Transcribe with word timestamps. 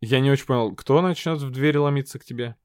Я 0.00 0.20
не 0.20 0.30
очень 0.30 0.46
понял, 0.46 0.74
кто 0.74 1.00
начнет 1.02 1.40
в 1.40 1.50
дверь 1.50 1.78
ломиться 1.78 2.18
к 2.18 2.24
тебе? 2.24 2.56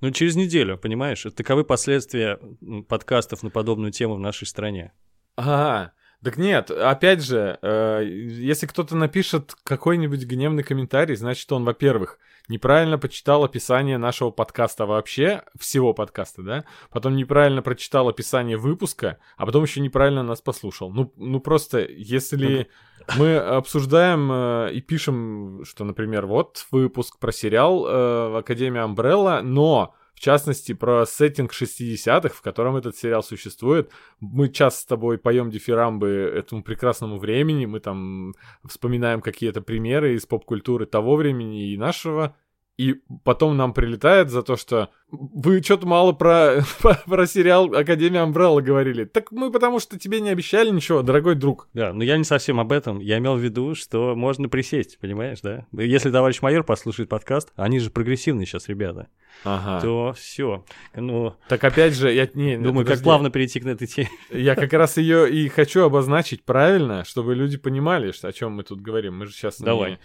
Ну, 0.00 0.10
через 0.10 0.34
неделю, 0.34 0.76
понимаешь? 0.76 1.24
Таковы 1.36 1.64
последствия 1.64 2.40
подкастов 2.88 3.44
на 3.44 3.50
подобную 3.50 3.92
тему 3.92 4.16
в 4.16 4.20
нашей 4.20 4.46
стране. 4.48 4.92
А, 5.36 5.92
так 6.22 6.36
нет, 6.36 6.70
опять 6.70 7.22
же, 7.22 7.58
э, 7.62 8.04
если 8.04 8.66
кто-то 8.66 8.96
напишет 8.96 9.54
какой-нибудь 9.64 10.24
гневный 10.24 10.62
комментарий, 10.62 11.16
значит, 11.16 11.50
он, 11.50 11.64
во-первых, 11.64 12.18
неправильно 12.48 12.98
почитал 12.98 13.44
описание 13.44 13.98
нашего 13.98 14.30
подкаста 14.30 14.86
вообще, 14.86 15.42
всего 15.58 15.94
подкаста, 15.94 16.42
да? 16.42 16.64
Потом 16.90 17.16
неправильно 17.16 17.62
прочитал 17.62 18.08
описание 18.08 18.56
выпуска, 18.56 19.18
а 19.36 19.46
потом 19.46 19.64
еще 19.64 19.80
неправильно 19.80 20.22
нас 20.22 20.40
послушал. 20.40 20.92
Ну, 20.92 21.12
ну 21.16 21.40
просто, 21.40 21.80
если 21.80 22.68
мы 23.16 23.36
обсуждаем 23.38 24.30
э, 24.30 24.72
и 24.74 24.80
пишем, 24.80 25.64
что, 25.64 25.84
например, 25.84 26.26
вот 26.26 26.66
выпуск 26.70 27.18
про 27.18 27.32
сериал 27.32 27.86
э, 27.86 28.38
Академия 28.38 28.82
Амбрелла, 28.82 29.40
но 29.42 29.94
частности, 30.22 30.72
про 30.72 31.04
сеттинг 31.04 31.52
60-х, 31.52 32.28
в 32.28 32.42
котором 32.42 32.76
этот 32.76 32.96
сериал 32.96 33.22
существует. 33.22 33.90
Мы 34.20 34.48
часто 34.48 34.80
с 34.80 34.86
тобой 34.86 35.18
поем 35.18 35.50
дифирамбы 35.50 36.08
этому 36.08 36.62
прекрасному 36.62 37.18
времени, 37.18 37.66
мы 37.66 37.80
там 37.80 38.34
вспоминаем 38.64 39.20
какие-то 39.20 39.60
примеры 39.60 40.14
из 40.14 40.24
поп-культуры 40.24 40.86
того 40.86 41.16
времени 41.16 41.72
и 41.72 41.76
нашего 41.76 42.36
и 42.78 43.00
потом 43.24 43.56
нам 43.56 43.74
прилетает 43.74 44.30
за 44.30 44.42
то, 44.42 44.56
что 44.56 44.88
вы 45.10 45.62
что-то 45.62 45.86
мало 45.86 46.12
про, 46.12 46.64
про 46.80 47.26
сериал 47.26 47.74
Академия 47.74 48.20
Амбрелла 48.20 48.60
говорили. 48.60 49.04
Так 49.04 49.30
мы 49.30 49.52
потому 49.52 49.78
что 49.78 49.98
тебе 49.98 50.20
не 50.20 50.30
обещали 50.30 50.70
ничего, 50.70 51.02
дорогой 51.02 51.34
друг. 51.34 51.68
Да, 51.74 51.92
но 51.92 52.02
я 52.02 52.16
не 52.16 52.24
совсем 52.24 52.58
об 52.60 52.72
этом. 52.72 52.98
Я 52.98 53.18
имел 53.18 53.36
в 53.36 53.40
виду, 53.40 53.74
что 53.74 54.14
можно 54.16 54.48
присесть, 54.48 54.98
понимаешь, 54.98 55.40
да? 55.42 55.66
Если 55.72 56.10
товарищ 56.10 56.40
майор 56.40 56.64
послушает 56.64 57.08
подкаст, 57.08 57.52
они 57.56 57.78
же 57.78 57.90
прогрессивные 57.90 58.46
сейчас 58.46 58.68
ребята, 58.68 59.08
ага. 59.44 59.80
то 59.80 60.14
все. 60.16 60.64
Ну, 60.94 61.34
так 61.48 61.62
опять 61.64 61.94
же, 61.94 62.12
я 62.12 62.28
не, 62.32 62.56
думаю, 62.56 62.84
подожди. 62.84 62.94
как 62.94 63.02
плавно 63.04 63.30
перейти 63.30 63.60
к 63.60 63.66
этой 63.66 63.86
теме. 63.86 64.08
Я 64.30 64.54
как 64.54 64.72
раз 64.72 64.96
ее 64.96 65.30
и 65.30 65.48
хочу 65.48 65.82
обозначить 65.84 66.44
правильно, 66.44 67.04
чтобы 67.04 67.34
люди 67.34 67.58
понимали, 67.58 68.12
что, 68.12 68.28
о 68.28 68.32
чем 68.32 68.52
мы 68.52 68.62
тут 68.62 68.80
говорим. 68.80 69.18
Мы 69.18 69.26
же 69.26 69.32
сейчас 69.32 69.60
Давай. 69.60 69.92
Не 69.92 69.98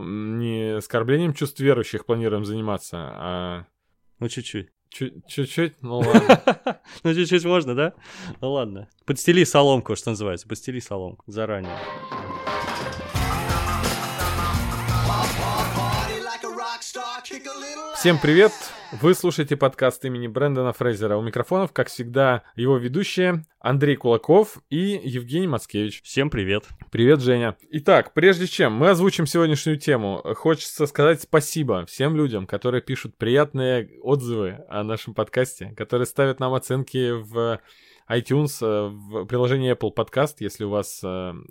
не 0.00 0.76
оскорблением 0.76 1.34
чувств 1.34 1.60
верующих 1.60 2.06
планируем 2.06 2.44
заниматься, 2.44 2.96
а... 2.98 3.66
Ну, 4.18 4.28
чуть-чуть. 4.28 4.68
Чуть-чуть? 4.90 5.74
Ну 5.80 5.98
ладно. 6.00 6.80
Ну, 7.02 7.14
чуть-чуть 7.14 7.44
можно, 7.44 7.74
да? 7.74 7.94
Ну 8.40 8.52
ладно. 8.52 8.88
Подстели 9.06 9.44
соломку, 9.44 9.96
что 9.96 10.10
называется. 10.10 10.46
Подстели 10.46 10.80
соломку 10.80 11.24
заранее. 11.26 11.76
Всем 18.02 18.18
привет! 18.18 18.50
Вы 19.00 19.14
слушаете 19.14 19.56
подкаст 19.56 20.04
имени 20.04 20.26
Брэндона 20.26 20.72
Фрейзера. 20.72 21.16
У 21.16 21.22
микрофонов, 21.22 21.72
как 21.72 21.86
всегда, 21.86 22.42
его 22.56 22.76
ведущие 22.76 23.44
Андрей 23.60 23.94
Кулаков 23.94 24.58
и 24.70 25.00
Евгений 25.04 25.46
Мацкевич. 25.46 26.02
Всем 26.02 26.28
привет. 26.28 26.64
Привет, 26.90 27.20
Женя. 27.20 27.56
Итак, 27.70 28.12
прежде 28.12 28.48
чем 28.48 28.72
мы 28.72 28.90
озвучим 28.90 29.28
сегодняшнюю 29.28 29.78
тему, 29.78 30.20
хочется 30.34 30.88
сказать 30.88 31.22
спасибо 31.22 31.86
всем 31.86 32.16
людям, 32.16 32.48
которые 32.48 32.82
пишут 32.82 33.16
приятные 33.16 33.88
отзывы 34.02 34.64
о 34.68 34.82
нашем 34.82 35.14
подкасте, 35.14 35.72
которые 35.76 36.06
ставят 36.06 36.40
нам 36.40 36.54
оценки 36.54 37.12
в 37.12 37.60
iTunes, 38.12 38.58
э, 38.60 38.88
в 38.88 39.24
приложении 39.24 39.72
Apple 39.72 39.94
Podcast. 39.94 40.36
Если 40.40 40.64
у 40.64 40.70
вас 40.70 41.00
э, 41.02 41.06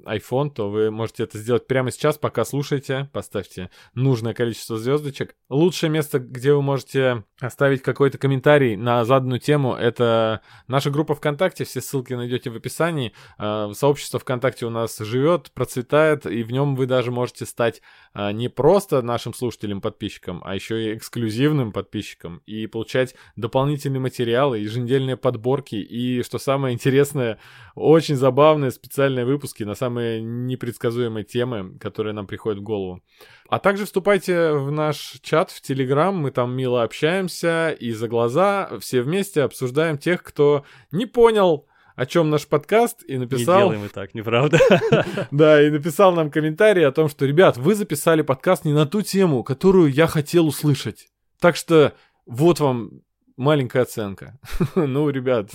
iPhone, 0.06 0.52
то 0.52 0.70
вы 0.70 0.92
можете 0.92 1.24
это 1.24 1.38
сделать 1.38 1.68
прямо 1.68 1.92
сейчас, 1.92 2.18
пока 2.18 2.46
слушаете. 2.46 3.10
Поставьте 3.14 3.70
нужное 3.94 4.34
количество 4.34 4.78
звездочек. 4.78 5.36
Лучшее 5.50 5.90
место, 5.90 6.20
где 6.20 6.54
вы 6.54 6.62
можете 6.62 7.24
оставить 7.40 7.82
какой-то 7.82 8.18
комментарий 8.18 8.76
на 8.76 9.04
заданную 9.06 9.40
тему, 9.40 9.74
это 9.74 10.42
наша 10.68 10.92
группа 10.92 11.16
ВКонтакте. 11.16 11.64
Все 11.64 11.82
ссылки 11.82 12.14
найдете 12.14 12.50
в 12.50 12.56
описании. 12.56 13.14
Э, 13.40 13.72
сообщество 13.74 14.20
ВКонтакте 14.20 14.66
у 14.66 14.70
нас 14.70 14.98
живет, 15.00 15.52
процветает, 15.52 16.26
и 16.26 16.44
в 16.44 16.52
нем 16.52 16.76
вы 16.76 16.86
даже 16.86 17.12
можете 17.12 17.46
стать 17.46 17.82
не 18.14 18.50
просто 18.50 19.02
нашим 19.02 19.34
слушателем-подписчиком, 19.34 20.42
а 20.44 20.54
еще 20.54 20.84
и 20.84 20.98
эксклюзивным 20.98 21.72
подписчиком 21.72 22.42
и 22.46 22.68
получать 22.68 23.16
дополнительные 23.38 24.02
материалы, 24.02 24.60
еженедельные 24.60 25.16
подборки 25.16 25.76
и, 25.76 26.22
что 26.24 26.38
самое 26.38 26.51
интересное, 26.74 27.40
очень 27.76 28.16
забавные 28.16 28.72
специальные 28.72 29.26
выпуски 29.26 29.64
на 29.64 29.76
самые 29.76 30.22
непредсказуемые 30.22 31.24
темы, 31.24 31.78
которые 31.80 32.14
нам 32.14 32.28
приходят 32.28 32.60
в 32.60 32.64
голову. 32.64 33.02
А 33.50 33.60
также 33.60 33.86
вступайте 33.86 34.54
в 34.54 34.72
наш 34.72 35.20
чат 35.22 35.52
в 35.52 35.62
Телеграм, 35.62 36.16
мы 36.16 36.32
там 36.32 36.56
мило 36.56 36.84
общаемся 36.84 37.72
и 37.72 37.92
за 37.92 38.08
глаза 38.08 38.70
все 38.80 39.02
вместе 39.02 39.44
обсуждаем 39.44 39.98
тех, 39.98 40.24
кто 40.24 40.66
не 40.92 41.06
понял, 41.06 41.68
о 41.96 42.06
чем 42.06 42.30
наш 42.30 42.48
подкаст, 42.48 43.04
и 43.08 43.18
написал... 43.18 43.56
Не 43.56 43.62
делаем 43.62 43.82
мы 43.82 43.90
так, 43.90 44.14
неправда. 44.16 44.60
Да, 45.32 45.62
и 45.62 45.70
написал 45.70 46.14
нам 46.14 46.32
комментарий 46.32 46.86
о 46.86 46.92
том, 46.92 47.10
что, 47.10 47.26
ребят, 47.26 47.58
вы 47.58 47.76
записали 47.76 48.22
подкаст 48.22 48.66
не 48.66 48.74
на 48.74 48.86
ту 48.86 49.02
тему, 49.02 49.44
которую 49.44 49.92
я 49.92 50.08
хотел 50.08 50.48
услышать. 50.48 51.10
Так 51.40 51.56
что 51.56 51.94
вот 52.26 52.60
вам 52.60 53.02
маленькая 53.42 53.82
оценка. 53.82 54.40
ну, 54.76 55.10
ребят. 55.10 55.52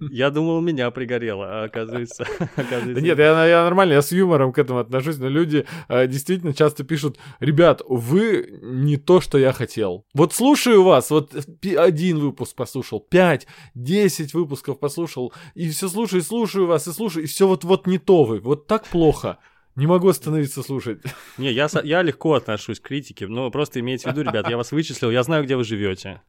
я 0.00 0.30
думал, 0.30 0.60
меня 0.60 0.90
пригорело, 0.90 1.46
а 1.46 1.64
оказывается... 1.64 2.24
оказывается... 2.56 2.94
Да 2.94 3.00
нет, 3.00 3.18
я, 3.18 3.46
я 3.46 3.64
нормально, 3.64 3.94
я 3.94 4.02
с 4.02 4.12
юмором 4.12 4.52
к 4.52 4.58
этому 4.58 4.78
отношусь, 4.78 5.18
но 5.18 5.28
люди 5.28 5.66
э, 5.88 6.06
действительно 6.06 6.54
часто 6.54 6.84
пишут, 6.84 7.18
ребят, 7.40 7.82
вы 7.88 8.60
не 8.62 8.96
то, 8.96 9.20
что 9.20 9.36
я 9.36 9.52
хотел. 9.52 10.06
Вот 10.14 10.32
слушаю 10.32 10.84
вас, 10.84 11.10
вот 11.10 11.34
один 11.76 12.18
выпуск 12.18 12.54
послушал, 12.54 13.00
пять, 13.00 13.46
десять 13.74 14.32
выпусков 14.32 14.78
послушал, 14.78 15.32
и 15.54 15.68
все 15.70 15.88
слушаю, 15.88 16.22
слушаю 16.22 16.66
вас, 16.66 16.86
и 16.86 16.92
слушаю, 16.92 17.24
и 17.24 17.26
все 17.26 17.48
вот-вот 17.48 17.86
не 17.86 17.98
то 17.98 18.24
вы, 18.24 18.40
вот 18.40 18.66
так 18.66 18.86
плохо. 18.86 19.38
Не 19.76 19.88
могу 19.88 20.08
остановиться 20.08 20.62
слушать. 20.62 21.00
Не, 21.38 21.50
я, 21.50 21.68
я 21.82 22.02
легко 22.02 22.34
отношусь 22.34 22.78
к 22.78 22.84
критике, 22.84 23.26
но 23.26 23.50
просто 23.50 23.80
имейте 23.80 24.08
в 24.08 24.12
виду, 24.12 24.22
ребят, 24.22 24.48
я 24.48 24.56
вас 24.56 24.70
вычислил, 24.70 25.10
я 25.10 25.24
знаю, 25.24 25.44
где 25.44 25.56
вы 25.56 25.64
живете. 25.64 26.22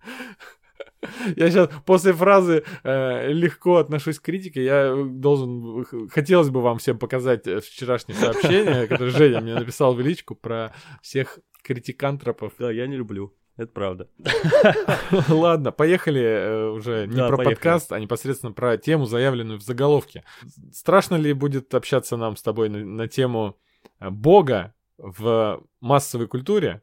Я 1.35 1.49
сейчас 1.49 1.69
после 1.85 2.13
фразы 2.13 2.63
э, 2.83 3.31
легко 3.31 3.77
отношусь 3.77 4.19
к 4.19 4.23
критике, 4.23 4.63
я 4.63 4.95
должен, 4.95 5.85
хотелось 6.09 6.49
бы 6.49 6.61
вам 6.61 6.77
всем 6.77 6.97
показать 6.97 7.47
э, 7.47 7.59
вчерашнее 7.59 8.17
сообщение, 8.17 8.87
которое 8.87 9.11
Женя 9.11 9.41
мне 9.41 9.55
написал 9.55 9.93
в 9.93 9.99
личку 9.99 10.35
про 10.35 10.73
всех 11.01 11.39
критикантропов. 11.63 12.53
Да, 12.59 12.71
я 12.71 12.87
не 12.87 12.95
люблю. 12.95 13.33
Это 13.57 13.71
правда. 13.71 14.09
Ладно, 15.29 15.71
поехали 15.71 16.21
э, 16.21 16.69
уже 16.71 17.07
не 17.07 17.15
да, 17.15 17.27
про 17.27 17.37
поехали. 17.37 17.55
подкаст, 17.55 17.91
а 17.93 17.99
непосредственно 17.99 18.51
про 18.51 18.77
тему, 18.77 19.05
заявленную 19.05 19.59
в 19.59 19.63
заголовке. 19.63 20.25
Страшно 20.73 21.15
ли 21.15 21.31
будет 21.31 21.73
общаться 21.73 22.17
нам 22.17 22.35
с 22.35 22.41
тобой 22.41 22.67
на, 22.67 22.83
на 22.83 23.07
тему 23.07 23.57
э, 23.99 24.09
Бога 24.09 24.75
в 24.97 25.63
массовой 25.79 26.27
культуре? 26.27 26.81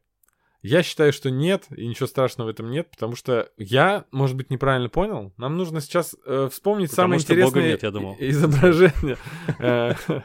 Я 0.63 0.85
считаю, 0.85 1.13
что 1.13 1.29
нет, 1.31 1.67
и 1.77 1.87
ничего 1.89 2.07
страшного 2.07 2.47
в 2.47 2.51
этом 2.51 2.71
нет, 2.71 2.89
потому 2.91 3.17
что 3.17 3.51
я, 3.57 4.05
может 4.13 4.37
быть, 4.37 4.49
неправильно 4.49 4.89
понял. 4.89 5.33
Нам 5.37 5.57
нужно 5.57 5.81
сейчас 5.81 6.15
э, 6.25 6.49
вспомнить 6.53 6.91
потому 6.91 7.19
самое 7.19 7.21
интересное 7.21 7.63
нет, 7.65 7.83
я 7.83 7.91
думал. 7.91 8.17
изображение. 8.21 9.19
Э, 9.59 9.95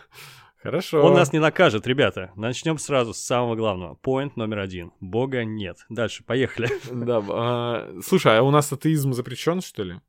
хорошо. 0.62 1.04
Он 1.04 1.16
нас 1.16 1.34
не 1.34 1.40
накажет, 1.40 1.88
ребята. 1.88 2.32
Начнем 2.36 2.78
сразу 2.78 3.16
с 3.16 3.18
самого 3.18 3.56
главного. 3.56 3.98
Point 4.04 4.34
номер 4.36 4.60
один. 4.60 4.92
Бога 5.00 5.44
нет. 5.44 5.78
Дальше, 5.90 6.24
поехали. 6.24 6.70
Да. 6.92 7.24
А, 7.30 8.00
слушай, 8.06 8.38
а 8.38 8.44
у 8.44 8.52
нас 8.52 8.72
атеизм 8.72 9.14
запрещен, 9.14 9.62
что 9.62 9.84
ли? 9.84 10.02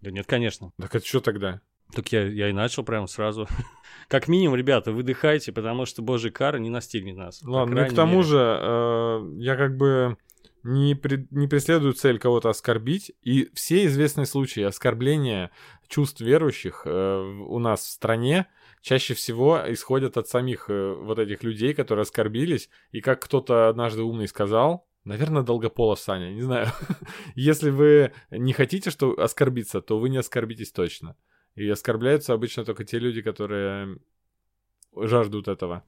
Да 0.00 0.10
нет, 0.10 0.26
конечно. 0.26 0.72
Так 0.80 0.94
это 0.94 1.06
что 1.06 1.20
тогда? 1.20 1.60
Так 1.94 2.12
я, 2.12 2.26
я 2.26 2.50
и 2.50 2.52
начал 2.52 2.84
прямо 2.84 3.06
сразу. 3.06 3.48
как 4.08 4.28
минимум, 4.28 4.56
ребята, 4.56 4.92
выдыхайте, 4.92 5.52
потому 5.52 5.86
что 5.86 6.02
божий 6.02 6.30
кара 6.30 6.58
не 6.58 6.70
настигнет 6.70 7.16
нас. 7.16 7.42
Ладно, 7.42 7.82
ну 7.82 7.88
к 7.88 7.94
тому 7.94 8.16
мере. 8.18 8.24
же, 8.24 8.58
э, 8.60 9.30
я 9.38 9.56
как 9.56 9.76
бы 9.76 10.16
не, 10.62 10.94
при, 10.94 11.26
не 11.30 11.48
преследую 11.48 11.94
цель 11.94 12.18
кого-то 12.18 12.50
оскорбить, 12.50 13.12
и 13.22 13.50
все 13.54 13.86
известные 13.86 14.26
случаи 14.26 14.62
оскорбления 14.62 15.50
чувств 15.88 16.20
верующих 16.20 16.82
э, 16.84 17.20
у 17.48 17.58
нас 17.58 17.80
в 17.80 17.90
стране 17.90 18.46
чаще 18.82 19.14
всего 19.14 19.60
исходят 19.66 20.16
от 20.16 20.28
самих 20.28 20.66
э, 20.68 20.94
вот 20.94 21.18
этих 21.18 21.42
людей, 21.42 21.74
которые 21.74 22.02
оскорбились, 22.02 22.68
и 22.92 23.00
как 23.00 23.22
кто-то 23.22 23.68
однажды 23.68 24.02
умный 24.02 24.28
сказал, 24.28 24.86
Наверное, 25.04 25.42
Долгополов 25.42 26.00
Саня, 26.00 26.34
не 26.34 26.42
знаю. 26.42 26.66
Если 27.34 27.70
вы 27.70 28.12
не 28.30 28.52
хотите 28.52 28.90
что 28.90 29.18
оскорбиться, 29.18 29.80
то 29.80 29.98
вы 29.98 30.10
не 30.10 30.18
оскорбитесь 30.18 30.70
точно. 30.70 31.16
И 31.54 31.68
оскорбляются 31.68 32.32
обычно 32.32 32.64
только 32.64 32.84
те 32.84 32.98
люди, 32.98 33.22
которые 33.22 33.98
жаждут 34.94 35.48
этого. 35.48 35.84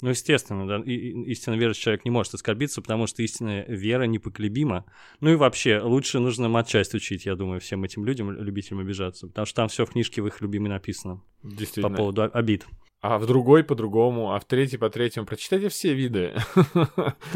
Ну, 0.00 0.10
естественно, 0.10 0.66
да. 0.66 0.80
И, 0.84 0.92
истинно 1.32 1.56
верующий 1.56 1.82
человек 1.82 2.04
не 2.04 2.12
может 2.12 2.32
оскорбиться, 2.32 2.80
потому 2.80 3.08
что 3.08 3.22
истинная 3.22 3.64
вера 3.66 4.04
непоколебима. 4.04 4.84
Ну 5.20 5.32
и 5.32 5.34
вообще, 5.34 5.80
лучше 5.80 6.20
нужно 6.20 6.48
матчасть 6.48 6.94
учить, 6.94 7.26
я 7.26 7.34
думаю, 7.34 7.60
всем 7.60 7.82
этим 7.82 8.04
людям, 8.04 8.30
любителям 8.30 8.80
обижаться. 8.80 9.26
Потому 9.26 9.46
что 9.46 9.56
там 9.56 9.68
все 9.68 9.84
в 9.84 9.90
книжке 9.90 10.22
в 10.22 10.28
их 10.28 10.40
любимой 10.40 10.68
написано. 10.68 11.20
Действительно. 11.42 11.90
По 11.90 11.96
поводу 11.96 12.22
обид. 12.32 12.66
а 13.00 13.18
в 13.18 13.26
другой 13.26 13.62
по-другому, 13.64 14.34
а 14.34 14.40
в 14.40 14.44
третий 14.44 14.76
по 14.76 14.90
третьему. 14.90 15.26
Прочитайте 15.26 15.68
все 15.68 15.94
виды. 15.94 16.34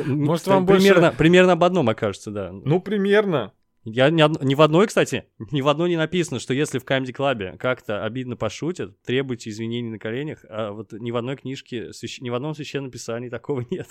Может, 0.04 0.46
вам 0.46 0.66
примерно, 0.66 1.08
больше... 1.08 1.18
Примерно 1.18 1.52
об 1.52 1.64
одном 1.64 1.88
окажется, 1.88 2.30
да. 2.30 2.52
Ну, 2.52 2.80
примерно. 2.80 3.52
Я 3.84 4.10
ни, 4.10 4.22
од... 4.22 4.42
ни 4.42 4.54
в 4.54 4.62
одной, 4.62 4.86
кстати, 4.86 5.24
ни 5.50 5.60
в 5.60 5.68
одной 5.68 5.88
не 5.88 5.96
написано, 5.96 6.38
что 6.38 6.54
если 6.54 6.78
в 6.78 6.84
Comedy 6.84 7.12
Club 7.12 7.56
как-то 7.56 8.04
обидно 8.04 8.36
пошутят, 8.36 9.00
требуйте 9.02 9.50
извинений 9.50 9.90
на 9.90 9.98
коленях, 9.98 10.44
а 10.48 10.72
вот 10.72 10.92
ни 10.92 11.10
в 11.10 11.16
одной 11.16 11.36
книжке, 11.36 11.92
свящ... 11.92 12.20
ни 12.20 12.30
в 12.30 12.34
одном 12.34 12.54
священном 12.54 12.90
писании 12.90 13.28
такого 13.28 13.64
нет. 13.70 13.88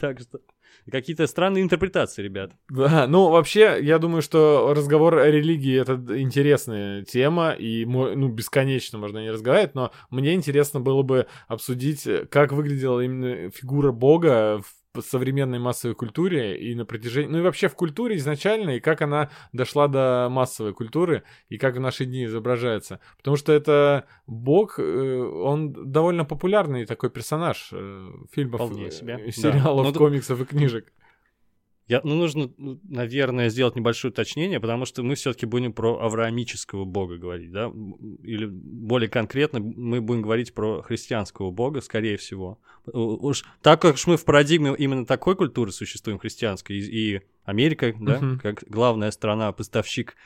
Так 0.00 0.20
что 0.20 0.40
какие-то 0.90 1.26
странные 1.26 1.64
интерпретации, 1.64 2.22
ребят. 2.22 2.52
Да, 2.68 3.06
ну 3.08 3.30
вообще, 3.30 3.78
я 3.80 3.98
думаю, 3.98 4.22
что 4.22 4.72
разговор 4.74 5.18
о 5.18 5.30
религии— 5.30 5.80
это 5.82 5.94
интересная 6.20 7.02
тема, 7.04 7.52
и 7.52 7.84
ну, 7.84 8.28
бесконечно 8.28 8.98
можно 8.98 9.18
не 9.18 9.30
разговаривать, 9.30 9.74
но 9.74 9.92
мне 10.10 10.34
интересно 10.34 10.80
было 10.80 11.02
бы 11.02 11.26
обсудить, 11.48 12.06
как 12.30 12.52
выглядела 12.52 13.00
именно 13.00 13.50
фигура 13.50 13.90
Бога 13.90 14.60
в 14.62 14.83
современной 15.02 15.58
массовой 15.58 15.94
культуре 15.94 16.58
и 16.58 16.74
на 16.74 16.84
протяжении, 16.84 17.28
ну 17.28 17.38
и 17.38 17.42
вообще 17.42 17.68
в 17.68 17.74
культуре 17.74 18.16
изначально, 18.16 18.70
и 18.70 18.80
как 18.80 19.02
она 19.02 19.30
дошла 19.52 19.88
до 19.88 20.28
массовой 20.30 20.72
культуры, 20.72 21.24
и 21.48 21.58
как 21.58 21.76
в 21.76 21.80
наши 21.80 22.04
дни 22.04 22.24
изображается. 22.26 23.00
Потому 23.16 23.36
что 23.36 23.52
это 23.52 24.06
Бог, 24.26 24.78
э, 24.78 24.82
он 24.82 25.72
довольно 25.90 26.24
популярный 26.24 26.86
такой 26.86 27.10
персонаж 27.10 27.70
э, 27.72 28.10
фильмов, 28.32 28.60
себе. 28.90 29.32
сериалов, 29.32 29.92
да. 29.92 29.98
комиксов 29.98 30.40
и 30.40 30.44
книжек. 30.44 30.92
Я, 31.86 32.00
ну, 32.02 32.14
нужно, 32.14 32.50
ну, 32.56 32.80
наверное, 32.88 33.50
сделать 33.50 33.76
небольшое 33.76 34.10
уточнение, 34.10 34.58
потому 34.58 34.86
что 34.86 35.02
мы 35.02 35.16
все-таки 35.16 35.44
будем 35.44 35.72
про 35.74 36.00
авраамического 36.00 36.84
бога 36.84 37.18
говорить, 37.18 37.52
да? 37.52 37.70
Или 38.22 38.46
более 38.46 39.10
конкретно 39.10 39.60
мы 39.60 40.00
будем 40.00 40.22
говорить 40.22 40.54
про 40.54 40.82
христианского 40.82 41.50
бога, 41.50 41.82
скорее 41.82 42.16
всего. 42.16 42.58
Уж 42.86 43.44
так 43.62 43.82
как 43.82 43.96
мы 44.06 44.16
в 44.16 44.24
парадигме 44.24 44.74
именно 44.76 45.04
такой 45.04 45.36
культуры 45.36 45.72
существуем, 45.72 46.18
христианской, 46.18 46.78
и, 46.78 47.16
и 47.16 47.20
Америка, 47.44 47.94
да, 48.00 48.18
uh-huh. 48.18 48.38
как 48.38 48.64
главная 48.66 49.10
страна, 49.10 49.52
поставщик 49.52 50.16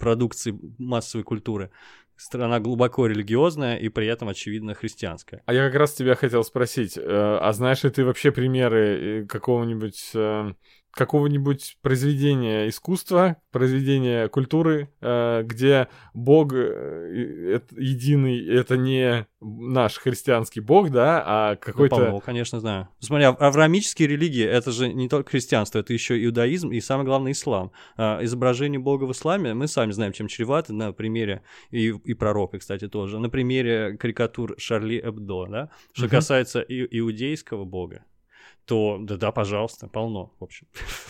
продукции 0.00 0.58
массовой 0.78 1.22
культуры, 1.22 1.70
страна 2.16 2.60
глубоко 2.60 3.06
религиозная 3.06 3.76
и 3.76 3.88
при 3.88 4.06
этом, 4.06 4.28
очевидно, 4.28 4.74
христианская. 4.74 5.42
А 5.46 5.54
я 5.54 5.66
как 5.66 5.78
раз 5.78 5.94
тебя 5.94 6.14
хотел 6.14 6.44
спросить, 6.44 6.96
э, 6.96 7.02
а 7.04 7.52
знаешь 7.52 7.82
ли 7.84 7.90
ты 7.90 8.04
вообще 8.04 8.32
примеры 8.32 9.22
э, 9.22 9.26
какого-нибудь 9.26 10.10
э, 10.14 10.52
какого-нибудь 10.94 11.76
произведения 11.82 12.68
искусства, 12.68 13.36
произведения 13.50 14.28
культуры, 14.28 14.90
э, 15.00 15.42
где 15.44 15.88
Бог 16.14 16.52
э, 16.54 17.60
единый, 17.76 18.46
это 18.48 18.76
не 18.76 19.26
наш 19.40 19.98
христианский 19.98 20.60
Бог, 20.60 20.90
да, 20.90 21.22
а 21.26 21.56
какой-то... 21.56 22.10
Ну, 22.10 22.20
конечно, 22.20 22.60
знаю. 22.60 22.88
Смотри, 23.00 23.24
авраамические 23.26 24.08
религии— 24.08 24.44
это 24.46 24.70
же 24.70 24.92
не 24.92 25.08
только 25.08 25.30
христианство, 25.30 25.80
это 25.80 25.92
еще 25.92 26.22
иудаизм 26.24 26.70
и, 26.70 26.80
самое 26.80 27.06
главное, 27.06 27.32
ислам. 27.32 27.72
А 27.96 28.22
изображение 28.22 28.78
Бога 28.78 29.04
в 29.04 29.12
исламе, 29.12 29.54
мы 29.54 29.68
сами 29.68 29.92
знаем, 29.92 30.12
чем 30.12 30.28
чревато, 30.28 30.72
на 30.72 30.92
примере, 30.92 31.42
и, 31.70 31.88
и 31.88 32.14
пророка, 32.14 32.58
кстати, 32.58 32.88
тоже, 32.88 33.18
на 33.18 33.28
примере 33.28 33.96
карикатур 33.98 34.54
Шарли 34.58 35.00
Эбдо, 35.02 35.46
да, 35.46 35.70
что 35.92 36.06
uh-huh. 36.06 36.10
касается 36.10 36.60
и, 36.60 36.86
иудейского 36.98 37.64
Бога 37.64 38.04
то 38.66 38.98
да-да, 39.00 39.32
пожалуйста, 39.32 39.88
полно, 39.88 40.32
в 40.38 40.44
общем. 40.44 40.66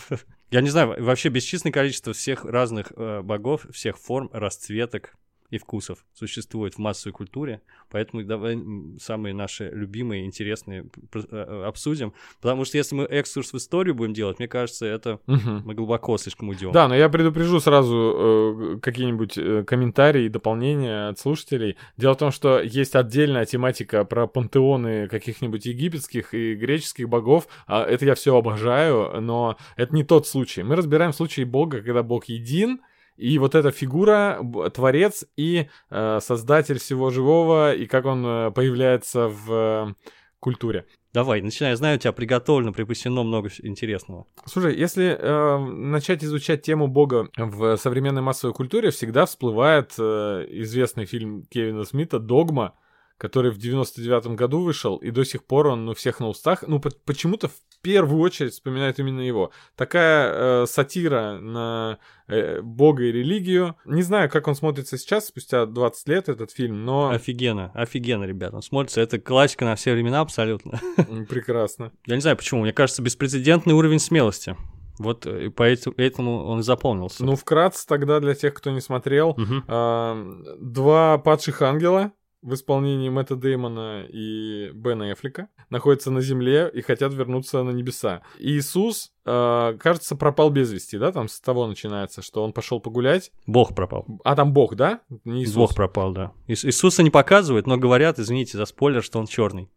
Я 0.51 0.61
не 0.61 0.69
знаю, 0.69 1.03
вообще 1.03 1.29
бесчисленное 1.29 1.73
количество 1.73 2.13
всех 2.13 2.45
разных 2.45 2.91
э, 2.95 3.21
богов, 3.21 3.65
всех 3.71 3.97
форм, 3.97 4.29
расцветок, 4.33 5.15
и 5.49 5.57
вкусов 5.57 6.05
существует 6.13 6.75
в 6.75 6.77
массовой 6.79 7.13
культуре, 7.13 7.61
поэтому 7.89 8.23
давай 8.23 8.57
самые 8.99 9.33
наши 9.33 9.69
любимые, 9.69 10.25
интересные 10.25 10.85
э, 11.13 11.19
э, 11.31 11.63
обсудим, 11.65 12.13
потому 12.41 12.65
что 12.65 12.77
если 12.77 12.95
мы 12.95 13.03
экскурс 13.03 13.53
в 13.53 13.57
историю 13.57 13.95
будем 13.95 14.13
делать, 14.13 14.39
мне 14.39 14.47
кажется, 14.47 14.85
это 14.85 15.19
угу. 15.27 15.61
мы 15.63 15.73
глубоко 15.73 16.17
слишком 16.17 16.49
уйдем. 16.49 16.71
Да, 16.71 16.87
но 16.87 16.95
я 16.95 17.09
предупрежу 17.09 17.59
сразу 17.59 18.75
э, 18.75 18.79
какие-нибудь 18.81 19.37
э, 19.37 19.63
комментарии 19.63 20.25
и 20.25 20.29
дополнения 20.29 21.09
от 21.09 21.19
слушателей. 21.19 21.77
Дело 21.97 22.13
в 22.13 22.17
том, 22.17 22.31
что 22.31 22.59
есть 22.59 22.95
отдельная 22.95 23.45
тематика 23.45 24.03
про 24.05 24.27
пантеоны 24.27 25.07
каких-нибудь 25.07 25.65
египетских 25.65 26.33
и 26.33 26.55
греческих 26.55 27.07
богов, 27.07 27.47
а 27.67 27.83
это 27.83 28.05
я 28.05 28.15
все 28.15 28.35
обожаю, 28.35 29.21
но 29.21 29.57
это 29.77 29.93
не 29.95 30.03
тот 30.03 30.27
случай. 30.27 30.63
Мы 30.63 30.75
разбираем 30.75 31.13
случай 31.13 31.43
бога, 31.43 31.81
когда 31.81 32.03
бог 32.03 32.25
един, 32.25 32.81
и 33.17 33.37
вот 33.39 33.55
эта 33.55 33.71
фигура, 33.71 34.41
творец 34.73 35.25
и 35.37 35.67
э, 35.89 36.19
создатель 36.21 36.79
всего 36.79 37.09
живого, 37.09 37.73
и 37.73 37.85
как 37.85 38.05
он 38.05 38.25
э, 38.25 38.51
появляется 38.51 39.27
в 39.27 39.51
э, 39.51 39.93
культуре. 40.39 40.85
Давай, 41.13 41.41
начинай. 41.41 41.71
Я 41.71 41.77
знаю, 41.77 41.95
у 41.95 41.99
тебя 41.99 42.11
приготовлено, 42.11 42.73
припасено 42.73 43.23
много 43.23 43.49
интересного. 43.63 44.27
Слушай, 44.45 44.75
если 44.75 45.17
э, 45.17 45.57
начать 45.57 46.25
изучать 46.25 46.61
тему 46.61 46.87
Бога 46.87 47.29
в 47.37 47.77
современной 47.77 48.21
массовой 48.21 48.53
культуре, 48.53 48.91
всегда 48.91 49.25
всплывает 49.25 49.93
э, 49.97 50.45
известный 50.49 51.05
фильм 51.05 51.43
Кевина 51.43 51.85
Смита 51.85 52.19
«Догма», 52.19 52.75
который 53.17 53.51
в 53.51 53.57
99-м 53.57 54.35
году 54.35 54.61
вышел, 54.61 54.97
и 54.97 55.09
до 55.11 55.23
сих 55.23 55.45
пор 55.45 55.67
он 55.67 55.87
у 55.87 55.93
всех 55.93 56.19
на 56.19 56.27
устах. 56.27 56.63
Ну, 56.67 56.81
почему-то 57.05 57.47
в 57.47 57.53
первую 57.81 58.19
очередь 58.21 58.53
вспоминают 58.53 58.99
именно 58.99 59.21
его. 59.21 59.51
Такая 59.75 60.31
э, 60.33 60.65
сатира 60.67 61.39
на 61.39 61.99
э, 62.27 62.61
Бога 62.61 63.03
и 63.03 63.11
религию. 63.11 63.75
Не 63.85 64.01
знаю, 64.01 64.29
как 64.29 64.47
он 64.47 64.55
смотрится 64.55 64.97
сейчас, 64.97 65.27
спустя 65.27 65.65
20 65.65 66.07
лет 66.09 66.29
этот 66.29 66.51
фильм, 66.51 66.83
но... 66.83 67.09
Офигенно, 67.09 67.71
офигенно, 67.73 68.25
ребята. 68.25 68.57
Он 68.57 68.61
смотрится, 68.61 69.01
это 69.01 69.19
классика 69.19 69.63
на 69.65 69.75
все 69.75 69.93
времена 69.93 70.19
абсолютно. 70.19 70.81
Прекрасно. 71.29 71.91
Я 72.05 72.15
не 72.15 72.21
знаю 72.21 72.35
почему, 72.35 72.61
мне 72.61 72.73
кажется, 72.73 73.01
беспрецедентный 73.01 73.73
уровень 73.73 73.99
смелости. 73.99 74.57
Вот 74.97 75.25
э, 75.25 75.49
поэтому 75.51 76.45
он 76.45 76.63
запомнился. 76.63 77.23
Ну, 77.23 77.35
вкратце 77.35 77.87
тогда 77.87 78.19
для 78.19 78.33
тех, 78.33 78.53
кто 78.53 78.71
не 78.71 78.81
смотрел. 78.81 79.29
Угу. 79.29 79.63
Э, 79.67 80.55
два 80.59 81.17
падших 81.17 81.61
ангела 81.61 82.11
в 82.45 82.53
исполнении 82.53 83.09
Мэтта 83.09 83.35
Деймона 83.35 84.05
и 84.07 84.69
Бена 84.71 85.11
Эфлика 85.11 85.49
находятся 85.71 86.11
на 86.11 86.21
земле 86.21 86.69
и 86.71 86.81
хотят 86.81 87.11
вернуться 87.11 87.63
на 87.63 87.71
небеса. 87.71 88.21
И 88.37 88.51
Иисус, 88.51 89.11
э, 89.25 89.77
кажется, 89.79 90.15
пропал 90.15 90.51
без 90.51 90.71
вести, 90.71 90.99
да? 90.99 91.11
Там 91.11 91.27
с 91.27 91.41
того 91.41 91.65
начинается, 91.65 92.21
что 92.21 92.43
он 92.43 92.53
пошел 92.53 92.79
погулять. 92.79 93.31
Бог 93.47 93.73
пропал. 93.73 94.05
А 94.23 94.35
там 94.35 94.53
Бог, 94.53 94.75
да? 94.75 95.01
Не 95.23 95.41
Иисус. 95.41 95.55
Бог 95.55 95.75
пропал, 95.75 96.13
да. 96.13 96.33
Иисуса 96.45 97.01
не 97.01 97.09
показывают, 97.09 97.65
но 97.65 97.77
говорят, 97.77 98.19
извините 98.19 98.57
за 98.57 98.65
спойлер, 98.65 99.01
что 99.01 99.17
он 99.17 99.25
черный. 99.25 99.71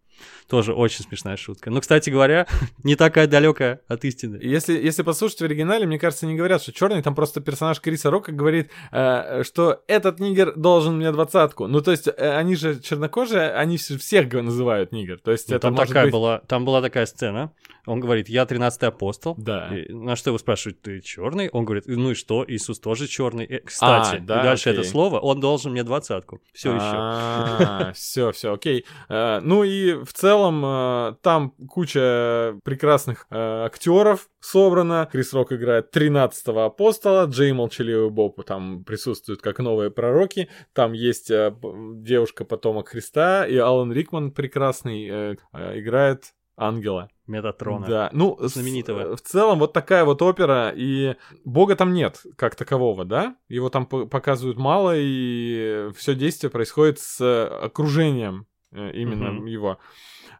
Тоже 0.49 0.73
очень 0.73 1.05
смешная 1.05 1.37
шутка. 1.37 1.71
Но, 1.71 1.81
кстати 1.81 2.11
говоря, 2.11 2.47
не 2.85 2.97
такая 2.97 3.27
далекая 3.27 3.81
от 3.89 4.05
истины. 4.05 4.39
Если, 4.43 4.73
если 4.73 5.03
послушать 5.03 5.41
в 5.41 5.45
оригинале, 5.45 5.87
мне 5.87 5.99
кажется, 5.99 6.27
не 6.27 6.37
говорят, 6.37 6.63
что 6.63 6.73
черный, 6.73 7.03
там 7.03 7.15
просто 7.15 7.41
персонаж 7.41 7.81
Криса 7.81 8.11
Рока 8.11 8.33
говорит, 8.33 8.71
э, 8.93 9.43
что 9.45 9.83
этот 9.87 10.21
нигер 10.21 10.55
должен 10.57 10.97
мне 10.97 11.13
двадцатку. 11.13 11.67
Ну, 11.67 11.81
то 11.81 11.91
есть, 11.91 12.09
э, 12.09 12.37
они 12.37 12.57
же 12.57 12.81
чернокожие, 12.81 13.51
они 13.53 13.77
всех 13.77 14.33
называют 14.33 14.93
нигер. 14.93 15.19
То 15.19 15.33
есть, 15.33 15.49
ну, 15.51 15.57
это 15.57 15.69
там 15.69 15.77
такая 15.77 16.05
быть... 16.05 16.13
была, 16.13 16.39
там 16.47 16.65
была 16.65 16.83
такая 16.83 17.07
сцена. 17.07 17.53
Он 17.89 18.01
говорит, 18.01 18.29
я 18.29 18.45
13 18.45 18.83
апостол. 18.83 19.35
Да. 19.39 19.69
И 19.75 19.93
на 19.93 20.15
что 20.15 20.31
его 20.31 20.39
спрашивают, 20.39 20.83
ты 20.83 21.01
черный? 21.01 21.49
Он 21.51 21.65
говорит, 21.65 21.85
ну 21.87 22.11
и 22.11 22.15
что? 22.15 22.45
Иисус 22.47 22.79
тоже 22.79 23.07
черный. 23.07 23.47
Э, 23.47 23.61
кстати, 23.61 24.17
а, 24.17 24.21
да, 24.21 24.43
дальше 24.43 24.71
окей. 24.71 24.81
это 24.81 24.89
слово, 24.89 25.19
он 25.19 25.41
должен 25.41 25.73
мне 25.73 25.83
двадцатку. 25.83 26.41
Все 26.53 26.75
еще. 26.75 27.93
Все, 27.95 28.33
все, 28.33 28.53
окей. 28.53 28.85
Э, 29.09 29.41
ну 29.41 29.65
и 29.65 29.95
в 30.05 30.13
целом 30.13 30.63
э, 30.65 31.15
там 31.23 31.51
куча 31.69 32.59
прекрасных 32.65 33.27
э, 33.31 33.65
актеров 33.65 34.29
собрана. 34.41 35.09
Крис 35.11 35.33
Рок 35.33 35.53
играет 35.53 35.95
13-го 35.95 36.61
апостола, 36.61 37.25
Джей 37.27 37.53
Молчаливый 37.53 38.11
Боб 38.11 38.45
там 38.45 38.85
присутствует 38.85 39.41
как 39.41 39.59
новые 39.59 39.91
пророки. 39.91 40.49
Там 40.75 40.93
есть 40.93 41.31
э, 41.31 41.55
девушка-потомок 41.63 42.89
Христа, 42.89 43.47
и 43.47 43.57
Алан 43.57 43.93
Рикман 43.93 44.31
прекрасный 44.31 45.39
играет 45.53 46.35
ангела. 46.59 47.11
Метатрона. 47.27 47.87
Да, 47.87 48.11
ну, 48.13 48.37
знаменитого. 48.41 49.15
В, 49.15 49.17
в 49.17 49.21
целом, 49.21 49.59
вот 49.59 49.73
такая 49.73 50.05
вот 50.05 50.23
опера, 50.23 50.73
и 50.75 51.17
бога 51.45 51.77
там 51.77 51.93
нет, 51.93 52.23
как 52.37 52.57
такового, 52.57 53.05
да? 53.05 53.37
Его 53.49 53.69
там 53.69 53.87
показывают 53.87 54.59
мало, 54.59 54.95
и 54.97 55.91
все 55.95 56.15
действие 56.15 56.51
происходит 56.51 56.99
с 56.99 57.47
окружением 57.63 58.47
э, 58.73 58.93
именно 58.93 59.39
угу. 59.39 59.47
его. 59.47 59.79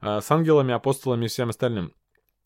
А, 0.01 0.21
с 0.21 0.31
ангелами, 0.31 0.73
апостолами 0.73 1.27
и 1.27 1.29
всем 1.29 1.51
остальным. 1.51 1.93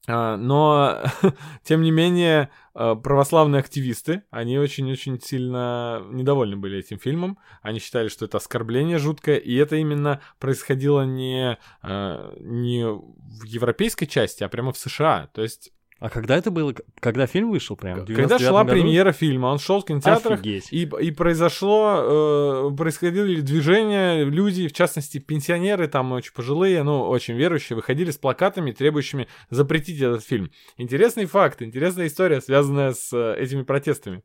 А, 0.09 0.37
но, 0.37 1.03
тем 1.63 1.83
не 1.83 1.91
менее, 1.91 2.51
а, 2.75 2.95
православные 2.95 3.61
активисты, 3.61 4.25
они 4.31 4.59
очень-очень 4.59 5.21
сильно 5.21 6.03
недовольны 6.11 6.57
были 6.57 6.79
этим 6.79 6.99
фильмом. 6.99 7.39
Они 7.63 7.79
считали, 7.79 8.09
что 8.09 8.25
это 8.25 8.39
оскорбление 8.39 8.99
жуткое, 8.99 9.37
и 9.37 9.55
это 9.55 9.77
именно 9.77 10.21
происходило 10.39 11.03
не, 11.03 11.59
не 11.83 12.85
в 12.85 13.45
европейской 13.45 14.07
части, 14.07 14.43
а 14.43 14.49
прямо 14.49 14.73
в 14.73 14.79
США. 14.79 15.29
То 15.33 15.43
есть 15.43 15.73
А 16.03 16.11
когда 16.11 16.37
это 16.37 16.51
было? 16.51 16.75
Когда 16.99 17.29
фильм 17.29 17.53
вышел 17.53 17.77
прям? 17.77 18.05
Когда 18.05 18.37
шла 18.37 18.65
году? 18.65 18.75
премьера 18.75 19.13
фильма, 19.13 19.47
он 19.47 19.61
шел 19.61 19.83
в 19.83 19.85
кинотеатрах, 19.85 20.45
и, 20.45 20.59
и 20.73 21.11
произошло, 21.13 22.71
э, 22.73 22.77
происходили 22.77 23.41
движения, 23.41 24.25
люди, 24.25 24.67
в 24.67 24.73
частности, 24.73 25.19
пенсионеры, 25.19 25.87
там 25.87 26.11
очень 26.11 26.33
пожилые, 26.33 26.83
ну, 26.83 27.03
очень 27.03 27.35
верующие, 27.35 27.77
выходили 27.77 28.11
с 28.11 28.19
плакатами, 28.19 28.73
требующими 28.73 29.29
запретить 29.49 30.01
этот 30.01 30.25
фильм. 30.25 30.51
Интересный 30.77 31.27
факт, 31.27 31.63
интересная 31.63 32.09
история, 32.09 32.41
связанная 32.41 32.95
с 32.95 33.13
э, 33.13 33.37
этими 33.39 33.63
протестами. 33.63 34.25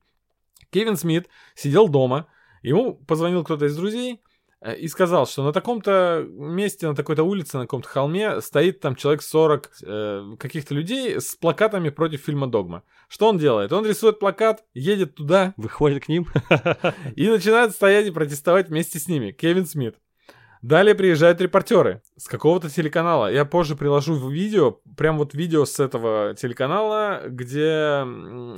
Кевин 0.72 0.98
Смит 0.98 1.27
сидел 1.53 1.89
дома, 1.89 2.25
ему 2.63 2.96
позвонил 2.96 3.43
кто-то 3.43 3.65
из 3.67 3.77
друзей, 3.77 4.19
и 4.75 4.87
сказал, 4.87 5.27
что 5.27 5.43
на 5.43 5.53
таком-то 5.53 6.25
месте, 6.27 6.87
на 6.87 6.95
такой-то 6.95 7.23
улице, 7.23 7.57
на 7.57 7.63
каком-то 7.63 7.87
холме 7.87 8.41
стоит 8.41 8.79
там 8.79 8.95
человек 8.95 9.21
40 9.21 9.71
э, 9.83 10.35
каких-то 10.39 10.73
людей 10.73 11.21
с 11.21 11.35
плакатами 11.35 11.89
против 11.89 12.21
фильма 12.21 12.47
«Догма». 12.47 12.83
Что 13.07 13.29
он 13.29 13.37
делает? 13.37 13.71
Он 13.71 13.85
рисует 13.85 14.19
плакат, 14.19 14.65
едет 14.73 15.15
туда. 15.15 15.53
Выходит 15.57 16.05
к 16.05 16.09
ним. 16.09 16.27
И 17.15 17.29
начинает 17.29 17.71
стоять 17.71 18.07
и 18.07 18.11
протестовать 18.11 18.69
вместе 18.69 18.99
с 18.99 19.07
ними. 19.07 19.31
Кевин 19.31 19.65
Смит. 19.65 19.95
Далее 20.61 20.95
приезжают 20.95 21.41
репортеры 21.41 22.01
с 22.17 22.27
какого-то 22.27 22.69
телеканала. 22.69 23.31
Я 23.31 23.45
позже 23.45 23.75
приложу 23.75 24.15
в 24.15 24.31
видео, 24.31 24.79
прям 24.97 25.17
вот 25.17 25.33
видео 25.33 25.65
с 25.65 25.79
этого 25.79 26.33
телеканала, 26.35 27.23
где 27.27 28.03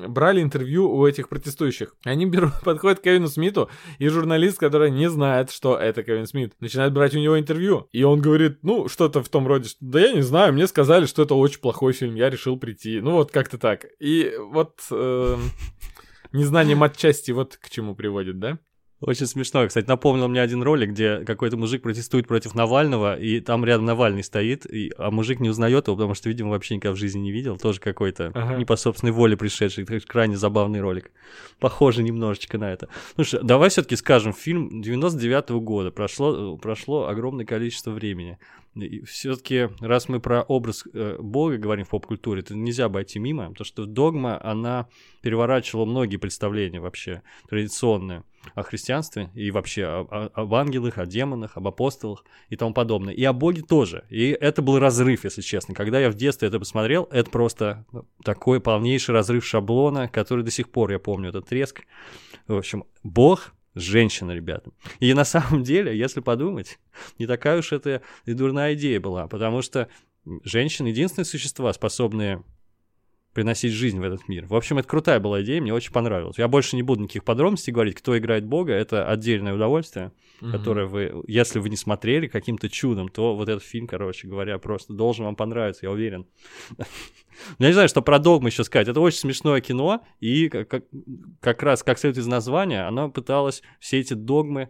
брали 0.08 0.42
интервью 0.42 0.90
у 0.92 1.06
этих 1.06 1.30
протестующих. 1.30 1.96
Они 2.04 2.26
берут, 2.26 2.54
подходят 2.64 3.00
к 3.00 3.04
Кевину 3.04 3.28
Смиту, 3.28 3.70
и 3.98 4.08
журналист, 4.08 4.60
который 4.60 4.92
не 4.92 5.10
знает, 5.10 5.52
что 5.52 5.78
это 5.78 6.04
Кевин 6.04 6.26
Смит, 6.26 6.54
начинает 6.60 6.94
брать 6.94 7.16
у 7.16 7.20
него 7.20 7.40
интервью. 7.40 7.88
И 7.92 8.04
он 8.04 8.22
говорит, 8.22 8.60
ну, 8.62 8.88
что-то 8.88 9.22
в 9.22 9.30
том 9.30 9.48
роде, 9.48 9.70
что 9.70 9.78
да 9.82 10.00
я 10.00 10.14
не 10.14 10.22
знаю, 10.22 10.54
мне 10.54 10.68
сказали, 10.68 11.06
что 11.06 11.24
это 11.24 11.36
очень 11.36 11.60
плохой 11.60 11.94
фильм, 11.94 12.16
я 12.16 12.30
решил 12.30 12.58
прийти. 12.58 13.02
Ну, 13.02 13.14
вот 13.14 13.32
как-то 13.32 13.58
так. 13.58 13.86
И 14.00 14.34
вот... 14.40 14.80
Э, 14.92 15.38
незнание 16.32 16.76
матчасти 16.76 17.32
вот 17.32 17.58
к 17.58 17.70
чему 17.70 17.96
приводит, 17.96 18.40
да? 18.40 18.60
Очень 19.02 19.28
смешно. 19.28 19.66
Кстати, 19.66 19.88
напомнил 19.88 20.28
мне 20.28 20.42
один 20.42 20.62
ролик, 20.62 20.90
где 20.90 21.20
какой-то 21.20 21.56
мужик 21.56 21.82
протестует 21.82 22.28
против 22.28 22.54
Навального, 22.54 23.18
и 23.18 23.40
там 23.40 23.64
рядом 23.64 23.86
Навальный 23.86 24.24
стоит, 24.24 24.66
и, 24.66 24.92
а 24.98 25.10
мужик 25.10 25.40
не 25.40 25.50
узнает 25.50 25.88
его, 25.88 25.96
потому 25.96 26.16
что, 26.16 26.28
видимо, 26.28 26.50
вообще 26.50 26.76
никогда 26.76 26.94
в 26.94 26.98
жизни 26.98 27.20
не 27.20 27.32
видел. 27.32 27.58
Тоже 27.58 27.80
какой-то 27.80 28.32
ага. 28.34 28.58
не 28.58 28.66
по 28.66 28.76
собственной 28.76 29.14
воле 29.14 29.38
пришедший. 29.38 29.86
Крайне 29.86 30.36
забавный 30.36 30.82
ролик. 30.82 31.12
Похоже 31.60 32.04
немножечко 32.04 32.58
на 32.58 32.74
это. 32.74 32.90
Ну 33.16 33.24
что, 33.24 33.42
давай 33.42 33.70
все-таки 33.70 33.96
скажем, 33.96 34.34
фильм 34.34 34.82
99 34.82 35.50
-го 35.52 35.62
года. 35.62 35.92
Прошло, 35.92 36.58
прошло 36.58 37.08
огромное 37.08 37.46
количество 37.46 37.92
времени. 37.92 38.38
Все-таки, 39.06 39.70
раз 39.80 40.10
мы 40.10 40.20
про 40.20 40.42
образ 40.42 40.84
э, 40.94 41.18
Бога 41.20 41.58
говорим 41.58 41.86
в 41.86 41.90
поп-культуре, 41.90 42.42
то 42.42 42.56
нельзя 42.56 42.86
обойти 42.86 43.18
мимо, 43.18 43.50
потому 43.50 43.66
что 43.66 43.86
догма, 43.86 44.40
она 44.44 44.88
переворачивала 45.22 45.86
многие 45.86 46.18
представления 46.18 46.80
вообще 46.80 47.22
традиционные 47.50 48.24
о 48.56 48.64
христианстве 48.64 49.30
и 49.34 49.52
вообще 49.52 49.86
о, 49.86 50.08
о, 50.10 50.42
об 50.42 50.54
ангелах, 50.54 50.98
о 50.98 51.06
демонах, 51.06 51.58
об 51.58 51.68
апостолах 51.68 52.24
и 52.50 52.56
тому 52.56 52.74
подобное. 52.74 53.14
И 53.14 53.24
о 53.24 53.34
Боге 53.34 53.62
тоже. 53.62 54.06
И 54.10 54.30
это 54.30 54.62
был 54.62 54.80
разрыв, 54.80 55.24
если 55.24 55.42
честно. 55.42 55.76
Когда 55.76 56.00
я 56.00 56.10
в 56.10 56.16
детстве 56.16 56.48
это 56.48 56.60
посмотрел, 56.60 57.08
это 57.12 57.30
просто 57.30 57.86
такой 58.24 58.60
полнейший 58.60 59.14
разрыв 59.14 59.46
шаблона, 59.46 60.08
который 60.08 60.44
до 60.44 60.52
сих 60.52 60.70
пор, 60.70 60.92
я 60.92 61.00
помню, 61.00 61.30
этот 61.30 61.48
треск. 61.48 61.82
В 62.48 62.56
общем, 62.56 62.86
Бог 63.04 63.54
женщина, 63.76 64.32
ребята. 64.32 64.72
И 65.00 65.14
на 65.14 65.26
самом 65.26 65.64
деле, 65.64 65.98
если 65.98 66.22
подумать, 66.22 66.80
не 67.18 67.28
такая 67.28 67.60
уж 67.60 67.72
это 67.72 68.02
и 68.26 68.34
дурная 68.34 68.74
идея 68.74 69.00
была, 69.00 69.28
потому 69.28 69.62
что 69.62 69.90
женщины 70.44 70.88
единственные 70.88 71.26
существа, 71.26 71.72
способные 71.74 72.44
приносить 73.34 73.74
жизнь 73.74 74.00
в 74.00 74.04
этот 74.04 74.28
мир. 74.28 74.46
В 74.48 74.56
общем, 74.56 74.80
это 74.80 74.88
крутая 74.88 75.20
была 75.20 75.42
идея, 75.44 75.62
мне 75.62 75.74
очень 75.74 75.92
понравилось. 75.92 76.38
Я 76.38 76.48
больше 76.48 76.76
не 76.76 76.84
буду 76.84 77.04
никаких 77.04 77.24
подробностей 77.24 77.72
говорить, 77.72 77.96
кто 77.96 78.18
играет 78.18 78.46
Бога, 78.46 78.74
это 78.74 79.08
отдельное 79.08 79.54
удовольствие, 79.54 80.12
mm-hmm. 80.42 80.52
которое 80.52 80.86
вы, 80.88 81.24
если 81.28 81.60
вы 81.60 81.70
не 81.70 81.76
смотрели 81.76 82.28
каким-то 82.28 82.70
чудом, 82.70 83.08
то 83.10 83.36
вот 83.36 83.48
этот 83.48 83.64
фильм, 83.64 83.88
короче 83.88 84.28
говоря, 84.28 84.58
просто 84.58 84.94
должен 84.94 85.26
вам 85.26 85.36
понравиться, 85.36 85.86
я 85.86 85.92
уверен. 85.92 86.26
Я 87.58 87.68
не 87.68 87.74
знаю, 87.74 87.88
что 87.88 88.02
про 88.02 88.20
догму 88.20 88.48
еще 88.48 88.66
сказать. 88.66 88.90
Это 88.90 89.00
очень 89.00 89.20
смешное 89.20 89.62
кино, 89.62 90.04
и 90.20 90.50
как, 90.50 90.84
как 91.40 91.64
раз, 91.64 91.84
как 91.84 91.98
следует 91.98 92.18
из 92.18 92.28
названия, 92.28 92.86
оно 92.86 93.10
пыталось 93.10 93.64
все 93.80 94.00
эти 94.00 94.14
догмы 94.14 94.70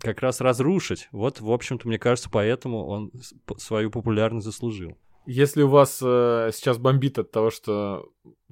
как 0.00 0.20
раз 0.20 0.40
разрушить. 0.40 1.08
Вот, 1.12 1.40
в 1.40 1.50
общем-то, 1.50 1.86
мне 1.88 1.98
кажется, 1.98 2.28
поэтому 2.30 2.86
он 2.86 3.12
свою 3.58 3.90
популярность 3.90 4.44
заслужил. 4.44 4.98
Если 5.30 5.60
у 5.60 5.68
вас 5.68 6.00
э, 6.02 6.50
сейчас 6.54 6.78
бомбит 6.78 7.18
от 7.18 7.30
того, 7.30 7.50
что 7.50 8.10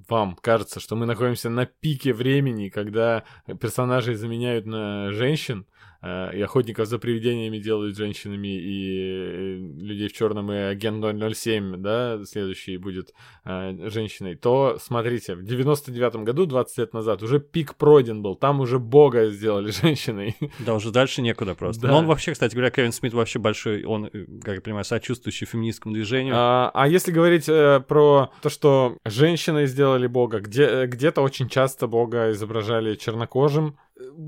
вам 0.08 0.36
кажется, 0.38 0.78
что 0.78 0.94
мы 0.94 1.06
находимся 1.06 1.48
на 1.48 1.64
пике 1.64 2.12
времени, 2.12 2.68
когда 2.68 3.24
персонажей 3.46 4.14
заменяют 4.14 4.66
на 4.66 5.10
женщин, 5.10 5.64
и 6.02 6.40
охотников 6.40 6.86
за 6.86 6.98
привидениями 6.98 7.58
делают 7.58 7.96
женщинами, 7.96 8.48
и 8.48 9.00
э, 9.00 9.56
людей 9.56 10.08
в 10.08 10.12
черном, 10.12 10.52
и 10.52 10.56
агент 10.56 11.04
007, 11.34 11.76
да, 11.78 12.24
следующий 12.24 12.76
будет 12.76 13.12
э, 13.44 13.88
женщиной, 13.90 14.36
то 14.36 14.78
смотрите, 14.80 15.34
в 15.34 15.42
99-м 15.42 16.24
году, 16.24 16.46
20 16.46 16.78
лет 16.78 16.94
назад, 16.94 17.22
уже 17.22 17.40
пик 17.40 17.74
пройден 17.76 18.22
был, 18.22 18.34
там 18.36 18.60
уже 18.60 18.78
бога 18.78 19.30
сделали 19.30 19.70
женщиной. 19.82 20.36
Да, 20.60 20.74
уже 20.74 20.90
дальше 20.90 21.22
некуда 21.22 21.54
просто. 21.54 21.82
Да. 21.82 21.88
Но 21.88 21.98
он 21.98 22.06
вообще, 22.06 22.32
кстати 22.32 22.54
говоря, 22.54 22.70
Кевин 22.70 22.92
Смит 22.92 23.14
вообще 23.14 23.38
большой, 23.38 23.84
он, 23.84 24.10
как 24.42 24.56
я 24.56 24.60
понимаю, 24.60 24.84
сочувствующий 24.84 25.46
феминистскому 25.46 25.94
движению. 25.94 26.34
А, 26.36 26.70
а 26.74 26.88
если 26.88 27.12
говорить 27.12 27.48
э, 27.48 27.80
про 27.86 28.30
то, 28.42 28.48
что 28.48 28.96
женщины 29.04 29.66
сделали 29.66 30.06
бога, 30.06 30.40
где, 30.40 30.86
где-то 30.86 31.22
очень 31.22 31.48
часто 31.48 31.86
бога 31.86 32.30
изображали 32.30 32.94
чернокожим, 32.94 33.76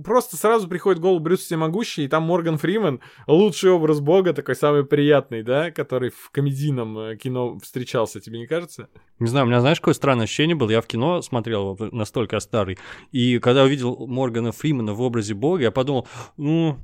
просто 0.05 0.37
сразу 0.37 0.69
приходит 0.69 0.99
в 0.99 1.03
голову 1.03 1.21
Брюс 1.21 1.41
Всемогущий, 1.41 2.05
и 2.05 2.09
там 2.09 2.23
Морган 2.23 2.59
Фриман, 2.59 3.01
лучший 3.27 3.71
образ 3.71 4.01
бога, 4.01 4.33
такой 4.33 4.55
самый 4.55 4.85
приятный, 4.85 5.43
да, 5.43 5.71
который 5.71 6.11
в 6.11 6.31
комедийном 6.31 6.99
э, 6.99 7.17
кино 7.17 7.59
встречался, 7.59 8.21
тебе 8.21 8.39
не 8.39 8.47
кажется? 8.47 8.89
Не 9.19 9.29
знаю, 9.29 9.47
у 9.47 9.49
меня, 9.49 9.61
знаешь, 9.61 9.81
какое 9.81 9.95
странное 9.95 10.25
ощущение 10.25 10.57
было? 10.57 10.71
Я 10.71 10.81
в 10.81 10.87
кино 10.87 11.23
смотрел 11.23 11.77
настолько 11.93 12.41
старый, 12.41 12.79
и 13.13 13.39
когда 13.39 13.65
увидел 13.65 14.07
Моргана 14.07 14.53
Фримана 14.53 14.95
в 14.95 15.01
образе 15.01 15.35
бога, 15.35 15.63
я 15.63 15.71
подумал, 15.71 16.07
ну, 16.37 16.79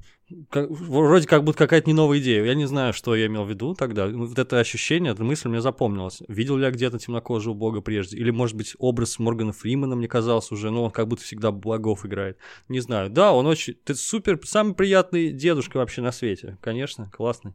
как, 0.50 0.70
вроде 0.70 1.26
как 1.26 1.44
будто 1.44 1.58
какая-то 1.58 1.88
не 1.88 1.94
новая 1.94 2.18
идея. 2.18 2.44
Я 2.44 2.54
не 2.54 2.66
знаю, 2.66 2.92
что 2.92 3.14
я 3.14 3.26
имел 3.26 3.44
в 3.44 3.50
виду 3.50 3.74
тогда. 3.74 4.06
Вот 4.06 4.38
это 4.38 4.58
ощущение, 4.58 5.12
эта 5.12 5.24
мысль 5.24 5.48
мне 5.48 5.60
запомнилась. 5.60 6.22
Видел 6.28 6.56
ли 6.56 6.64
я 6.64 6.70
где-то 6.70 6.98
темнокожего 6.98 7.54
бога 7.54 7.80
прежде? 7.80 8.16
Или, 8.16 8.30
может 8.30 8.56
быть, 8.56 8.74
образ 8.78 9.18
Моргана 9.18 9.52
Фримана 9.52 9.96
мне 9.96 10.08
казался 10.08 10.54
уже, 10.54 10.70
ну, 10.70 10.82
он 10.82 10.90
как 10.90 11.08
будто 11.08 11.22
всегда 11.22 11.50
богов 11.52 12.04
играет. 12.06 12.38
Не 12.68 12.80
знаю. 12.80 13.10
Да, 13.10 13.32
он 13.32 13.46
очень... 13.46 13.74
Ты 13.74 13.94
супер, 13.94 14.38
самый 14.44 14.74
приятный 14.74 15.32
дедушка 15.32 15.78
вообще 15.78 16.02
на 16.02 16.12
свете. 16.12 16.58
Конечно, 16.60 17.10
классный. 17.10 17.54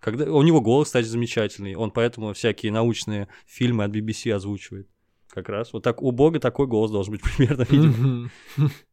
Когда... 0.00 0.30
У 0.32 0.42
него 0.42 0.60
голос, 0.60 0.88
кстати, 0.88 1.06
замечательный. 1.06 1.74
Он 1.74 1.90
поэтому 1.90 2.32
всякие 2.32 2.72
научные 2.72 3.28
фильмы 3.46 3.84
от 3.84 3.90
BBC 3.90 4.32
озвучивает. 4.32 4.88
Как 5.30 5.48
раз. 5.48 5.72
Вот 5.72 5.82
так 5.82 6.02
у 6.02 6.10
Бога 6.10 6.40
такой 6.40 6.66
голос 6.66 6.90
должен 6.90 7.12
быть 7.12 7.22
примерно, 7.36 7.66
видимо. 7.68 8.30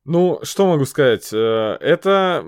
Ну, 0.04 0.40
что 0.44 0.68
могу 0.68 0.86
сказать? 0.86 1.32
Э, 1.34 1.78
это 1.80 2.44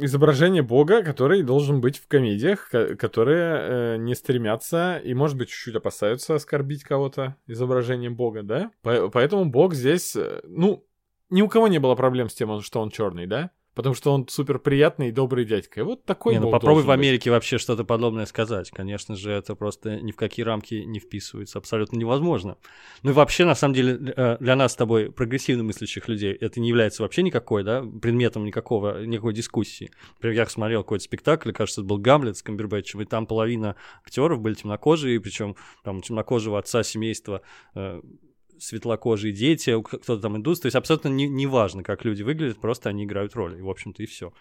изображение 0.00 0.62
Бога, 0.62 1.02
который 1.02 1.42
должен 1.42 1.80
быть 1.80 1.98
в 1.98 2.08
комедиях, 2.08 2.68
которые 2.70 3.94
э, 3.94 3.96
не 3.98 4.14
стремятся 4.14 4.98
и, 4.98 5.14
может 5.14 5.38
быть, 5.38 5.48
чуть-чуть 5.48 5.76
опасаются 5.76 6.34
оскорбить 6.34 6.82
кого-то 6.82 7.36
изображением 7.46 8.16
Бога, 8.16 8.42
да? 8.42 8.70
Поэтому 8.82 9.46
Бог 9.46 9.74
здесь, 9.74 10.14
э, 10.16 10.40
ну, 10.44 10.84
ни 11.30 11.42
у 11.42 11.48
кого 11.48 11.68
не 11.68 11.78
было 11.78 11.94
проблем 11.94 12.28
с 12.28 12.34
тем, 12.34 12.60
что 12.60 12.80
он 12.80 12.90
черный, 12.90 13.26
да? 13.26 13.50
Потому 13.74 13.94
что 13.94 14.12
он 14.12 14.26
супер 14.28 14.58
приятный 14.58 15.08
и 15.08 15.12
добрый 15.12 15.44
дядька. 15.44 15.80
И 15.80 15.82
вот 15.82 16.04
такой 16.04 16.34
Не, 16.34 16.40
ну 16.40 16.50
попробуй 16.50 16.82
в 16.82 16.90
Америке 16.90 17.30
быть. 17.30 17.36
вообще 17.36 17.58
что-то 17.58 17.84
подобное 17.84 18.26
сказать. 18.26 18.70
Конечно 18.70 19.14
же, 19.14 19.30
это 19.30 19.54
просто 19.54 20.00
ни 20.00 20.10
в 20.10 20.16
какие 20.16 20.44
рамки 20.44 20.74
не 20.74 20.98
вписывается. 20.98 21.58
Абсолютно 21.58 21.96
невозможно. 21.96 22.56
Ну 23.02 23.10
и 23.10 23.14
вообще, 23.14 23.44
на 23.44 23.54
самом 23.54 23.74
деле, 23.74 24.12
э, 24.16 24.38
для 24.40 24.56
нас 24.56 24.72
с 24.72 24.76
тобой, 24.76 25.12
прогрессивно 25.12 25.62
мыслящих 25.62 26.08
людей, 26.08 26.32
это 26.32 26.60
не 26.60 26.68
является 26.68 27.02
вообще 27.02 27.22
никакой, 27.22 27.62
да, 27.62 27.82
предметом 27.82 28.44
никакого, 28.44 29.04
никакой 29.04 29.34
дискуссии. 29.34 29.90
Например, 30.14 30.36
я 30.36 30.46
смотрел 30.46 30.82
какой-то 30.82 31.04
спектакль, 31.04 31.52
кажется, 31.52 31.82
это 31.82 31.88
был 31.88 31.98
Гамлет 31.98 32.36
с 32.36 32.42
Камбербэтчем, 32.42 33.02
и 33.02 33.04
там 33.04 33.26
половина 33.26 33.76
актеров 34.04 34.40
были 34.40 34.54
темнокожие, 34.54 35.20
причем 35.20 35.54
там 35.84 36.00
темнокожего 36.02 36.58
отца 36.58 36.82
семейства 36.82 37.42
э, 37.74 38.00
светлокожие 38.60 39.32
дети, 39.32 39.74
кто-то 39.82 40.18
там 40.18 40.36
индус, 40.36 40.60
то 40.60 40.66
есть 40.66 40.76
абсолютно 40.76 41.08
не, 41.08 41.28
не 41.28 41.46
важно, 41.46 41.82
как 41.82 42.04
люди 42.04 42.22
выглядят, 42.22 42.60
просто 42.60 42.88
они 42.88 43.04
играют 43.04 43.34
роль, 43.34 43.58
и, 43.58 43.62
в 43.62 43.70
общем-то, 43.70 44.02
и 44.02 44.06
все. 44.06 44.32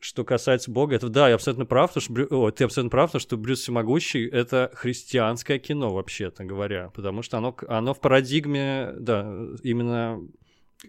Что 0.00 0.24
касается 0.24 0.70
Бога, 0.70 0.94
это 0.96 1.08
да, 1.08 1.28
я 1.28 1.34
абсолютно 1.34 1.64
прав, 1.64 1.90
потому 1.90 2.02
что, 2.02 2.12
Брю... 2.12 2.26
О, 2.30 2.50
ты 2.50 2.64
абсолютно 2.64 2.90
прав, 2.90 3.10
потому 3.10 3.20
что 3.20 3.36
Брюс 3.36 3.60
Всемогущий— 3.60 4.28
это 4.30 4.70
христианское 4.74 5.58
кино, 5.58 5.94
вообще-то 5.94 6.44
говоря, 6.44 6.90
потому 6.90 7.22
что 7.22 7.38
оно, 7.38 7.56
оно 7.68 7.94
в 7.94 8.00
парадигме, 8.00 8.92
да, 8.98 9.34
именно 9.62 10.20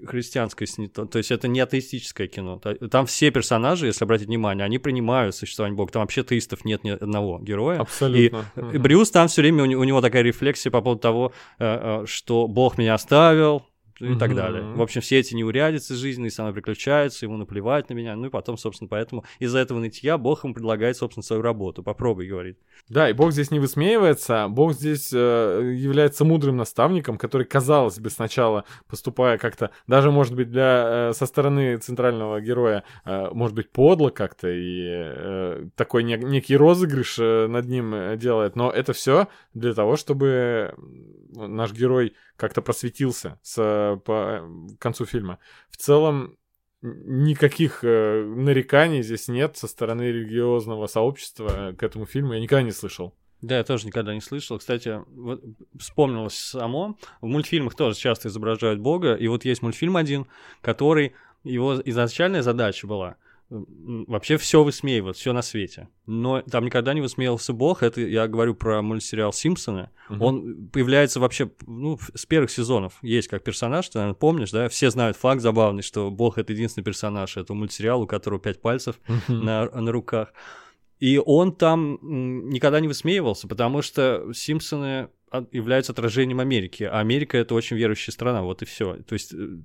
христианское, 0.05 0.67
то, 0.87 1.05
то 1.05 1.17
есть 1.17 1.31
это 1.31 1.47
не 1.47 1.59
атеистическое 1.59 2.27
кино. 2.27 2.59
Там 2.91 3.05
все 3.05 3.31
персонажи, 3.31 3.87
если 3.87 4.03
обратить 4.03 4.27
внимание, 4.27 4.65
они 4.65 4.77
принимают 4.77 5.35
существование 5.35 5.75
Бога. 5.75 5.91
Там 5.91 6.01
вообще 6.01 6.21
атеистов 6.21 6.65
нет 6.65 6.83
ни 6.83 6.89
одного 6.89 7.39
героя. 7.39 7.79
Абсолютно. 7.79 8.45
И, 8.55 8.75
и 8.75 8.77
Брюс 8.77 9.11
там 9.11 9.27
все 9.27 9.41
время 9.41 9.63
у 9.63 9.65
него, 9.65 9.81
у 9.81 9.83
него 9.83 10.01
такая 10.01 10.23
рефлексия 10.23 10.71
по 10.71 10.81
поводу 10.81 11.01
того, 11.01 11.33
э, 11.59 12.01
э, 12.03 12.05
что 12.07 12.47
Бог 12.47 12.77
меня 12.77 12.93
оставил, 12.93 13.63
и 13.99 14.11
угу. 14.11 14.19
так 14.19 14.35
далее. 14.35 14.63
В 14.63 14.81
общем, 14.81 15.01
все 15.01 15.19
эти 15.19 15.33
неурядицы 15.33 15.95
жизненные 15.95 16.31
самоприключаются, 16.31 17.25
ему 17.25 17.37
наплевать 17.37 17.89
на 17.89 17.93
меня, 17.93 18.15
ну 18.15 18.27
и 18.27 18.29
потом, 18.29 18.57
собственно, 18.57 18.87
поэтому 18.89 19.23
из-за 19.39 19.59
этого 19.59 19.79
нытья 19.79 20.17
Бог 20.17 20.43
ему 20.43 20.53
предлагает, 20.53 20.97
собственно, 20.97 21.23
свою 21.23 21.41
работу. 21.41 21.83
Попробуй, 21.83 22.27
говорит. 22.27 22.57
Да, 22.89 23.09
и 23.09 23.13
Бог 23.13 23.31
здесь 23.31 23.51
не 23.51 23.59
высмеивается, 23.59 24.47
Бог 24.49 24.73
здесь 24.73 25.11
э, 25.13 25.73
является 25.75 26.25
мудрым 26.25 26.57
наставником, 26.57 27.17
который, 27.17 27.45
казалось 27.45 27.99
бы, 27.99 28.09
сначала 28.09 28.65
поступая 28.87 29.37
как-то, 29.37 29.71
даже, 29.87 30.11
может 30.11 30.35
быть, 30.35 30.49
для, 30.51 31.09
э, 31.09 31.13
со 31.13 31.25
стороны 31.25 31.77
центрального 31.77 32.41
героя, 32.41 32.83
э, 33.05 33.29
может 33.31 33.55
быть, 33.55 33.71
подло 33.71 34.09
как-то, 34.09 34.49
и 34.49 34.83
э, 34.87 35.67
такой 35.75 36.03
не, 36.03 36.17
некий 36.17 36.57
розыгрыш 36.57 37.17
э, 37.19 37.47
над 37.47 37.65
ним 37.67 37.93
э, 37.93 38.17
делает, 38.17 38.55
но 38.55 38.69
это 38.69 38.93
все 38.93 39.27
для 39.53 39.73
того, 39.73 39.95
чтобы 39.95 40.73
наш 41.35 41.73
герой 41.73 42.13
как-то 42.37 42.61
просветился 42.61 43.39
с, 43.41 43.99
по 44.05 44.49
концу 44.79 45.05
фильма. 45.05 45.39
В 45.69 45.77
целом, 45.77 46.37
никаких 46.81 47.83
э, 47.83 48.23
нареканий 48.23 49.01
здесь 49.01 49.27
нет 49.27 49.57
со 49.57 49.67
стороны 49.67 50.03
религиозного 50.03 50.87
сообщества 50.87 51.73
к 51.77 51.83
этому 51.83 52.05
фильму. 52.05 52.33
Я 52.33 52.39
никогда 52.39 52.61
не 52.61 52.71
слышал. 52.71 53.13
Да, 53.41 53.57
я 53.57 53.63
тоже 53.63 53.87
никогда 53.87 54.13
не 54.13 54.21
слышал. 54.21 54.57
Кстати, 54.57 55.01
вот 55.07 55.43
вспомнилось 55.77 56.37
само. 56.37 56.97
В 57.21 57.27
мультфильмах 57.27 57.75
тоже 57.75 57.97
часто 57.97 58.29
изображают 58.29 58.79
Бога. 58.79 59.15
И 59.15 59.27
вот 59.27 59.45
есть 59.45 59.61
мультфильм 59.61 59.97
один, 59.97 60.27
который 60.61 61.13
его 61.43 61.79
изначальная 61.83 62.41
задача 62.41 62.87
была 62.87 63.17
вообще 63.49 64.37
все 64.37 64.63
высмеивают, 64.63 65.17
все 65.17 65.31
на 65.31 65.41
свете. 65.41 65.89
Но 66.05 66.41
там 66.41 66.65
никогда 66.65 66.93
не 66.93 67.01
высмеивался 67.01 67.53
Бог. 67.53 67.83
Это 67.83 68.01
я 68.01 68.27
говорю 68.27 68.55
про 68.55 68.81
мультсериал 68.81 69.33
Симпсоны. 69.33 69.89
Угу. 70.09 70.25
Он 70.25 70.67
появляется 70.69 71.19
вообще 71.19 71.51
ну, 71.67 71.99
с 72.15 72.25
первых 72.25 72.49
сезонов. 72.49 72.97
Есть 73.01 73.27
как 73.27 73.43
персонаж, 73.43 73.87
ты, 73.89 73.99
наверное, 73.99 74.17
помнишь, 74.17 74.51
да? 74.51 74.67
Все 74.69 74.89
знают 74.89 75.15
факт 75.17 75.41
забавный, 75.41 75.83
что 75.83 76.09
Бог 76.09 76.37
это 76.37 76.53
единственный 76.53 76.83
персонаж 76.83 77.37
этого 77.37 77.55
мультсериала, 77.55 78.03
у 78.03 78.07
которого 78.07 78.39
пять 78.39 78.61
пальцев 78.61 78.99
угу. 79.07 79.33
на, 79.33 79.69
на 79.69 79.91
руках. 79.91 80.33
И 80.99 81.21
он 81.23 81.53
там 81.55 81.99
никогда 82.49 82.79
не 82.79 82.87
высмеивался, 82.87 83.47
потому 83.47 83.81
что 83.81 84.31
Симпсоны 84.33 85.09
являются 85.51 85.91
отражением 85.91 86.39
Америки. 86.39 86.83
А 86.83 86.99
Америка 86.99 87.37
это 87.37 87.53
очень 87.53 87.77
верующая 87.77 88.13
страна, 88.13 88.41
вот 88.41 88.61
и 88.61 88.65
все. 88.65 88.95
То 89.03 89.13
есть 89.13 89.33
э, 89.33 89.57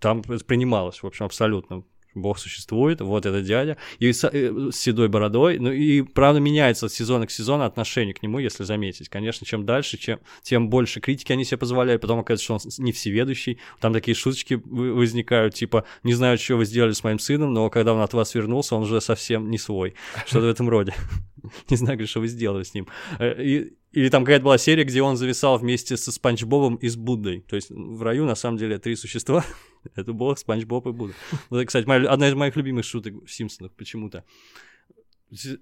там 0.00 0.22
принималось, 0.22 1.02
в 1.02 1.06
общем, 1.06 1.26
абсолютно 1.26 1.84
Бог 2.18 2.38
существует, 2.38 3.00
вот 3.00 3.26
этот 3.26 3.44
дядя, 3.44 3.76
и 3.98 4.12
с, 4.12 4.28
э, 4.28 4.70
с 4.72 4.76
седой 4.76 5.08
бородой, 5.08 5.58
ну 5.58 5.70
и 5.70 6.02
правда 6.02 6.40
меняется 6.40 6.86
от 6.86 6.92
сезона 6.92 7.26
к 7.26 7.30
сезону 7.30 7.64
отношение 7.64 8.14
к 8.14 8.22
нему, 8.22 8.38
если 8.38 8.64
заметить. 8.64 9.08
Конечно, 9.08 9.46
чем 9.46 9.64
дальше, 9.64 9.98
чем, 9.98 10.20
тем 10.42 10.68
больше 10.68 11.00
критики 11.00 11.32
они 11.32 11.44
себе 11.44 11.58
позволяют, 11.58 12.02
потом 12.02 12.20
оказывается, 12.20 12.44
что 12.44 12.80
он 12.80 12.84
не 12.84 12.92
всеведущий, 12.92 13.58
там 13.80 13.92
такие 13.92 14.14
шуточки 14.14 14.60
возникают, 14.64 15.54
типа, 15.54 15.84
не 16.02 16.14
знаю, 16.14 16.38
что 16.38 16.56
вы 16.56 16.64
сделали 16.64 16.92
с 16.92 17.04
моим 17.04 17.18
сыном, 17.18 17.52
но 17.52 17.70
когда 17.70 17.94
он 17.94 18.00
от 18.00 18.12
вас 18.14 18.34
вернулся, 18.34 18.76
он 18.76 18.82
уже 18.82 19.00
совсем 19.00 19.50
не 19.50 19.58
свой, 19.58 19.94
что-то 20.26 20.46
в 20.46 20.50
этом 20.50 20.68
роде. 20.68 20.94
Не 21.70 21.76
знаю, 21.76 22.06
что 22.06 22.20
вы 22.20 22.28
сделали 22.28 22.62
с 22.62 22.74
ним. 22.74 22.86
Э, 23.18 23.42
и, 23.42 23.72
или 23.92 24.08
там 24.10 24.24
какая-то 24.24 24.44
была 24.44 24.58
серия, 24.58 24.84
где 24.84 25.02
он 25.02 25.16
зависал 25.16 25.58
вместе 25.58 25.96
со 25.96 26.12
Спанч 26.12 26.44
Бобом 26.44 26.76
и 26.76 26.88
с 26.88 26.96
Буддой. 26.96 27.40
То 27.40 27.56
есть 27.56 27.70
в 27.70 28.02
раю 28.02 28.24
на 28.26 28.34
самом 28.34 28.58
деле 28.58 28.78
три 28.78 28.96
существа. 28.96 29.44
Это 29.94 30.12
Бог, 30.12 30.38
Спанч 30.38 30.64
Боб 30.64 30.86
и 30.86 30.92
Будда. 30.92 31.14
Вот, 31.50 31.66
кстати, 31.66 31.86
моя, 31.86 32.08
одна 32.10 32.28
из 32.28 32.34
моих 32.34 32.54
любимых 32.56 32.84
шуток 32.84 33.14
в 33.24 33.32
Симпсонах 33.32 33.72
почему-то. 33.72 34.24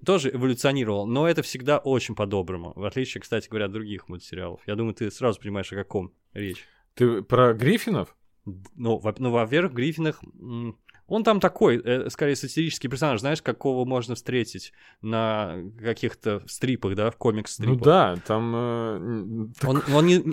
Тоже 0.05 0.29
эволюционировал, 0.33 1.07
но 1.07 1.27
это 1.27 1.41
всегда 1.41 1.77
очень 1.77 2.15
по-доброму. 2.15 2.73
В 2.75 2.85
отличие, 2.85 3.21
кстати 3.21 3.49
говоря, 3.49 3.65
от 3.65 3.73
других 3.73 4.07
мультсериалов. 4.07 4.61
Я 4.65 4.75
думаю, 4.75 4.93
ты 4.93 5.11
сразу 5.11 5.39
понимаешь, 5.41 5.71
о 5.73 5.75
каком 5.75 6.13
речь. 6.33 6.63
Ты 6.93 7.21
про 7.21 7.53
Гриффинов? 7.53 8.15
Ну, 8.75 8.97
во- 8.97 9.15
ну 9.17 9.31
во-первых, 9.31 9.73
Гриффинах 9.73 10.21
он 11.07 11.23
там 11.23 11.39
такой, 11.39 11.81
э, 11.83 12.09
скорее, 12.09 12.35
сатирический 12.35 12.89
персонаж, 12.89 13.21
знаешь, 13.21 13.41
какого 13.41 13.85
можно 13.85 14.15
встретить 14.15 14.73
на 15.01 15.57
каких-то 15.79 16.43
стрипах, 16.47 16.95
да, 16.95 17.09
в 17.09 17.17
комикс-стрипах. 17.17 17.77
Ну 17.77 17.83
да, 17.83 18.15
там... 18.25 18.53
Э, 18.55 19.47
так... 19.59 19.69
он, 19.69 19.83
он 19.93 20.05
не... 20.05 20.23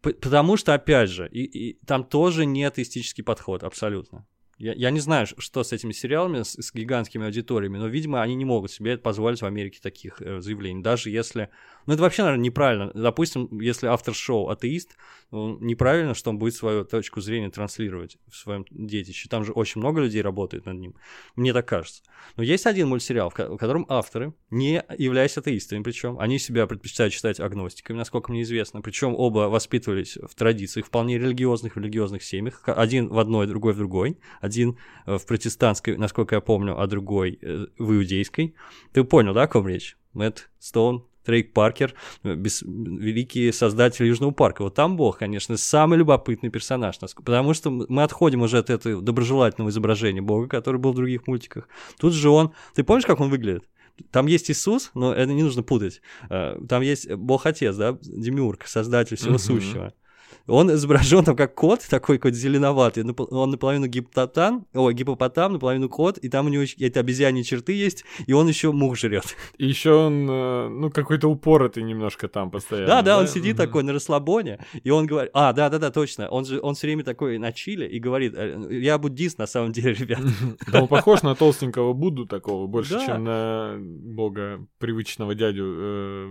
Потому 0.00 0.56
что, 0.56 0.72
опять 0.72 1.10
же, 1.10 1.28
и, 1.28 1.42
и 1.42 1.78
там 1.84 2.04
тоже 2.04 2.46
не 2.46 2.64
атеистический 2.64 3.22
подход, 3.22 3.64
абсолютно. 3.64 4.26
Я, 4.60 4.74
я 4.74 4.90
не 4.90 5.00
знаю, 5.00 5.26
что 5.38 5.64
с 5.64 5.72
этими 5.72 5.92
сериалами, 5.92 6.42
с, 6.42 6.52
с 6.52 6.74
гигантскими 6.74 7.24
аудиториями, 7.24 7.78
но, 7.78 7.86
видимо, 7.86 8.20
они 8.20 8.34
не 8.34 8.44
могут 8.44 8.70
себе 8.70 8.98
позволить 8.98 9.40
в 9.40 9.46
Америке 9.46 9.80
таких 9.82 10.20
э, 10.20 10.40
заявлений. 10.40 10.82
Даже 10.82 11.08
если 11.08 11.48
ну, 11.86 11.94
это 11.94 12.02
вообще, 12.02 12.22
наверное, 12.22 12.44
неправильно. 12.44 12.90
Допустим, 12.94 13.58
если 13.58 13.86
автор 13.86 14.14
шоу 14.14 14.48
атеист, 14.48 14.96
ну, 15.30 15.58
неправильно, 15.60 16.14
что 16.14 16.30
он 16.30 16.38
будет 16.38 16.54
свою 16.54 16.84
точку 16.84 17.20
зрения 17.20 17.50
транслировать 17.50 18.18
в 18.28 18.36
своем 18.36 18.64
детище. 18.70 19.28
Там 19.28 19.44
же 19.44 19.52
очень 19.52 19.80
много 19.80 20.00
людей 20.00 20.22
работает 20.22 20.66
над 20.66 20.76
ним. 20.76 20.94
Мне 21.36 21.52
так 21.52 21.66
кажется. 21.66 22.02
Но 22.36 22.42
есть 22.42 22.66
один 22.66 22.88
мультсериал, 22.88 23.30
в 23.30 23.34
котором 23.34 23.86
авторы, 23.88 24.34
не 24.50 24.84
являясь 24.98 25.38
атеистами, 25.38 25.82
причем 25.82 26.18
они 26.18 26.38
себя 26.38 26.66
предпочитают 26.66 27.14
читать 27.14 27.40
агностиками, 27.40 27.96
насколько 27.96 28.30
мне 28.30 28.42
известно. 28.42 28.82
Причем 28.82 29.14
оба 29.16 29.48
воспитывались 29.48 30.16
в 30.16 30.34
традициях 30.34 30.86
вполне 30.86 31.18
религиозных, 31.18 31.76
в 31.76 31.78
религиозных 31.78 32.22
семьях. 32.22 32.62
Один 32.66 33.08
в 33.08 33.18
одной, 33.18 33.46
другой 33.46 33.72
в 33.72 33.78
другой. 33.78 34.18
Один 34.50 34.76
э, 35.06 35.16
в 35.16 35.26
протестантской, 35.26 35.96
насколько 35.96 36.34
я 36.34 36.40
помню, 36.40 36.80
а 36.80 36.86
другой 36.88 37.38
э, 37.40 37.66
в 37.78 37.92
иудейской. 37.92 38.54
Ты 38.92 39.04
понял, 39.04 39.32
да, 39.32 39.44
о 39.44 39.46
ком 39.46 39.68
речь? 39.68 39.96
Мэтт 40.12 40.50
Стоун, 40.58 41.04
Трейк 41.24 41.52
Паркер, 41.52 41.94
без, 42.24 42.62
великий 42.62 43.52
создатель 43.52 44.06
Южного 44.06 44.32
парка. 44.32 44.62
Вот 44.62 44.74
там 44.74 44.96
Бог, 44.96 45.18
конечно, 45.18 45.56
самый 45.56 45.98
любопытный 45.98 46.50
персонаж, 46.50 46.98
потому 46.98 47.54
что 47.54 47.70
мы 47.70 48.02
отходим 48.02 48.42
уже 48.42 48.58
от 48.58 48.70
этого 48.70 49.00
доброжелательного 49.00 49.70
изображения 49.70 50.22
Бога, 50.22 50.48
который 50.48 50.80
был 50.80 50.92
в 50.92 50.96
других 50.96 51.26
мультиках. 51.28 51.68
Тут 51.98 52.14
же 52.14 52.30
он... 52.30 52.52
Ты 52.74 52.82
помнишь, 52.82 53.06
как 53.06 53.20
он 53.20 53.30
выглядит? 53.30 53.64
Там 54.10 54.26
есть 54.26 54.50
Иисус, 54.50 54.90
но 54.94 55.14
это 55.14 55.32
не 55.32 55.42
нужно 55.42 55.62
путать. 55.62 56.00
Э, 56.30 56.58
там 56.68 56.82
есть 56.82 57.12
Бог 57.12 57.46
Отец, 57.46 57.76
да, 57.76 57.98
Демиург, 58.00 58.66
создатель 58.66 59.16
всего 59.16 59.34
uh-huh. 59.34 59.38
сущего. 59.38 59.94
Он 60.46 60.72
изображен 60.72 61.24
там 61.24 61.36
как 61.36 61.54
кот, 61.54 61.80
такой 61.88 62.18
какой-то 62.18 62.36
зеленоватый. 62.36 63.04
Он 63.04 63.50
наполовину 63.50 63.86
гипопотам, 63.86 64.66
ой, 64.74 64.94
гипопотам, 64.94 65.54
наполовину 65.54 65.88
кот, 65.88 66.18
и 66.18 66.28
там 66.28 66.46
у 66.46 66.48
него 66.48 66.62
эти 66.62 66.98
обезьяньи 66.98 67.42
черты 67.42 67.72
есть, 67.72 68.04
и 68.26 68.32
он 68.32 68.48
еще 68.48 68.72
мух 68.72 68.96
жрет. 68.96 69.36
И 69.58 69.66
еще 69.66 69.92
он, 69.92 70.28
э, 70.28 70.68
ну, 70.68 70.90
какой-то 70.90 71.28
упоротый 71.28 71.82
немножко 71.82 72.28
там 72.28 72.50
постоянно. 72.50 72.86
Да, 72.86 73.02
да, 73.02 73.18
он 73.18 73.26
сидит 73.26 73.56
такой 73.56 73.82
на 73.82 73.92
расслабоне, 73.92 74.64
и 74.82 74.90
он 74.90 75.06
говорит, 75.06 75.30
а, 75.34 75.52
да, 75.52 75.68
да, 75.68 75.78
да, 75.78 75.90
точно, 75.90 76.28
он 76.28 76.44
же, 76.44 76.60
он 76.60 76.74
все 76.74 76.86
время 76.86 77.04
такой 77.04 77.38
на 77.38 77.52
чиле 77.52 77.88
и 77.88 77.98
говорит, 77.98 78.34
«Э, 78.36 78.68
я 78.70 78.98
буддист 78.98 79.38
на 79.38 79.46
самом 79.46 79.72
деле, 79.72 79.94
ребят. 79.94 80.20
Да, 80.70 80.82
он 80.82 80.88
похож 80.88 81.22
на 81.22 81.34
толстенького 81.34 81.92
Будду 81.92 82.26
такого, 82.26 82.66
больше, 82.66 82.98
чем 83.04 83.24
на 83.24 83.76
бога 83.78 84.66
привычного 84.78 85.34
дядю 85.34 85.64
э, 85.76 86.28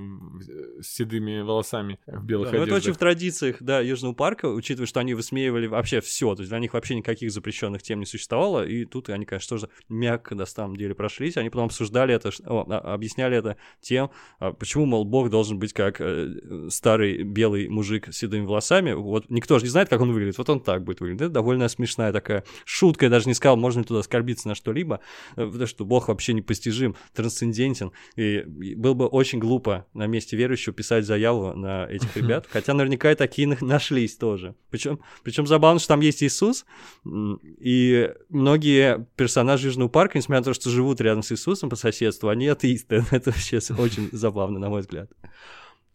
с 0.81 0.87
седыми 0.95 1.41
волосами 1.41 1.99
в 2.07 2.23
белых 2.23 2.49
одеждах. 2.49 2.67
Ну, 2.67 2.75
это 2.75 2.83
очень 2.83 2.93
в 2.93 2.97
традициях, 2.97 3.57
да, 3.59 3.81
Южного 3.99 4.13
парка, 4.13 4.45
учитывая, 4.45 4.87
что 4.87 5.01
они 5.01 5.13
высмеивали 5.13 5.67
вообще 5.67 5.99
все, 5.99 6.33
то 6.33 6.41
есть 6.41 6.49
для 6.49 6.59
них 6.59 6.73
вообще 6.73 6.95
никаких 6.95 7.31
запрещенных 7.31 7.83
тем 7.83 7.99
не 7.99 8.05
существовало, 8.05 8.65
и 8.65 8.85
тут 8.85 9.09
они, 9.09 9.25
конечно, 9.25 9.57
тоже 9.57 9.69
мягко 9.89 10.35
на 10.35 10.45
самом 10.45 10.77
деле 10.77 10.95
прошлись, 10.95 11.35
они 11.35 11.49
потом 11.49 11.65
обсуждали 11.65 12.15
это, 12.15 12.31
а, 12.45 12.93
объясняли 12.93 13.35
это 13.35 13.57
тем, 13.81 14.09
а, 14.39 14.53
почему, 14.53 14.85
мол, 14.85 15.03
Бог 15.03 15.29
должен 15.29 15.59
быть 15.59 15.73
как 15.73 15.97
э, 15.99 16.69
старый 16.69 17.23
белый 17.23 17.67
мужик 17.67 18.07
с 18.09 18.17
седыми 18.17 18.45
волосами, 18.45 18.93
вот 18.93 19.29
никто 19.29 19.59
же 19.59 19.65
не 19.65 19.69
знает, 19.69 19.89
как 19.89 19.99
он 19.99 20.13
выглядит, 20.13 20.37
вот 20.37 20.49
он 20.49 20.61
так 20.61 20.85
будет 20.85 21.01
выглядеть, 21.01 21.23
это 21.23 21.31
довольно 21.31 21.67
смешная 21.67 22.13
такая 22.13 22.45
шутка, 22.63 23.07
я 23.07 23.09
даже 23.09 23.27
не 23.27 23.33
сказал, 23.33 23.57
можно 23.57 23.79
ли 23.79 23.85
туда 23.85 23.99
оскорбиться 23.99 24.47
на 24.47 24.55
что-либо, 24.55 25.01
э, 25.35 25.45
потому 25.45 25.67
что 25.67 25.83
Бог 25.83 26.07
вообще 26.07 26.31
непостижим, 26.31 26.95
трансцендентен, 27.13 27.91
и 28.15 28.43
было 28.45 28.93
бы 28.93 29.07
очень 29.07 29.39
глупо 29.39 29.87
на 29.93 30.07
месте 30.07 30.37
верующего 30.37 30.73
писать 30.73 31.05
заяву 31.05 31.53
на 31.53 31.85
этих 31.85 32.15
ребят, 32.15 32.47
хотя 32.49 32.73
наверняка 32.73 33.11
и 33.11 33.15
такие 33.15 33.47
наши 33.59 33.88
нашлись 33.89 34.15
тоже. 34.15 34.55
Причем, 34.69 34.99
причем 35.23 35.47
забавно, 35.47 35.79
что 35.79 35.89
там 35.89 36.01
есть 36.01 36.23
Иисус, 36.23 36.65
и 37.05 38.13
многие 38.29 39.07
персонажи 39.15 39.67
Южного 39.67 39.89
парка, 39.89 40.17
несмотря 40.17 40.39
на 40.39 40.45
то, 40.45 40.53
что 40.53 40.69
живут 40.69 41.01
рядом 41.01 41.23
с 41.23 41.31
Иисусом 41.31 41.69
по 41.69 41.75
соседству, 41.75 42.29
они 42.29 42.47
атеисты. 42.47 43.03
Это 43.11 43.31
вообще 43.31 43.59
очень 43.77 44.09
забавно, 44.11 44.59
на 44.59 44.69
мой 44.69 44.81
взгляд. 44.81 45.09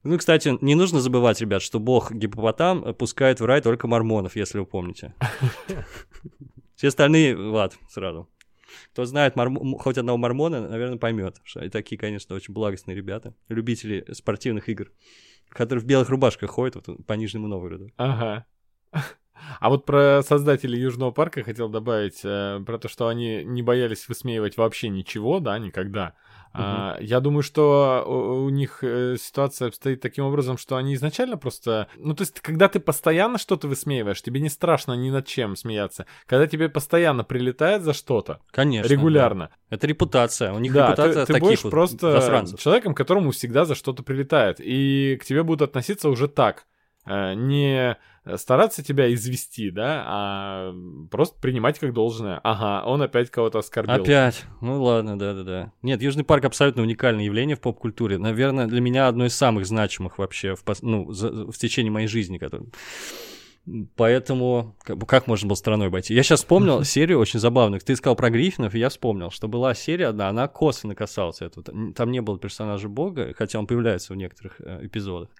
Ну, 0.02 0.18
кстати, 0.18 0.58
не 0.60 0.74
нужно 0.74 1.00
забывать, 1.00 1.40
ребят, 1.40 1.62
что 1.62 1.80
бог 1.80 2.12
гипопотам 2.12 2.94
пускает 2.94 3.40
в 3.40 3.46
рай 3.46 3.62
только 3.62 3.88
мормонов, 3.88 4.36
если 4.36 4.58
вы 4.58 4.66
помните. 4.66 5.14
Все 6.76 6.88
остальные, 6.88 7.36
ладно, 7.36 7.78
сразу. 7.88 8.28
Кто 8.92 9.04
знает 9.06 9.36
морм... 9.36 9.78
хоть 9.78 9.96
одного 9.96 10.18
мормона, 10.18 10.68
наверное, 10.68 10.98
поймет, 10.98 11.36
что 11.44 11.60
они 11.60 11.70
такие, 11.70 11.96
конечно, 11.96 12.34
очень 12.34 12.52
благостные 12.52 12.96
ребята, 12.96 13.34
любители 13.48 14.04
спортивных 14.12 14.68
игр 14.68 14.90
который 15.54 15.78
в 15.78 15.86
белых 15.86 16.10
рубашках 16.10 16.50
ходит 16.50 16.74
вот, 16.76 17.06
по 17.06 17.14
Нижнему 17.14 17.48
Новгороду. 17.48 17.90
Ага. 17.96 18.44
А 19.60 19.68
вот 19.68 19.84
про 19.84 20.22
создателей 20.22 20.80
Южного 20.80 21.10
парка 21.10 21.42
хотел 21.42 21.68
добавить, 21.68 22.20
э, 22.24 22.60
про 22.64 22.78
то, 22.78 22.88
что 22.88 23.08
они 23.08 23.44
не 23.44 23.62
боялись 23.62 24.08
высмеивать 24.08 24.56
вообще 24.56 24.88
ничего, 24.88 25.40
да, 25.40 25.58
никогда. 25.58 26.14
А, 26.56 26.96
я 27.00 27.18
думаю, 27.18 27.42
что 27.42 28.04
у, 28.06 28.44
у 28.44 28.48
них 28.48 28.78
э, 28.82 29.16
ситуация 29.18 29.68
обстоит 29.68 30.00
таким 30.00 30.24
образом, 30.24 30.56
что 30.56 30.76
они 30.76 30.94
изначально 30.94 31.36
просто... 31.36 31.88
Ну, 31.96 32.14
то 32.14 32.22
есть, 32.22 32.40
когда 32.40 32.68
ты 32.68 32.78
постоянно 32.78 33.38
что-то 33.38 33.66
высмеиваешь, 33.66 34.22
тебе 34.22 34.40
не 34.40 34.48
страшно 34.48 34.92
ни 34.92 35.10
над 35.10 35.26
чем 35.26 35.56
смеяться. 35.56 36.06
Когда 36.26 36.46
тебе 36.46 36.68
постоянно 36.68 37.24
прилетает 37.24 37.82
за 37.82 37.92
что-то, 37.92 38.40
Конечно. 38.52 38.88
регулярно, 38.88 39.50
да. 39.68 39.76
Это 39.76 39.88
репутация. 39.88 40.52
У 40.52 40.60
них 40.60 40.72
да, 40.72 40.86
репутация 40.86 41.26
ты, 41.26 41.26
ты 41.26 41.32
таких 41.32 41.48
будешь 41.48 41.64
вот 41.64 41.70
просто 41.70 42.12
засранцев. 42.12 42.60
человеком, 42.60 42.94
которому 42.94 43.32
всегда 43.32 43.64
за 43.64 43.74
что-то 43.74 44.04
прилетает. 44.04 44.60
И 44.60 45.18
к 45.20 45.24
тебе 45.24 45.42
будут 45.42 45.62
относиться 45.70 46.08
уже 46.08 46.28
так. 46.28 46.66
Э, 47.04 47.34
Не 47.34 47.96
стараться 48.36 48.82
тебя 48.82 49.12
извести, 49.12 49.70
да, 49.70 50.02
а 50.06 50.74
просто 51.10 51.38
принимать 51.40 51.78
как 51.78 51.92
должное. 51.92 52.40
Ага, 52.42 52.86
он 52.86 53.02
опять 53.02 53.30
кого-то 53.30 53.58
оскорбил. 53.58 54.02
Опять. 54.02 54.44
Ну 54.60 54.82
ладно, 54.82 55.18
да-да-да. 55.18 55.72
Нет, 55.82 56.02
Южный 56.02 56.24
парк 56.24 56.44
абсолютно 56.44 56.82
уникальное 56.82 57.24
явление 57.24 57.56
в 57.56 57.60
поп-культуре. 57.60 58.18
Наверное, 58.18 58.66
для 58.66 58.80
меня 58.80 59.08
одно 59.08 59.26
из 59.26 59.36
самых 59.36 59.66
значимых 59.66 60.18
вообще 60.18 60.54
в, 60.54 60.62
ну, 60.82 61.12
за- 61.12 61.50
в 61.50 61.56
течение 61.58 61.92
моей 61.92 62.08
жизни. 62.08 62.38
Который... 62.38 62.68
Поэтому 63.96 64.76
как, 64.82 64.98
как 65.06 65.26
можно 65.26 65.48
было 65.48 65.56
страной 65.56 65.88
обойти? 65.88 66.14
Я 66.14 66.22
сейчас 66.22 66.40
вспомнил 66.40 66.82
серию 66.84 67.18
очень 67.18 67.40
забавную. 67.40 67.80
Ты 67.80 67.96
сказал 67.96 68.16
про 68.16 68.30
Гриффинов, 68.30 68.74
и 68.74 68.78
я 68.78 68.88
вспомнил, 68.88 69.30
что 69.30 69.48
была 69.48 69.74
серия 69.74 70.08
одна, 70.08 70.28
она 70.28 70.48
косвенно 70.48 70.94
касалась 70.94 71.40
этого. 71.40 71.64
Там 71.92 72.10
не 72.10 72.20
было 72.20 72.38
персонажа 72.38 72.88
Бога, 72.88 73.32
хотя 73.36 73.58
он 73.58 73.66
появляется 73.66 74.12
в 74.12 74.16
некоторых 74.16 74.60
э, 74.60 74.86
эпизодах. 74.86 75.30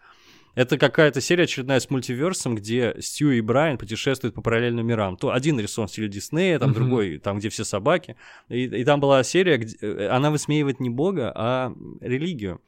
Это 0.54 0.78
какая-то 0.78 1.20
серия 1.20 1.44
очередная 1.44 1.80
с 1.80 1.90
мультиверсом, 1.90 2.54
где 2.54 2.94
Стью 3.00 3.32
и 3.32 3.40
Брайан 3.40 3.76
путешествуют 3.78 4.34
по 4.34 4.42
параллельным 4.42 4.86
мирам. 4.86 5.16
То 5.16 5.32
один 5.32 5.58
рисован 5.58 5.88
в 5.88 5.90
стиле 5.90 6.08
Диснея, 6.08 6.58
там 6.58 6.70
Мгм. 6.70 6.78
другой, 6.78 7.18
там, 7.18 7.38
где 7.38 7.48
все 7.48 7.64
собаки. 7.64 8.16
И, 8.48 8.64
и 8.64 8.84
там 8.84 9.00
была 9.00 9.22
серия, 9.24 9.56
где 9.58 9.76
э, 9.80 10.08
она 10.08 10.30
высмеивает 10.30 10.80
не 10.80 10.90
Бога, 10.90 11.32
а 11.34 11.72
религию. 12.00 12.60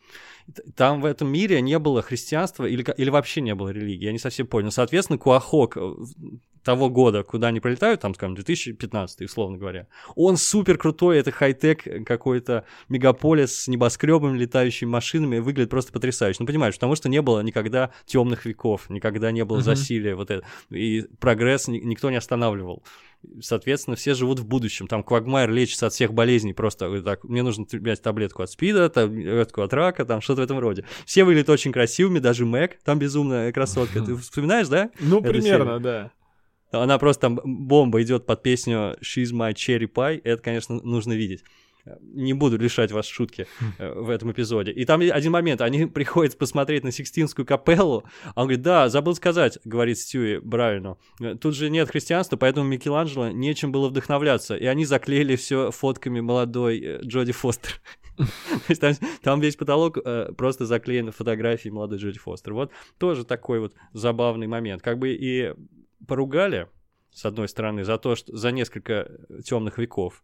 Там 0.76 1.00
в 1.00 1.04
этом 1.04 1.28
мире 1.28 1.60
не 1.60 1.78
было 1.78 2.02
христианства 2.02 2.64
или, 2.64 2.84
или 2.96 3.10
вообще 3.10 3.40
не 3.40 3.54
было 3.54 3.70
религии, 3.70 4.04
я 4.04 4.12
не 4.12 4.18
совсем 4.18 4.46
понял. 4.46 4.70
Соответственно, 4.70 5.18
Куахок 5.18 5.76
э, 5.76 5.94
того 6.66 6.90
года, 6.90 7.22
куда 7.22 7.46
они 7.46 7.60
прилетают, 7.60 8.00
там, 8.00 8.12
скажем, 8.12 8.34
2015, 8.34 9.22
условно 9.22 9.56
говоря, 9.56 9.86
он 10.16 10.36
супер 10.36 10.76
крутой, 10.76 11.18
это 11.18 11.30
хай-тек 11.30 12.04
какой-то 12.04 12.64
мегаполис 12.88 13.56
с 13.56 13.68
небоскребами, 13.68 14.36
летающими 14.36 14.88
машинами, 14.88 15.38
выглядит 15.38 15.70
просто 15.70 15.92
потрясающе. 15.92 16.38
Ну, 16.40 16.46
понимаешь, 16.46 16.74
потому 16.74 16.96
что 16.96 17.08
не 17.08 17.22
было 17.22 17.40
никогда 17.40 17.92
темных 18.04 18.46
веков, 18.46 18.90
никогда 18.90 19.30
не 19.30 19.44
было 19.44 19.58
засилия 19.62 20.16
вот 20.16 20.32
это, 20.32 20.44
и 20.70 21.04
прогресс 21.20 21.68
ни- 21.68 21.78
никто 21.78 22.10
не 22.10 22.16
останавливал. 22.16 22.82
Соответственно, 23.40 23.96
все 23.96 24.14
живут 24.14 24.40
в 24.40 24.46
будущем. 24.46 24.86
Там 24.88 25.02
Квагмайер 25.02 25.50
лечится 25.50 25.86
от 25.86 25.92
всех 25.92 26.12
болезней 26.12 26.52
просто 26.52 27.02
так. 27.02 27.24
Мне 27.24 27.42
нужно 27.42 27.64
взять 27.70 28.02
таблетку 28.02 28.42
от 28.42 28.50
спида, 28.50 28.88
таблетку 28.88 29.62
от 29.62 29.72
рака, 29.72 30.04
там 30.04 30.20
что-то 30.20 30.42
в 30.42 30.44
этом 30.44 30.58
роде. 30.58 30.84
Все 31.04 31.24
выглядят 31.24 31.48
очень 31.50 31.72
красивыми, 31.72 32.18
даже 32.18 32.44
Мэг, 32.44 32.78
там 32.84 32.98
безумная 32.98 33.52
красотка. 33.52 34.00
Ты 34.04 34.16
вспоминаешь, 34.16 34.68
да? 34.68 34.90
Ну, 35.00 35.22
примерно, 35.22 35.80
да. 35.80 36.12
Она 36.82 36.98
просто 36.98 37.22
там 37.22 37.40
бомба 37.44 38.02
идет 38.02 38.26
под 38.26 38.42
песню 38.42 38.96
She's 39.02 39.32
My 39.32 39.52
Cherry 39.52 39.90
Pie. 39.92 40.20
Это, 40.24 40.42
конечно, 40.42 40.80
нужно 40.82 41.12
видеть. 41.12 41.42
Не 42.00 42.32
буду 42.32 42.58
лишать 42.58 42.90
вас 42.90 43.06
шутки 43.06 43.46
э, 43.78 43.92
в 43.94 44.10
этом 44.10 44.32
эпизоде. 44.32 44.72
И 44.72 44.84
там 44.84 45.00
один 45.00 45.32
момент, 45.32 45.60
они 45.60 45.86
приходят 45.94 46.36
посмотреть 46.36 46.82
на 46.82 46.90
Сикстинскую 46.90 47.46
капеллу, 47.46 48.04
а 48.34 48.42
он 48.42 48.48
говорит, 48.48 48.62
да, 48.62 48.88
забыл 48.88 49.14
сказать, 49.14 49.58
говорит 49.64 49.98
Стюи 49.98 50.38
Брайану, 50.38 50.98
«э, 51.20 51.36
тут 51.36 51.54
же 51.54 51.70
нет 51.70 51.88
христианства, 51.88 52.36
поэтому 52.36 52.66
Микеланджело 52.66 53.28
нечем 53.28 53.70
было 53.70 53.88
вдохновляться. 53.88 54.56
И 54.56 54.66
они 54.66 54.84
заклеили 54.84 55.36
все 55.36 55.70
фотками 55.70 56.20
молодой 56.20 56.80
э, 56.80 57.00
Джоди 57.02 57.32
Фостер. 57.32 57.80
Там, 59.22 59.40
весь 59.40 59.56
потолок 59.56 59.98
просто 60.38 60.64
заклеен 60.64 61.12
фотографией 61.12 61.72
молодой 61.72 61.98
Джоди 61.98 62.18
Фостер. 62.18 62.54
Вот 62.54 62.72
тоже 62.98 63.24
такой 63.24 63.60
вот 63.60 63.74
забавный 63.92 64.46
момент. 64.46 64.80
Как 64.80 64.98
бы 64.98 65.10
и 65.12 65.52
поругали, 66.06 66.68
с 67.10 67.24
одной 67.24 67.48
стороны, 67.48 67.84
за 67.84 67.96
то, 67.98 68.14
что 68.14 68.36
за 68.36 68.52
несколько 68.52 69.10
темных 69.44 69.78
веков, 69.78 70.22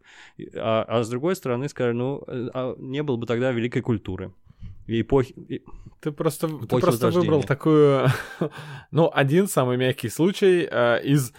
а, 0.54 0.84
а 0.86 1.02
с 1.02 1.08
другой 1.08 1.36
стороны 1.36 1.68
сказали, 1.68 1.94
ну, 1.94 2.22
э, 2.26 2.48
а 2.54 2.74
не 2.78 3.02
было 3.02 3.16
бы 3.16 3.26
тогда 3.26 3.50
великой 3.52 3.80
культуры. 3.82 4.32
И 4.86 5.00
эпохи... 5.00 5.32
и- 5.48 5.62
Ты 6.00 6.12
просто, 6.12 6.48
ты 6.48 6.54
Эпохи 6.66 6.82
просто 6.82 7.10
выбрал 7.10 7.42
такую, 7.44 8.08
ну, 8.90 9.10
один 9.14 9.46
самый 9.46 9.76
мягкий 9.76 10.08
случай 10.10 10.68
э, 10.70 11.02
из 11.04 11.32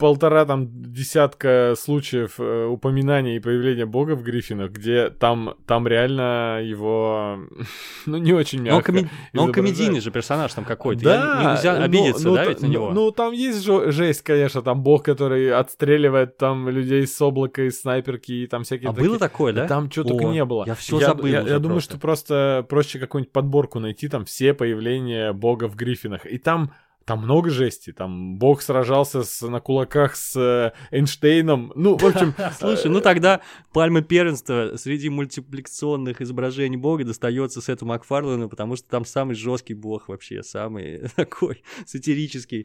полтора 0.00 0.44
там 0.46 0.66
десятка 0.92 1.74
случаев 1.76 2.34
э, 2.40 2.64
упоминания 2.66 3.36
и 3.36 3.38
появления 3.38 3.86
Бога 3.86 4.16
в 4.16 4.22
Гриффинах, 4.22 4.72
где 4.72 5.10
там, 5.10 5.54
там 5.66 5.86
реально 5.86 6.60
его, 6.64 7.38
ну, 8.06 8.16
не 8.16 8.32
очень 8.32 8.62
Но 8.62 8.70
он, 8.70 8.76
мягко 8.76 8.92
коме- 8.92 9.08
но 9.32 9.44
он 9.44 9.52
комедийный 9.52 10.00
же 10.00 10.10
персонаж 10.10 10.52
там 10.54 10.64
какой-то. 10.64 11.04
Да, 11.04 11.14
Я- 11.42 11.50
нельзя 11.52 11.76
ну, 11.78 11.84
обидеться, 11.84 12.26
ну, 12.28 12.34
да, 12.34 12.44
ведь 12.46 12.60
на 12.62 12.66
ну, 12.66 12.72
него? 12.72 12.90
Ну, 12.92 13.10
там 13.12 13.32
есть 13.32 13.64
жо- 13.64 13.90
жесть, 13.92 14.22
конечно, 14.22 14.62
там 14.62 14.82
бог, 14.82 15.04
который 15.04 15.52
отстреливает 15.52 16.38
там 16.38 16.68
людей 16.68 17.06
с 17.06 17.20
облака, 17.20 17.62
из 17.62 17.80
снайперки 17.80 18.32
и 18.32 18.46
там 18.46 18.64
всякие 18.64 18.88
а 18.90 18.92
такие- 18.92 19.08
было 19.08 19.18
такое, 19.18 19.52
да? 19.52 19.68
Там 19.68 19.90
что 19.90 20.04
только 20.04 20.24
не 20.24 20.44
было. 20.44 20.64
Я 20.66 20.74
все 20.74 20.98
я, 20.98 21.06
забыл 21.08 21.26
я- 21.26 21.42
я 21.42 21.58
думаю, 21.58 21.74
просто. 21.76 21.90
что 21.92 21.98
просто 22.00 22.66
проще 22.68 22.98
какую-нибудь 22.98 23.32
подборку 23.32 23.78
найти, 23.80 24.08
там 24.08 24.24
все 24.24 24.54
появления 24.54 25.32
бога 25.32 25.68
в 25.68 25.76
Гриффинах. 25.76 26.26
И 26.26 26.38
там, 26.38 26.72
там 27.10 27.24
много 27.24 27.50
жести. 27.50 27.92
Там 27.92 28.38
бог 28.38 28.62
сражался 28.62 29.24
с, 29.24 29.42
на 29.42 29.58
кулаках 29.60 30.14
с 30.14 30.36
э, 30.36 30.72
Эйнштейном. 30.96 31.72
Ну, 31.74 31.96
в 31.96 32.04
общем... 32.04 32.32
Слушай, 32.60 32.88
ну 32.88 33.00
тогда 33.00 33.40
пальма 33.72 34.00
первенства 34.00 34.74
среди 34.76 35.08
мультипликационных 35.08 36.20
изображений 36.20 36.76
бога 36.76 37.04
достается 37.04 37.60
Сету 37.60 37.84
Макфарлану, 37.84 38.48
потому 38.48 38.76
что 38.76 38.88
там 38.88 39.04
самый 39.04 39.34
жесткий 39.34 39.74
бог 39.74 40.08
вообще, 40.08 40.44
самый 40.44 41.08
такой 41.16 41.64
сатирический. 41.84 42.64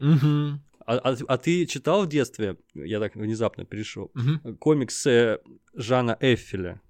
А, 0.86 0.94
а- 0.98 1.16
а 1.26 1.38
ты 1.38 1.66
читал 1.66 2.04
в 2.04 2.08
детстве, 2.08 2.56
я 2.74 3.00
так 3.00 3.16
внезапно 3.16 3.64
перешел, 3.64 4.12
комикс 4.60 5.04
э, 5.08 5.40
Жана 5.74 6.16
Эффеля? 6.20 6.80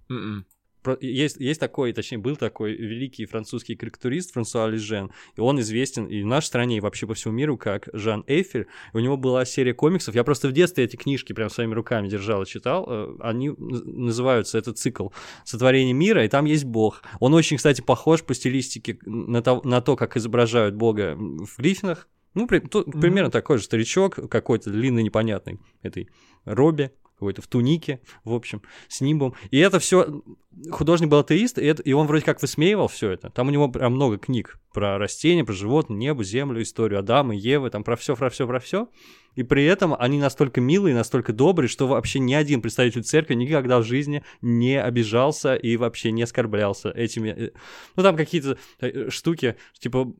Есть, 1.00 1.36
есть 1.38 1.60
такой, 1.60 1.92
точнее, 1.92 2.18
был 2.18 2.36
такой 2.36 2.72
великий 2.74 3.26
французский 3.26 3.76
карикатурист 3.76 4.32
Франсуа 4.32 4.66
Лежен, 4.68 5.10
и 5.36 5.40
он 5.40 5.60
известен 5.60 6.06
и 6.06 6.22
в 6.22 6.26
нашей 6.26 6.46
стране, 6.46 6.76
и 6.76 6.80
вообще 6.80 7.06
по 7.06 7.14
всему 7.14 7.34
миру 7.34 7.56
как 7.56 7.88
Жан 7.92 8.24
Эйфель. 8.26 8.66
У 8.92 8.98
него 8.98 9.16
была 9.16 9.44
серия 9.44 9.74
комиксов. 9.74 10.14
Я 10.14 10.24
просто 10.24 10.48
в 10.48 10.52
детстве 10.52 10.84
эти 10.84 10.96
книжки 10.96 11.32
прям 11.32 11.50
своими 11.50 11.74
руками 11.74 12.08
держал 12.08 12.42
и 12.42 12.46
читал. 12.46 12.86
Э, 12.88 13.16
Они 13.20 13.48
наз- 13.48 13.84
называются, 13.84 14.58
этот 14.58 14.78
цикл 14.78 15.08
«Сотворение 15.44 15.94
мира», 15.94 16.24
и 16.24 16.28
там 16.28 16.44
есть 16.44 16.64
бог. 16.64 17.02
Он 17.20 17.34
очень, 17.34 17.56
кстати, 17.56 17.80
похож 17.80 18.22
по 18.22 18.34
стилистике 18.34 18.98
на 19.04 19.42
то, 19.42 19.60
на 19.64 19.80
то 19.80 19.96
как 19.96 20.16
изображают 20.16 20.74
бога 20.74 21.16
в 21.16 21.58
Гриффинах. 21.58 22.08
Ну, 22.34 22.46
при- 22.46 22.58
то- 22.58 22.84
Мгм. 22.86 23.00
примерно 23.00 23.30
такой 23.30 23.56
же 23.58 23.64
старичок, 23.64 24.28
какой-то 24.30 24.70
длинный, 24.70 25.02
непонятный, 25.02 25.58
этой 25.82 26.08
Робби, 26.44 26.90
какой-то 27.16 27.42
в 27.42 27.46
тунике, 27.46 28.00
в 28.24 28.32
общем, 28.32 28.62
с 28.88 29.00
нимбом. 29.00 29.34
И 29.50 29.58
это 29.58 29.78
все 29.78 30.22
художник 30.70 31.08
был 31.08 31.18
атеист, 31.18 31.58
и, 31.58 31.64
это- 31.64 31.82
и 31.82 31.92
он 31.92 32.06
вроде 32.06 32.24
как 32.24 32.40
высмеивал 32.40 32.88
все 32.88 33.10
это. 33.10 33.30
Там 33.30 33.48
у 33.48 33.50
него 33.50 33.68
прям 33.68 33.94
много 33.94 34.18
книг 34.18 34.58
про 34.72 34.98
растения, 34.98 35.44
про 35.44 35.52
животные, 35.54 35.96
небо, 35.96 36.22
землю, 36.24 36.62
историю 36.62 37.00
Адама, 37.00 37.34
Евы, 37.34 37.70
там 37.70 37.84
про 37.84 37.96
все, 37.96 38.14
про 38.16 38.30
все, 38.30 38.46
про 38.46 38.60
все. 38.60 38.88
И 39.36 39.42
при 39.42 39.64
этом 39.64 39.94
они 39.96 40.18
настолько 40.18 40.60
милые, 40.60 40.94
настолько 40.94 41.32
добрые, 41.32 41.68
что 41.68 41.86
вообще 41.86 42.18
ни 42.18 42.34
один 42.34 42.60
представитель 42.60 43.04
церкви 43.04 43.34
никогда 43.34 43.78
в 43.78 43.84
жизни 43.84 44.24
не 44.42 44.80
обижался 44.82 45.54
и 45.54 45.76
вообще 45.76 46.10
не 46.10 46.22
оскорблялся 46.22 46.90
этими. 46.90 47.28
э, 47.28 47.50
Ну, 47.94 48.02
там 48.02 48.16
какие-то 48.16 48.58
э, 48.80 49.10
штуки, 49.10 49.56
типа, 49.78 50.12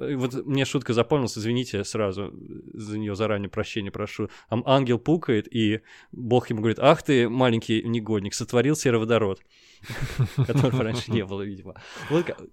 э, 0.00 0.14
вот 0.14 0.46
мне 0.46 0.64
шутка 0.64 0.92
запомнилась, 0.92 1.36
извините 1.36 1.84
сразу, 1.84 2.32
за 2.74 2.98
нее 2.98 3.16
заранее 3.16 3.48
прощения 3.48 3.90
прошу. 3.90 4.28
Там 4.48 4.62
ангел 4.66 4.98
пукает, 4.98 5.52
и 5.52 5.80
Бог 6.12 6.50
ему 6.50 6.60
говорит, 6.60 6.78
ах 6.78 7.02
ты, 7.02 7.28
маленький 7.28 7.82
негодник, 7.82 8.34
сотворил 8.34 8.76
сероводород. 8.76 9.40
Которого 10.46 10.84
раньше 10.84 11.10
не 11.10 11.24
было, 11.24 11.42
видимо. 11.42 11.74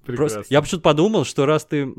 Просто 0.06 0.46
я 0.50 0.62
почему-то 0.62 0.84
подумал, 0.84 1.26
что 1.26 1.46
раз 1.46 1.66
ты, 1.66 1.94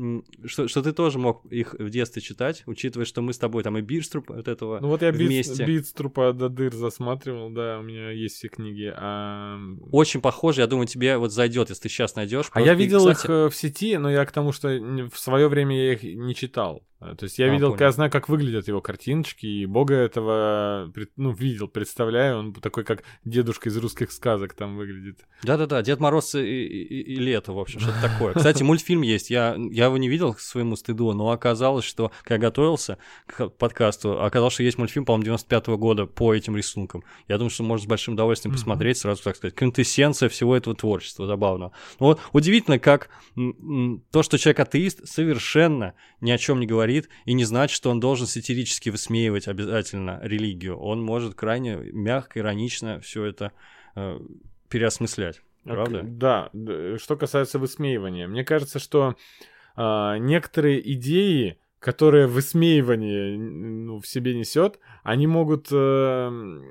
что 0.45 0.81
ты 0.81 0.91
тоже 0.91 1.19
мог 1.19 1.45
их 1.51 1.75
в 1.77 1.89
детстве 1.89 2.21
читать, 2.21 2.63
учитывая, 2.65 3.05
что 3.05 3.21
мы 3.21 3.33
с 3.33 3.37
тобой 3.37 3.63
там 3.63 3.77
и 3.77 3.81
Бирструп 3.99 4.31
от 4.31 4.47
этого 4.47 4.79
Ну 4.79 4.87
вот 4.87 5.01
я 5.01 5.11
вместе. 5.11 5.65
бит, 5.65 5.87
с 5.87 5.93
трупа 5.93 6.33
до 6.33 6.49
дыр 6.49 6.73
засматривал, 6.73 7.49
да, 7.49 7.79
у 7.79 7.83
меня 7.83 8.11
есть 8.11 8.35
все 8.35 8.47
книги. 8.47 8.91
А, 8.95 9.57
Очень 9.91 10.21
похоже, 10.21 10.61
я 10.61 10.67
думаю, 10.67 10.87
тебе 10.87 11.17
вот 11.17 11.31
зайдет, 11.31 11.69
если 11.69 11.83
ты 11.83 11.89
сейчас 11.89 12.15
найдешь. 12.15 12.49
а 12.53 12.61
я 12.61 12.73
видел 12.73 13.07
их 13.09 13.25
э, 13.29 13.49
в 13.49 13.55
сети, 13.55 13.97
но 13.97 14.09
я 14.09 14.25
к 14.25 14.31
тому, 14.31 14.51
что 14.51 14.69
в 14.69 15.17
свое 15.19 15.47
время 15.47 15.77
я 15.77 15.93
их 15.93 16.03
не 16.03 16.33
читал. 16.35 16.83
А, 17.01 17.15
То 17.15 17.23
есть 17.23 17.39
я 17.39 17.45
А, 17.45 17.49
видел, 17.49 17.69
понял. 17.71 17.79
я 17.85 17.91
знаю, 17.91 18.11
как 18.11 18.27
выглядят 18.27 18.67
его 18.67 18.81
картиночки, 18.81 19.45
и 19.45 19.65
бога 19.65 19.93
этого, 19.95 20.91
пред- 20.93 21.11
ну, 21.15 21.31
видел, 21.31 21.69
представляю, 21.69 22.39
он 22.39 22.53
такой, 22.53 22.83
как 22.83 23.03
дедушка 23.23 23.69
из 23.69 23.77
русских 23.77 24.11
сказок 24.11 24.53
там 24.53 24.75
выглядит. 24.75 25.19
Да-да-да, 25.43 25.81
Дед 25.81 26.01
Мороз 26.01 26.35
и, 26.35 26.39
и- 26.41 27.01
и 27.13 27.15
лето, 27.15 27.53
в 27.53 27.59
общем, 27.59 27.79
что-то 27.79 28.01
такое. 28.01 28.33
Кстати, 28.33 28.63
мультфильм 28.63 29.01
есть, 29.01 29.29
я, 29.29 29.55
я 29.71 29.85
его 29.85 29.97
не 29.97 30.09
видел 30.09 30.33
к 30.33 30.41
своему 30.41 30.75
стыду, 30.75 31.13
но 31.13 31.29
оказалось, 31.31 31.85
что 31.85 32.11
когда 32.23 32.37
готовился 32.47 32.97
к 33.27 33.47
подкасту. 33.47 34.21
Оказалось, 34.21 34.53
что 34.55 34.63
есть 34.63 34.77
мультфильм, 34.77 35.05
по-моему, 35.05 35.23
95 35.23 35.67
-го 35.69 35.77
года 35.77 36.05
по 36.05 36.33
этим 36.33 36.57
рисункам. 36.57 37.05
Я 37.29 37.37
думаю, 37.37 37.49
что 37.49 37.63
можно 37.63 37.85
с 37.85 37.87
большим 37.87 38.15
удовольствием 38.15 38.53
посмотреть, 38.53 38.97
сразу, 38.97 39.23
так 39.23 39.37
сказать, 39.37 39.55
квинтэссенция 39.55 40.27
всего 40.27 40.53
этого 40.53 40.75
творчества, 40.75 41.27
забавно. 41.27 41.71
Ну, 42.01 42.07
вот 42.07 42.19
удивительно, 42.33 42.77
как 42.77 43.09
то, 44.11 44.21
что 44.21 44.37
человек 44.37 44.59
атеист, 44.59 45.07
совершенно 45.07 45.93
ни 46.19 46.31
о 46.31 46.37
чем 46.37 46.59
не 46.59 46.67
говорит 46.67 46.88
и 47.25 47.33
не 47.33 47.45
значит, 47.45 47.75
что 47.75 47.89
он 47.89 47.99
должен 47.99 48.27
сатирически 48.27 48.89
высмеивать 48.89 49.47
обязательно 49.47 50.19
религию. 50.21 50.77
Он 50.77 51.01
может 51.01 51.35
крайне 51.35 51.75
мягко, 51.75 52.39
иронично 52.39 52.99
все 52.99 53.25
это 53.25 53.51
э, 53.95 54.19
переосмыслять. 54.69 55.41
Правда? 55.63 56.03
Да, 56.03 56.49
что 56.97 57.15
касается 57.15 57.59
высмеивания. 57.59 58.27
Мне 58.27 58.43
кажется, 58.43 58.79
что 58.79 59.15
э, 59.75 60.17
некоторые 60.19 60.93
идеи, 60.93 61.59
которые 61.79 62.27
высмеивание 62.27 63.37
ну, 63.37 63.99
в 63.99 64.07
себе 64.07 64.35
несет, 64.35 64.79
они 65.03 65.27
могут 65.27 65.67
э, 65.71 66.61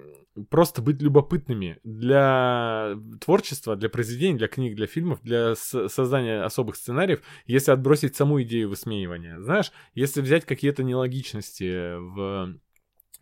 просто 0.51 0.83
быть 0.83 1.01
любопытными 1.01 1.79
для 1.83 2.95
творчества, 3.21 3.77
для 3.77 3.89
произведений, 3.89 4.39
для 4.39 4.49
книг, 4.49 4.77
для 4.77 4.87
фильмов, 4.87 5.21
для 5.23 5.55
создания 5.55 6.43
особых 6.43 6.77
сценариев, 6.77 7.23
если 7.47 7.73
отбросить 7.73 8.17
саму 8.17 8.43
идею 8.43 8.69
высмеивания. 8.69 9.41
Знаешь, 9.41 9.73
если 9.95 10.21
взять 10.21 10.45
какие-то 10.45 10.83
нелогичности 10.83 11.97
в 11.97 12.55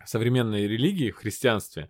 современной 0.05 0.67
религии, 0.67 1.11
в 1.11 1.17
христианстве, 1.17 1.89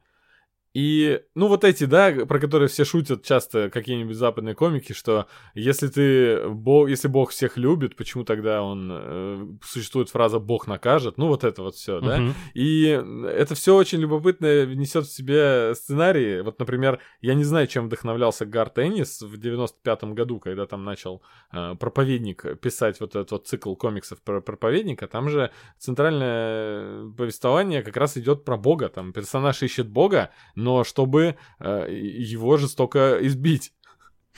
и, 0.77 1.21
ну, 1.33 1.47
вот 1.47 1.63
эти, 1.63 1.85
да, 1.85 2.11
про 2.27 2.39
которые 2.39 2.67
все 2.67 2.85
шутят 2.85 3.23
часто 3.23 3.71
какие-нибудь 3.71 4.15
западные 4.15 4.53
комики, 4.53 4.93
что 4.93 5.25
если 5.55 5.87
ты, 5.87 6.47
бог, 6.49 6.87
если 6.87 7.07
Бог 7.07 7.31
всех 7.31 7.57
любит, 7.57 7.95
почему 7.95 8.23
тогда 8.23 8.61
он, 8.61 8.87
э, 8.91 9.47
существует 9.63 10.11
фраза 10.11 10.37
«Бог 10.37 10.67
накажет», 10.67 11.17
ну, 11.17 11.29
вот 11.29 11.43
это 11.43 11.63
вот 11.63 11.73
все, 11.73 11.99
да, 11.99 12.19
uh-huh. 12.19 12.31
и 12.53 13.03
это 13.25 13.55
все 13.55 13.75
очень 13.75 13.97
любопытно 13.97 14.67
несет 14.67 15.07
в 15.07 15.11
себе 15.11 15.73
сценарии, 15.73 16.41
вот, 16.41 16.59
например, 16.59 16.99
я 17.21 17.33
не 17.33 17.43
знаю, 17.43 17.65
чем 17.65 17.87
вдохновлялся 17.87 18.45
Гар 18.45 18.69
Теннис 18.69 19.23
в 19.23 19.33
95-м 19.33 20.13
году, 20.13 20.39
когда 20.39 20.67
там 20.67 20.83
начал 20.83 21.23
э, 21.53 21.73
проповедник 21.73 22.59
писать 22.61 22.99
вот 22.99 23.15
этот 23.15 23.31
вот 23.31 23.47
цикл 23.47 23.73
комиксов 23.73 24.21
про 24.21 24.41
проповедника, 24.41 25.07
там 25.07 25.27
же 25.27 25.49
центральное 25.79 27.09
повествование 27.17 27.81
как 27.81 27.97
раз 27.97 28.15
идет 28.15 28.45
про 28.45 28.57
Бога, 28.57 28.89
там 28.89 29.11
персонаж 29.11 29.63
ищет 29.63 29.87
Бога, 29.87 30.29
но 30.53 30.66
чтобы 30.83 31.35
э, 31.59 31.87
его 31.89 32.57
жестоко 32.57 33.17
избить. 33.21 33.73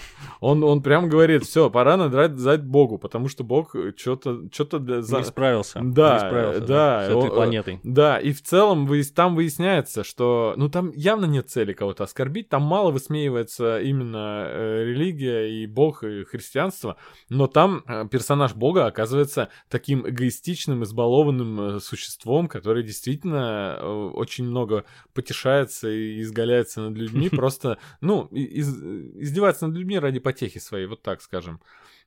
Он, 0.39 0.63
он 0.63 0.81
прям 0.81 1.09
говорит, 1.09 1.43
все, 1.43 1.69
пора 1.69 1.97
надрать 1.97 2.63
Богу, 2.63 2.97
потому 2.97 3.27
что 3.27 3.43
Бог 3.43 3.75
что-то... 3.97 4.43
что-то 4.51 5.01
за... 5.01 5.17
Не 5.17 5.23
справился. 5.23 5.81
Да, 5.83 6.13
не 6.13 6.19
справился, 6.19 6.59
да. 6.62 6.67
да 6.67 7.05
с 7.05 7.09
этой 7.09 7.29
планетой. 7.29 7.79
Да, 7.83 8.19
и 8.19 8.31
в 8.31 8.41
целом 8.41 8.85
вы, 8.85 9.03
там 9.03 9.35
выясняется, 9.35 10.03
что... 10.03 10.53
Ну, 10.55 10.69
там 10.69 10.91
явно 10.95 11.25
нет 11.25 11.49
цели 11.49 11.73
кого-то 11.73 12.05
оскорбить, 12.05 12.47
там 12.47 12.62
мало 12.62 12.91
высмеивается 12.91 13.81
именно 13.81 14.45
э, 14.47 14.85
религия 14.85 15.49
и 15.49 15.67
Бог, 15.67 16.03
и 16.03 16.23
христианство, 16.23 16.95
но 17.29 17.47
там 17.47 17.83
э, 17.85 18.07
персонаж 18.09 18.53
Бога 18.53 18.85
оказывается 18.85 19.49
таким 19.69 20.07
эгоистичным, 20.07 20.83
избалованным 20.83 21.62
э, 21.62 21.79
существом, 21.79 22.47
который 22.47 22.83
действительно 22.83 23.77
э, 23.79 23.85
очень 23.85 24.45
много 24.45 24.85
потешается 25.13 25.89
и 25.89 26.21
изгаляется 26.21 26.81
над 26.81 26.97
людьми, 26.97 27.29
просто, 27.31 27.77
ну, 28.01 28.25
из, 28.31 28.69
издевается 28.81 29.67
над 29.67 29.77
людьми 29.77 29.88
ради 29.97 30.19
потехи 30.19 30.60
своей, 30.60 30.86
вот 30.86 31.02
так 31.02 31.21
скажем. 31.21 31.62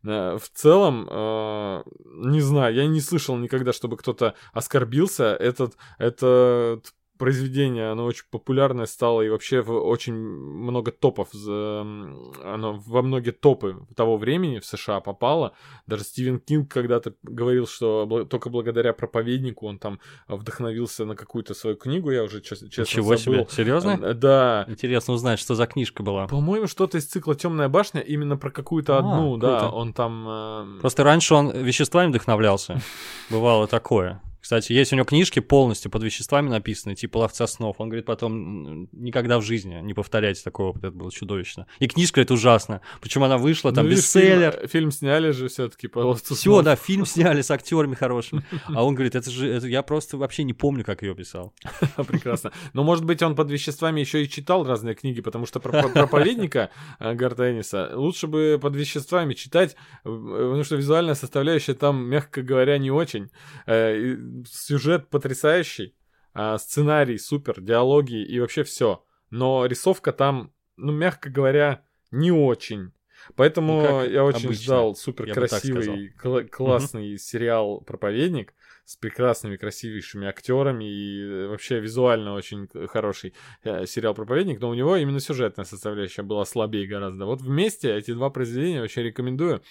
Э, 0.04 0.36
в 0.38 0.48
целом, 0.48 1.08
э, 1.10 1.82
не 2.04 2.40
знаю, 2.40 2.74
я 2.74 2.86
не 2.86 3.00
слышал 3.00 3.36
никогда, 3.36 3.72
чтобы 3.72 3.96
кто-то 3.96 4.34
оскорбился. 4.52 5.34
Этот, 5.34 5.76
этот 5.98 6.94
произведение, 7.22 7.92
оно 7.92 8.04
очень 8.04 8.24
популярное 8.32 8.86
стало 8.86 9.22
и 9.22 9.28
вообще 9.28 9.60
очень 9.60 10.12
много 10.12 10.90
топов, 10.90 11.28
оно 11.32 12.82
во 12.84 13.02
многие 13.02 13.30
топы 13.30 13.76
того 13.94 14.16
времени 14.16 14.58
в 14.58 14.66
США 14.66 14.98
попало. 14.98 15.52
Даже 15.86 16.02
Стивен 16.02 16.40
Кинг 16.40 16.68
когда-то 16.68 17.14
говорил, 17.22 17.68
что 17.68 18.26
только 18.28 18.50
благодаря 18.50 18.92
проповеднику 18.92 19.68
он 19.68 19.78
там 19.78 20.00
вдохновился 20.26 21.04
на 21.04 21.14
какую-то 21.14 21.54
свою 21.54 21.76
книгу, 21.76 22.10
я 22.10 22.24
уже 22.24 22.40
честно 22.40 22.66
Ничего 22.66 23.16
забыл. 23.16 23.46
себе, 23.46 23.46
серьезно? 23.50 24.00
Э, 24.02 24.14
да. 24.14 24.64
Интересно 24.66 25.14
узнать, 25.14 25.38
что 25.38 25.54
за 25.54 25.66
книжка 25.68 26.02
была. 26.02 26.26
По-моему, 26.26 26.66
что-то 26.66 26.98
из 26.98 27.06
цикла 27.06 27.36
Темная 27.36 27.68
башня, 27.68 28.00
именно 28.00 28.36
про 28.36 28.50
какую-то 28.50 28.96
а, 28.96 28.98
одну, 28.98 29.38
круто. 29.38 29.46
да, 29.46 29.70
он 29.70 29.92
там... 29.92 30.26
Э, 30.28 30.80
Просто 30.80 31.04
раньше 31.04 31.34
он 31.34 31.52
веществами 31.52 32.08
вдохновлялся, 32.08 32.80
бывало 33.30 33.68
такое. 33.68 34.20
Кстати, 34.42 34.72
есть 34.72 34.92
у 34.92 34.96
него 34.96 35.04
книжки 35.04 35.38
полностью 35.38 35.88
под 35.88 36.02
веществами 36.02 36.48
написаны, 36.48 36.96
типа 36.96 37.18
«Ловца 37.18 37.46
снов». 37.46 37.76
Он 37.78 37.88
говорит 37.88 38.06
потом, 38.06 38.88
никогда 38.90 39.38
в 39.38 39.42
жизни 39.42 39.80
не 39.82 39.94
повторяйте 39.94 40.42
такого 40.42 40.70
опыта, 40.70 40.88
это 40.88 40.96
было 40.96 41.12
чудовищно. 41.12 41.68
И 41.78 41.86
книжка 41.86 42.20
это 42.20 42.34
ужасно. 42.34 42.80
Причем 43.00 43.22
она 43.22 43.38
вышла, 43.38 43.70
там, 43.72 43.84
ну, 43.84 43.92
бестселлер. 43.92 44.50
Фильм, 44.52 44.68
фильм 44.68 44.90
сняли 44.90 45.30
же 45.30 45.46
все 45.46 45.68
таки 45.68 45.86
по 45.86 46.00
«Ловцу 46.00 46.34
Все, 46.34 46.60
да, 46.60 46.74
фильм 46.74 47.06
сняли 47.06 47.40
с 47.40 47.52
актерами 47.52 47.94
хорошими. 47.94 48.42
А 48.74 48.84
он 48.84 48.94
говорит, 48.94 49.14
это 49.14 49.30
же, 49.30 49.48
это, 49.48 49.68
я 49.68 49.82
просто 49.82 50.16
вообще 50.16 50.42
не 50.42 50.54
помню, 50.54 50.84
как 50.84 51.02
ее 51.02 51.14
писал. 51.14 51.54
Прекрасно. 52.08 52.50
Но, 52.72 52.82
может 52.82 53.04
быть, 53.04 53.22
он 53.22 53.36
под 53.36 53.48
веществами 53.48 54.00
еще 54.00 54.24
и 54.24 54.28
читал 54.28 54.64
разные 54.64 54.96
книги, 54.96 55.20
потому 55.20 55.46
что 55.46 55.60
про 55.60 55.88
проповедника 55.88 56.70
э, 56.98 57.14
Гартениса 57.14 57.92
лучше 57.94 58.26
бы 58.26 58.58
под 58.60 58.74
веществами 58.74 59.34
читать, 59.34 59.76
э, 60.04 60.08
потому 60.08 60.64
что 60.64 60.74
визуальная 60.74 61.14
составляющая 61.14 61.74
там, 61.74 62.04
мягко 62.04 62.42
говоря, 62.42 62.78
не 62.78 62.90
очень 62.90 63.30
э, 63.66 64.16
сюжет 64.46 65.08
потрясающий, 65.08 65.94
а, 66.34 66.58
сценарий 66.58 67.18
супер, 67.18 67.60
диалоги 67.60 68.22
и 68.22 68.40
вообще 68.40 68.64
все. 68.64 69.04
Но 69.30 69.66
рисовка 69.66 70.12
там, 70.12 70.52
ну, 70.76 70.92
мягко 70.92 71.30
говоря, 71.30 71.84
не 72.10 72.30
очень. 72.30 72.92
Поэтому 73.36 73.82
ну, 73.82 74.04
я 74.04 74.24
очень 74.24 74.46
обычно, 74.46 74.64
ждал 74.64 74.94
супер 74.96 75.32
красивый, 75.32 76.08
кл- 76.10 76.48
классный 76.50 77.12
угу. 77.12 77.18
сериал 77.18 77.80
Проповедник 77.80 78.54
с 78.84 78.96
прекрасными, 78.96 79.56
красивейшими 79.56 80.26
актерами 80.26 80.84
и 80.84 81.46
вообще 81.46 81.80
визуально 81.80 82.34
очень 82.34 82.68
хороший 82.88 83.34
э, 83.62 83.86
сериал 83.86 84.14
Проповедник, 84.14 84.60
но 84.60 84.70
у 84.70 84.74
него 84.74 84.96
именно 84.96 85.20
сюжетная 85.20 85.64
составляющая 85.64 86.22
была 86.22 86.44
слабее 86.44 86.86
гораздо. 86.86 87.26
Вот 87.26 87.40
вместе 87.40 87.94
эти 87.94 88.12
два 88.12 88.30
произведения 88.30 88.82
очень 88.82 89.02
рекомендую. 89.02 89.62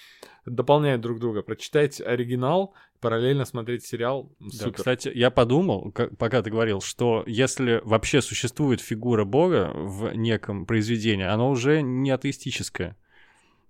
Дополняют 0.45 1.01
друг 1.01 1.19
друга. 1.19 1.41
Прочитайте 1.41 2.03
оригинал, 2.03 2.73
параллельно 2.99 3.45
смотреть 3.45 3.85
сериал. 3.85 4.31
Супер. 4.39 4.71
Да, 4.71 4.71
кстати, 4.71 5.11
я 5.13 5.29
подумал, 5.29 5.91
как, 5.91 6.17
пока 6.17 6.41
ты 6.41 6.49
говорил, 6.49 6.81
что 6.81 7.23
если 7.27 7.81
вообще 7.83 8.21
существует 8.21 8.79
фигура 8.79 9.25
Бога 9.25 9.71
в 9.73 10.13
неком 10.15 10.65
произведении, 10.65 11.25
оно 11.25 11.49
уже 11.49 11.81
не 11.81 12.11
атеистическое. 12.11 12.95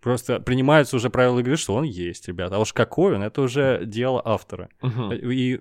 Просто 0.02 0.40
принимаются 0.40 0.96
уже 0.96 1.10
правила 1.10 1.40
игры, 1.40 1.58
что 1.58 1.76
он 1.76 1.84
есть, 1.84 2.28
ребята. 2.28 2.56
А 2.56 2.60
уж 2.60 2.74
какой 2.74 3.16
он, 3.16 3.24
это 3.24 3.42
уже 3.42 3.84
дело 3.86 4.22
автора. 4.26 4.70
Uh-huh. 4.82 5.16
И 5.16 5.60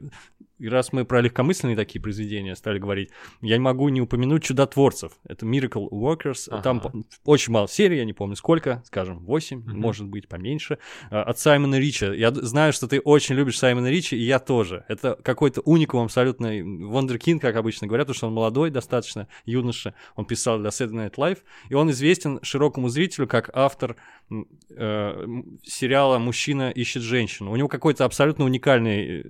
и 0.60 0.68
раз 0.68 0.92
мы 0.92 1.04
про 1.04 1.22
легкомысленные 1.22 1.74
такие 1.74 2.00
произведения 2.00 2.54
стали 2.54 2.78
говорить, 2.78 3.10
я 3.40 3.56
не 3.56 3.62
могу 3.62 3.88
не 3.88 4.00
упомянуть 4.00 4.44
чудотворцев. 4.44 5.12
Это 5.24 5.46
Miracle 5.46 5.88
Workers. 5.88 6.48
Ага. 6.50 6.62
Там 6.62 7.04
очень 7.24 7.52
мало 7.52 7.66
серий, 7.66 7.96
я 7.96 8.04
не 8.04 8.12
помню 8.12 8.36
сколько, 8.36 8.82
скажем, 8.84 9.20
8, 9.20 9.58
угу. 9.58 9.70
может 9.70 10.06
быть, 10.06 10.28
поменьше. 10.28 10.78
А, 11.10 11.22
от 11.22 11.38
Саймона 11.38 11.78
Рича. 11.78 12.12
Я 12.12 12.30
знаю, 12.30 12.74
что 12.74 12.86
ты 12.86 13.00
очень 13.00 13.34
любишь 13.34 13.58
Саймона 13.58 13.90
Рича, 13.90 14.16
и 14.16 14.20
я 14.20 14.38
тоже. 14.38 14.84
Это 14.88 15.18
какой-то 15.22 15.62
уникум 15.62 16.04
абсолютно. 16.04 16.50
Вондеркин, 16.50 17.40
как 17.40 17.56
обычно 17.56 17.86
говорят, 17.86 18.06
потому 18.06 18.16
что 18.16 18.26
он 18.26 18.34
молодой 18.34 18.70
достаточно, 18.70 19.28
юноша. 19.46 19.94
Он 20.14 20.26
писал 20.26 20.58
для 20.58 20.68
Saturday 20.68 21.10
Night 21.10 21.14
Live, 21.14 21.38
и 21.70 21.74
он 21.74 21.90
известен 21.90 22.38
широкому 22.42 22.88
зрителю 22.90 23.26
как 23.26 23.50
автор 23.54 23.96
э, 24.30 25.26
сериала 25.62 26.18
«Мужчина 26.18 26.70
ищет 26.70 27.02
женщину». 27.02 27.50
У 27.50 27.56
него 27.56 27.68
какой-то 27.68 28.04
абсолютно 28.04 28.44
уникальный 28.44 29.20
э, 29.20 29.24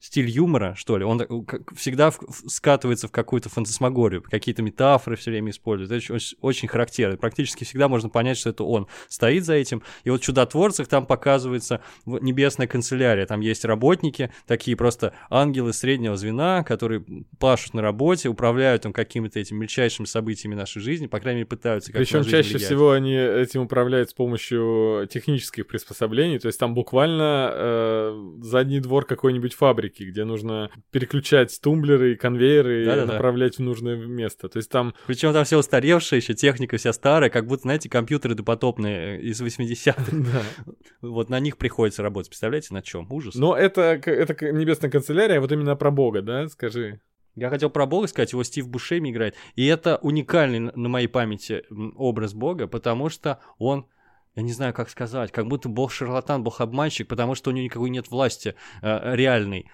стиль 0.00 0.28
юмора, 0.28 0.74
что 0.76 0.96
ли, 0.96 1.04
он 1.04 1.46
всегда 1.76 2.10
скатывается 2.46 3.06
в 3.06 3.12
какую-то 3.12 3.50
фантасмагорию, 3.50 4.22
какие-то 4.22 4.62
метафоры 4.62 5.16
все 5.16 5.30
время 5.30 5.50
использует. 5.50 5.90
Это 5.90 6.14
очень, 6.14 6.36
очень 6.40 6.68
характерно. 6.68 7.18
Практически 7.18 7.64
всегда 7.64 7.86
можно 7.88 8.08
понять, 8.08 8.38
что 8.38 8.48
это 8.48 8.64
он 8.64 8.86
стоит 9.08 9.44
за 9.44 9.54
этим. 9.54 9.82
И 10.04 10.10
вот 10.10 10.22
в 10.22 10.24
«Чудотворцах» 10.24 10.88
там 10.88 11.04
показывается 11.04 11.82
небесная 12.06 12.66
канцелярия. 12.66 13.26
Там 13.26 13.40
есть 13.40 13.64
работники, 13.66 14.32
такие 14.46 14.76
просто 14.76 15.12
ангелы 15.28 15.74
среднего 15.74 16.16
звена, 16.16 16.64
которые 16.64 17.04
пашут 17.38 17.74
на 17.74 17.82
работе, 17.82 18.30
управляют 18.30 18.82
там 18.82 18.94
какими-то 18.94 19.38
этими 19.38 19.58
мельчайшими 19.58 20.06
событиями 20.06 20.54
нашей 20.54 20.80
жизни, 20.80 21.08
по 21.08 21.20
крайней 21.20 21.40
мере, 21.40 21.46
пытаются 21.46 21.92
как 21.92 22.00
Причем 22.00 22.24
чаще 22.24 22.54
влиять. 22.54 22.62
всего 22.62 22.92
они 22.92 23.14
этим 23.14 23.62
управляют 23.62 24.08
с 24.08 24.14
помощью 24.14 25.06
технических 25.10 25.66
приспособлений. 25.66 26.38
То 26.38 26.46
есть 26.46 26.58
там 26.58 26.72
буквально 26.72 27.50
э, 27.52 28.30
задний 28.40 28.80
двор 28.80 29.04
какой-нибудь 29.04 29.52
фабрики 29.52 29.89
фабрики, 29.90 30.04
где 30.04 30.24
нужно 30.24 30.70
переключать 30.90 31.58
тумблеры 31.60 32.12
и 32.12 32.16
конвейеры 32.16 32.84
и 32.84 33.04
направлять 33.06 33.56
в 33.56 33.60
нужное 33.60 33.96
место. 33.96 34.48
То 34.48 34.58
есть 34.58 34.70
там 34.70 34.94
Причем 35.06 35.32
там 35.32 35.44
все 35.44 35.58
устаревшее, 35.58 36.18
еще 36.18 36.34
техника 36.34 36.76
вся 36.76 36.92
старая, 36.92 37.30
как 37.30 37.46
будто, 37.46 37.62
знаете, 37.62 37.88
компьютеры 37.88 38.34
допотопные 38.34 39.18
э, 39.18 39.22
из 39.22 39.40
80-х. 39.40 40.04
да. 40.12 40.72
Вот 41.02 41.30
на 41.30 41.40
них 41.40 41.56
приходится 41.56 42.02
работать. 42.02 42.30
Представляете, 42.30 42.74
на 42.74 42.82
чем? 42.82 43.06
Ужас. 43.10 43.34
Но 43.34 43.56
это, 43.56 43.82
это 43.82 44.52
небесная 44.52 44.90
канцелярия, 44.90 45.40
вот 45.40 45.52
именно 45.52 45.76
про 45.76 45.90
Бога, 45.90 46.22
да, 46.22 46.48
скажи. 46.48 47.00
Я 47.36 47.48
хотел 47.48 47.70
про 47.70 47.86
Бога 47.86 48.08
сказать, 48.08 48.32
его 48.32 48.42
Стив 48.42 48.68
Бушеми 48.68 49.10
играет. 49.10 49.34
И 49.54 49.64
это 49.66 49.98
уникальный 50.02 50.58
на 50.58 50.88
моей 50.88 51.06
памяти 51.06 51.62
образ 51.96 52.34
Бога, 52.34 52.66
потому 52.66 53.08
что 53.08 53.38
он, 53.58 53.86
я 54.36 54.42
не 54.42 54.52
знаю, 54.52 54.72
как 54.72 54.88
сказать, 54.88 55.32
как 55.32 55.46
будто 55.48 55.68
Бог 55.68 55.92
шарлатан, 55.92 56.42
Бог 56.42 56.60
обманщик, 56.60 57.08
потому 57.08 57.34
что 57.34 57.50
у 57.50 57.52
него 57.52 57.64
никакой 57.64 57.90
нет 57.90 58.10
власти 58.10 58.54
э, 58.82 59.14
реальной. 59.16 59.70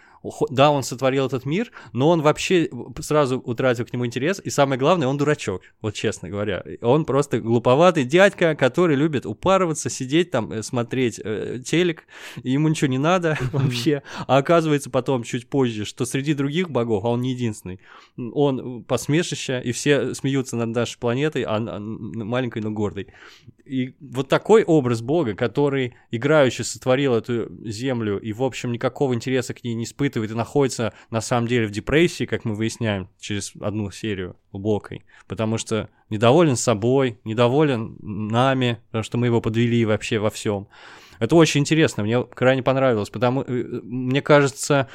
Да, 0.50 0.70
он 0.70 0.83
сотворил 0.83 1.26
этот 1.26 1.44
мир, 1.44 1.72
но 1.92 2.09
он 2.09 2.22
вообще 2.22 2.70
сразу 3.00 3.38
утратил 3.38 3.85
к 3.85 3.92
нему 3.92 4.07
интерес, 4.07 4.40
и 4.42 4.50
самое 4.50 4.79
главное, 4.79 5.09
он 5.09 5.16
дурачок, 5.16 5.62
вот 5.81 5.94
честно 5.94 6.29
говоря. 6.29 6.64
Он 6.81 7.05
просто 7.05 7.40
глуповатый 7.40 8.05
дядька, 8.05 8.55
который 8.55 8.96
любит 8.96 9.26
упарываться, 9.26 9.90
сидеть 9.90 10.31
там, 10.31 10.52
э, 10.52 10.62
смотреть 10.62 11.20
э, 11.22 11.61
телек, 11.64 12.05
и 12.42 12.52
ему 12.52 12.68
ничего 12.68 12.88
не 12.88 12.98
надо 12.98 13.37
вообще. 13.52 14.02
А 14.26 14.38
оказывается 14.38 14.90
потом, 14.90 15.24
чуть 15.24 15.48
позже, 15.48 15.85
что 15.85 16.05
среди 16.05 16.35
других 16.35 16.70
богов, 16.70 17.05
а 17.05 17.09
он 17.09 17.22
не 17.22 17.33
единственный, 17.33 17.81
он 18.16 18.85
посмешище, 18.85 19.61
и 19.64 19.72
все 19.72 20.14
смеются 20.14 20.57
над 20.57 20.68
нашей 20.68 20.98
планетой, 20.98 21.42
а 21.42 21.57
а, 21.57 21.79
маленькой, 21.81 22.62
но 22.62 22.70
гордой. 22.70 23.09
И 23.64 23.94
вот 24.00 24.29
такой 24.29 24.62
образ 24.62 25.00
Бога, 25.02 25.35
который 25.35 25.94
играющий 26.11 26.64
сотворил 26.64 27.14
эту 27.14 27.50
землю 27.64 28.18
и, 28.18 28.33
в 28.33 28.42
общем, 28.42 28.72
никакого 28.72 29.14
интереса 29.14 29.55
к 29.55 29.64
ней 29.64 29.74
не 29.74 29.87
испытывает 30.06 30.30
и 30.30 30.34
находится, 30.34 30.92
на 31.10 31.20
самом 31.20 31.48
деле, 31.48 31.66
в 31.66 31.70
депрессии, 31.70 32.24
как 32.24 32.44
мы 32.44 32.54
выясняем 32.54 33.08
через 33.18 33.52
одну 33.60 33.90
серию 33.90 34.36
глубокой, 34.52 35.04
потому 35.26 35.58
что 35.58 35.88
недоволен 36.10 36.56
собой, 36.56 37.18
недоволен 37.24 37.96
нами, 38.00 38.78
потому 38.86 39.04
что 39.04 39.18
мы 39.18 39.26
его 39.26 39.40
подвели 39.40 39.84
вообще 39.84 40.18
во 40.18 40.30
всем. 40.30 40.68
Это 41.18 41.37
очень 41.37 41.61
интересно, 41.61 42.02
мне 42.02 42.22
крайне 42.22 42.62
понравилось, 42.62 43.11
потому 43.11 43.42
э, 43.42 43.46
мне 43.83 44.22
кажется, 44.22 44.88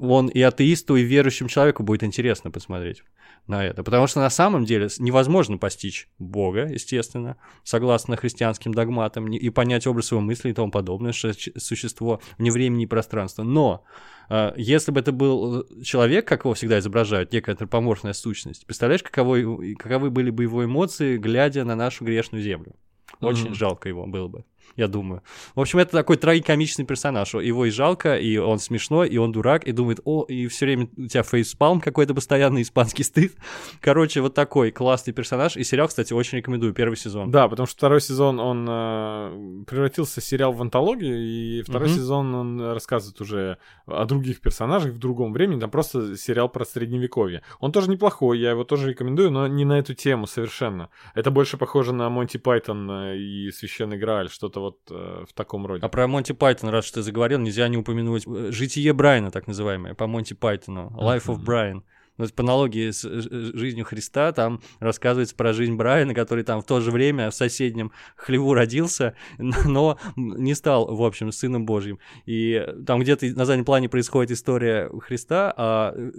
он 0.00 0.28
и 0.28 0.40
атеисту, 0.40 0.96
и 0.96 1.02
верующему 1.02 1.48
человеку 1.48 1.82
будет 1.82 2.02
интересно 2.02 2.50
посмотреть 2.50 3.02
на 3.46 3.64
это. 3.64 3.82
Потому 3.82 4.06
что 4.06 4.20
на 4.20 4.30
самом 4.30 4.64
деле 4.64 4.88
невозможно 4.98 5.58
постичь 5.58 6.08
Бога, 6.18 6.66
естественно, 6.66 7.36
согласно 7.64 8.16
христианским 8.16 8.72
догматам, 8.72 9.32
и 9.32 9.50
понять 9.50 9.86
образ 9.86 10.12
его 10.12 10.20
мысли 10.20 10.50
и 10.50 10.52
тому 10.52 10.70
подобное, 10.70 11.12
что 11.12 11.32
существо 11.56 12.20
вне 12.36 12.50
времени 12.52 12.84
и 12.84 12.86
пространства. 12.86 13.42
Но 13.42 13.84
э, 14.28 14.52
если 14.56 14.92
бы 14.92 15.00
это 15.00 15.12
был 15.12 15.62
э, 15.62 15.82
человек, 15.82 16.28
как 16.28 16.44
его 16.44 16.54
всегда 16.54 16.78
изображают, 16.78 17.32
некая 17.32 17.52
антропоморфная 17.52 18.12
сущность, 18.12 18.66
представляешь, 18.66 19.02
каково, 19.02 19.74
каковы 19.78 20.10
были 20.10 20.30
бы 20.30 20.42
его 20.44 20.64
эмоции, 20.64 21.16
глядя 21.16 21.64
на 21.64 21.74
нашу 21.74 22.04
грешную 22.04 22.42
землю? 22.42 22.74
Очень 23.20 23.46
Мгм. 23.46 23.54
жалко 23.54 23.88
его 23.88 24.06
было 24.06 24.28
бы, 24.28 24.44
я 24.76 24.88
думаю. 24.88 25.22
В 25.54 25.60
общем, 25.60 25.78
это 25.78 25.92
такой 25.92 26.16
трагикомичный 26.16 26.84
персонаж. 26.84 27.34
Его 27.34 27.66
и 27.66 27.70
жалко, 27.70 28.16
и 28.16 28.36
он 28.36 28.58
смешной, 28.58 29.08
и 29.08 29.16
он 29.16 29.32
дурак, 29.32 29.64
и 29.64 29.72
думает, 29.72 30.00
о, 30.04 30.24
и 30.24 30.46
все 30.48 30.66
время 30.66 30.88
у 30.96 31.06
тебя 31.06 31.22
фейспалм 31.22 31.80
какой-то 31.80 32.14
постоянный, 32.14 32.62
испанский 32.62 33.02
стыд. 33.02 33.34
Короче, 33.80 34.20
вот 34.20 34.34
такой 34.34 34.70
классный 34.70 35.12
персонаж. 35.12 35.56
И 35.56 35.64
сериал, 35.64 35.88
кстати, 35.88 36.12
очень 36.12 36.38
рекомендую, 36.38 36.72
первый 36.74 36.96
сезон. 36.96 37.30
Да, 37.30 37.48
потому 37.48 37.66
что 37.66 37.76
второй 37.76 38.00
сезон, 38.00 38.40
он 38.40 38.66
э, 38.68 39.64
превратился 39.66 40.20
в 40.20 40.24
сериал 40.24 40.52
в 40.52 40.62
антологию, 40.62 41.18
и 41.18 41.62
второй 41.62 41.88
Мгм. 41.88 41.96
сезон, 41.96 42.34
он 42.34 42.60
рассказывает 42.72 43.20
уже 43.20 43.58
о 43.86 44.04
других 44.04 44.40
персонажах 44.40 44.92
в 44.92 44.98
другом 44.98 45.32
времени, 45.32 45.60
там 45.60 45.70
просто 45.70 46.16
сериал 46.16 46.48
про 46.48 46.64
средневековье. 46.64 47.42
Он 47.60 47.72
тоже 47.72 47.90
неплохой, 47.90 48.38
я 48.38 48.50
его 48.50 48.64
тоже 48.64 48.90
рекомендую, 48.90 49.30
но 49.30 49.46
не 49.46 49.64
на 49.64 49.78
эту 49.78 49.94
тему 49.94 50.26
совершенно. 50.26 50.88
Это 51.14 51.30
больше 51.30 51.56
похоже 51.56 51.92
на 51.92 52.08
Монти 52.10 52.36
Пайтон 52.36 52.90
э, 52.90 53.18
и 53.18 53.50
Священный 53.50 53.98
Грааль, 53.98 54.28
что-то 54.30 54.57
вот 54.58 54.78
э, 54.90 55.24
в 55.28 55.32
таком 55.32 55.66
роде. 55.66 55.84
А 55.84 55.88
про 55.88 56.06
Монти 56.06 56.32
Пайтон, 56.32 56.70
раз 56.70 56.84
что 56.84 56.96
ты 56.96 57.02
заговорил, 57.02 57.38
нельзя 57.38 57.68
не 57.68 57.76
упомянуть 57.76 58.24
э, 58.26 58.50
«Житие 58.50 58.92
Брайана», 58.92 59.30
так 59.30 59.46
называемое, 59.46 59.94
по 59.94 60.06
Монти 60.06 60.34
Пайтону, 60.34 60.92
«Life 60.96 61.26
of. 61.26 61.44
Brian». 61.44 61.82
Ну, 62.18 62.26
по 62.34 62.42
аналогии 62.42 62.90
с 62.90 63.04
э, 63.04 63.20
ж- 63.20 63.56
жизнью 63.56 63.84
Христа, 63.84 64.32
там 64.32 64.60
рассказывается 64.80 65.34
про 65.36 65.52
жизнь 65.52 65.74
Брайана, 65.74 66.14
который 66.14 66.44
там 66.44 66.60
в 66.60 66.66
то 66.66 66.80
же 66.80 66.90
время 66.90 67.30
в 67.30 67.34
соседнем 67.34 67.92
хлеву 68.16 68.54
родился, 68.54 69.14
но 69.38 69.98
не 70.16 70.54
стал, 70.54 70.94
в 70.94 71.02
общем, 71.02 71.30
сыном 71.32 71.64
Божьим. 71.64 71.98
И 72.26 72.66
там 72.86 73.00
где-то 73.00 73.26
на 73.26 73.44
заднем 73.44 73.64
плане 73.64 73.88
происходит 73.88 74.32
история 74.32 74.90
Христа, 75.00 75.54
а 75.56 75.94
э, 75.94 76.10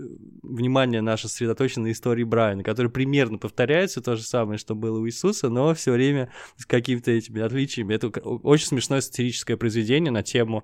внимание 0.42 1.02
наше 1.02 1.28
сосредоточено 1.28 1.86
на 1.86 1.92
истории 1.92 2.24
Брайана, 2.24 2.64
который 2.64 2.90
примерно 2.90 3.38
повторяется 3.38 4.02
то 4.02 4.16
же 4.16 4.24
самое, 4.24 4.58
что 4.58 4.76
было 4.76 5.00
у 5.00 5.08
Иисуса, 5.08 5.50
но 5.50 5.74
все 5.74 5.92
время 5.92 6.32
с 6.56 6.66
какими-то 6.66 7.12
этими 7.12 7.42
отличиями. 7.42 7.94
Это 7.94 8.08
очень 8.08 8.68
смешное 8.68 9.02
сатирическое 9.02 9.58
произведение 9.58 10.12
на 10.12 10.24
тему 10.24 10.64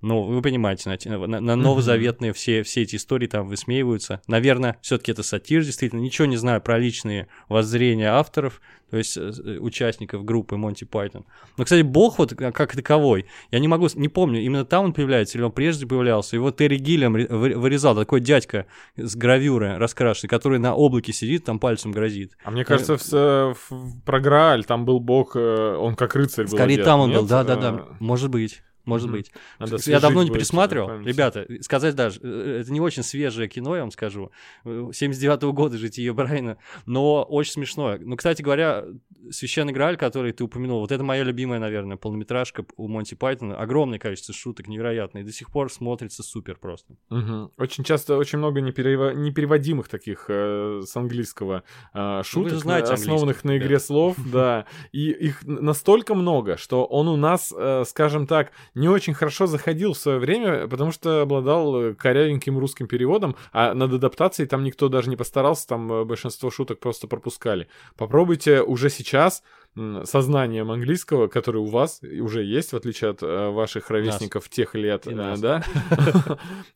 ну, 0.00 0.22
вы 0.22 0.40
понимаете, 0.42 0.90
на, 0.90 1.26
на- 1.26 1.40
на 1.40 1.56
новозаветные 1.56 2.32
все, 2.32 2.62
все 2.62 2.82
эти 2.82 2.96
истории 2.96 3.26
там 3.26 3.48
высмеиваются. 3.48 4.20
Наверное, 4.28 4.76
все-таки 4.80 5.12
это 5.12 5.22
сатир, 5.22 5.64
действительно. 5.64 6.00
Ничего 6.00 6.26
не 6.26 6.36
знаю 6.36 6.60
про 6.60 6.78
личные 6.78 7.26
воззрения 7.48 8.10
авторов, 8.12 8.60
то 8.90 8.96
есть 8.96 9.16
э, 9.16 9.32
э, 9.44 9.58
участников 9.58 10.24
группы 10.24 10.56
Монти 10.56 10.84
Пайтон. 10.84 11.24
Но, 11.56 11.64
кстати, 11.64 11.82
Бог 11.82 12.18
вот 12.18 12.34
как 12.34 12.74
таковой, 12.74 13.26
я 13.50 13.58
не 13.58 13.68
могу, 13.68 13.88
не 13.94 14.08
помню, 14.08 14.40
именно 14.40 14.64
там 14.64 14.84
он 14.86 14.92
появляется 14.92 15.36
или 15.36 15.44
он 15.44 15.52
прежде 15.52 15.86
появлялся. 15.86 16.36
Его 16.36 16.50
Терри 16.52 16.78
вы- 17.08 17.54
вырезал, 17.56 17.94
такой 17.96 18.20
дядька 18.20 18.66
с 18.96 19.14
гравюры 19.16 19.76
раскрашенный, 19.78 20.28
который 20.30 20.58
на 20.58 20.74
облаке 20.74 21.12
сидит, 21.12 21.44
там 21.44 21.58
пальцем 21.58 21.92
грозит. 21.92 22.36
А 22.44 22.50
мне 22.50 22.64
кажется, 22.64 22.96
в, 22.96 23.02
с- 23.02 23.54
в- 23.68 24.00
про 24.06 24.20
Грааль 24.20 24.64
там 24.64 24.84
был 24.84 25.00
бог, 25.00 25.32
э, 25.36 25.76
он 25.76 25.96
как 25.96 26.14
рыцарь 26.14 26.46
был. 26.46 26.56
Скорее 26.56 26.74
одет, 26.74 26.84
там 26.84 27.00
он 27.00 27.10
нет? 27.10 27.18
был, 27.20 27.26
да-да-да, 27.26 27.84
Э, 27.90 27.94
может 28.00 28.30
быть. 28.30 28.62
Может 28.88 29.06
Мгм. 29.08 29.16
быть. 29.18 29.32
надо 29.58 29.76
я 29.86 30.00
давно 30.00 30.22
не 30.22 30.30
пересматривал. 30.30 31.00
Ребята, 31.02 31.46
сказать 31.60 31.94
даже, 31.94 32.20
э, 32.22 32.60
это 32.62 32.72
не 32.72 32.80
очень 32.80 33.02
свежее 33.02 33.48
кино, 33.48 33.74
я 33.76 33.82
вам 33.82 33.90
скажу. 33.90 34.30
79-го 34.64 35.52
года 35.52 35.76
житие 35.76 36.12
Брайана, 36.12 36.56
но 36.86 37.22
очень 37.22 37.52
смешное. 37.52 37.98
Ну, 38.00 38.16
кстати 38.16 38.42
говоря, 38.42 38.84
«Священный 39.30 39.72
Грааль», 39.72 39.96
который 39.96 40.32
ты 40.32 40.44
упомянул, 40.44 40.80
вот 40.80 40.92
это 40.92 41.02
моя 41.04 41.22
любимая, 41.24 41.58
наверное, 41.60 41.96
полнометражка 41.96 42.64
у 42.76 42.88
Монти 42.88 43.14
Пайтона. 43.14 43.56
Огромное 43.58 43.98
количество 43.98 44.34
шуток, 44.34 44.68
невероятно. 44.68 45.18
И 45.18 45.22
до 45.22 45.32
сих 45.32 45.50
пор 45.50 45.70
смотрится 45.70 46.22
супер 46.22 46.56
просто. 46.56 46.94
Мгм. 47.10 47.50
Очень 47.58 47.84
часто 47.84 48.16
очень 48.16 48.38
много 48.38 48.60
неперево- 48.60 49.14
непереводимых 49.14 49.88
таких 49.88 50.26
э, 50.28 50.80
с 50.84 50.96
английского 50.96 51.62
э, 51.94 52.22
шуток, 52.24 52.52
же 52.52 52.58
знаете 52.60 52.88
на- 52.88 52.94
основанных 52.94 53.44
на 53.44 53.58
игре 53.58 53.76
да. 53.76 53.80
слов, 53.80 54.16
да. 54.32 54.66
И 54.92 55.10
их 55.10 55.44
настолько 55.44 56.14
много, 56.14 56.56
что 56.56 56.84
он 56.84 57.08
у 57.08 57.16
нас, 57.16 57.52
э, 57.56 57.84
скажем 57.86 58.26
так, 58.26 58.52
не 58.78 58.88
очень 58.88 59.14
хорошо 59.14 59.46
заходил 59.46 59.92
в 59.92 59.98
свое 59.98 60.18
время, 60.18 60.68
потому 60.68 60.92
что 60.92 61.22
обладал 61.22 61.82
э, 61.82 61.94
корявеньким 61.94 62.58
русским 62.58 62.86
переводом, 62.86 63.36
а 63.52 63.74
над 63.74 63.92
адаптацией 63.92 64.48
там 64.48 64.62
никто 64.64 64.88
даже 64.88 65.10
не 65.10 65.16
постарался, 65.16 65.66
там 65.66 65.92
э, 65.92 66.04
большинство 66.04 66.50
шуток 66.50 66.78
просто 66.78 67.08
пропускали. 67.08 67.68
Попробуйте 67.96 68.62
уже 68.62 68.88
сейчас 68.88 69.42
м, 69.76 70.04
со 70.04 70.22
знанием 70.22 70.70
английского, 70.70 71.26
который 71.26 71.60
у 71.60 71.66
вас 71.66 72.00
уже 72.02 72.44
есть, 72.44 72.72
в 72.72 72.76
отличие 72.76 73.10
от 73.10 73.22
э, 73.22 73.50
ваших 73.50 73.90
ровесников 73.90 74.48
тех 74.48 74.74
лет, 74.74 75.06
нас. 75.06 75.40
да, 75.40 75.64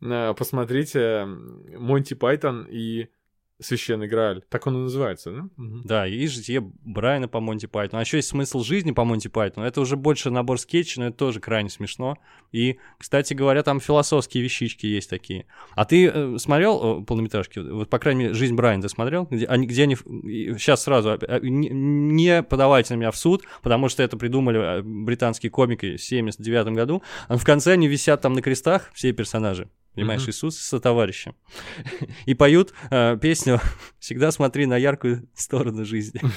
посмотрите 0.34 1.26
Монти 1.78 2.14
Пайтон 2.14 2.66
и 2.68 3.08
Священный 3.60 4.08
Грааль. 4.08 4.42
Так 4.48 4.66
он 4.66 4.76
и 4.76 4.78
называется, 4.78 5.30
да? 5.30 5.48
Мгм. 5.56 5.82
Да, 5.84 6.06
и 6.06 6.26
житие 6.26 6.60
Брайана 6.60 7.28
по 7.28 7.40
Монти 7.40 7.66
Пайтону. 7.66 8.00
А 8.00 8.02
еще 8.02 8.16
есть 8.18 8.28
смысл 8.28 8.62
жизни 8.62 8.92
по 8.92 9.04
Монти 9.04 9.28
Пайтону. 9.28 9.66
Это 9.66 9.80
уже 9.80 9.96
больше 9.96 10.30
набор 10.30 10.58
скетчей, 10.58 11.00
но 11.00 11.08
это 11.08 11.16
тоже 11.16 11.40
крайне 11.40 11.70
смешно. 11.70 12.18
И, 12.50 12.78
кстати 12.98 13.34
говоря, 13.34 13.62
там 13.62 13.80
философские 13.80 14.42
вещички 14.42 14.86
есть 14.86 15.08
такие. 15.08 15.46
А 15.74 15.84
ты 15.84 16.08
э, 16.08 16.38
смотрел 16.38 17.02
э, 17.02 17.04
полнометражки? 17.04 17.58
Вот, 17.60 17.88
по 17.88 17.98
крайней 17.98 18.24
мере, 18.24 18.34
«Жизнь 18.34 18.54
Брайана» 18.54 18.82
ты 18.82 18.88
смотрел? 18.88 19.28
Где 19.30 19.46
они, 19.46 19.66
где 19.66 19.84
они... 19.84 19.96
Сейчас 19.96 20.82
сразу, 20.82 21.10
э, 21.10 21.38
не, 21.42 21.68
не 21.70 22.42
подавайте 22.42 22.94
на 22.94 22.98
меня 22.98 23.10
в 23.10 23.16
суд, 23.16 23.44
потому 23.62 23.88
что 23.88 24.02
это 24.02 24.16
придумали 24.16 24.78
э, 24.78 24.82
британские 24.82 25.50
комики 25.50 25.96
в 25.96 26.02
79 26.02 26.68
году. 26.74 27.02
А 27.28 27.36
в 27.36 27.44
конце 27.44 27.72
они 27.72 27.86
висят 27.86 28.22
там 28.22 28.32
на 28.32 28.42
крестах, 28.42 28.90
все 28.92 29.12
персонажи. 29.12 29.68
Понимаешь, 29.94 30.22
Мгм. 30.22 30.30
Иисус 30.30 30.58
со 30.58 30.80
товарищем. 30.80 31.34
И 32.26 32.34
поют 32.34 32.72
э, 32.90 33.18
песню 33.20 33.60
«Всегда 33.98 34.30
смотри 34.32 34.66
на 34.66 34.76
яркую 34.76 35.28
сторону 35.34 35.84
жизни». 35.84 36.20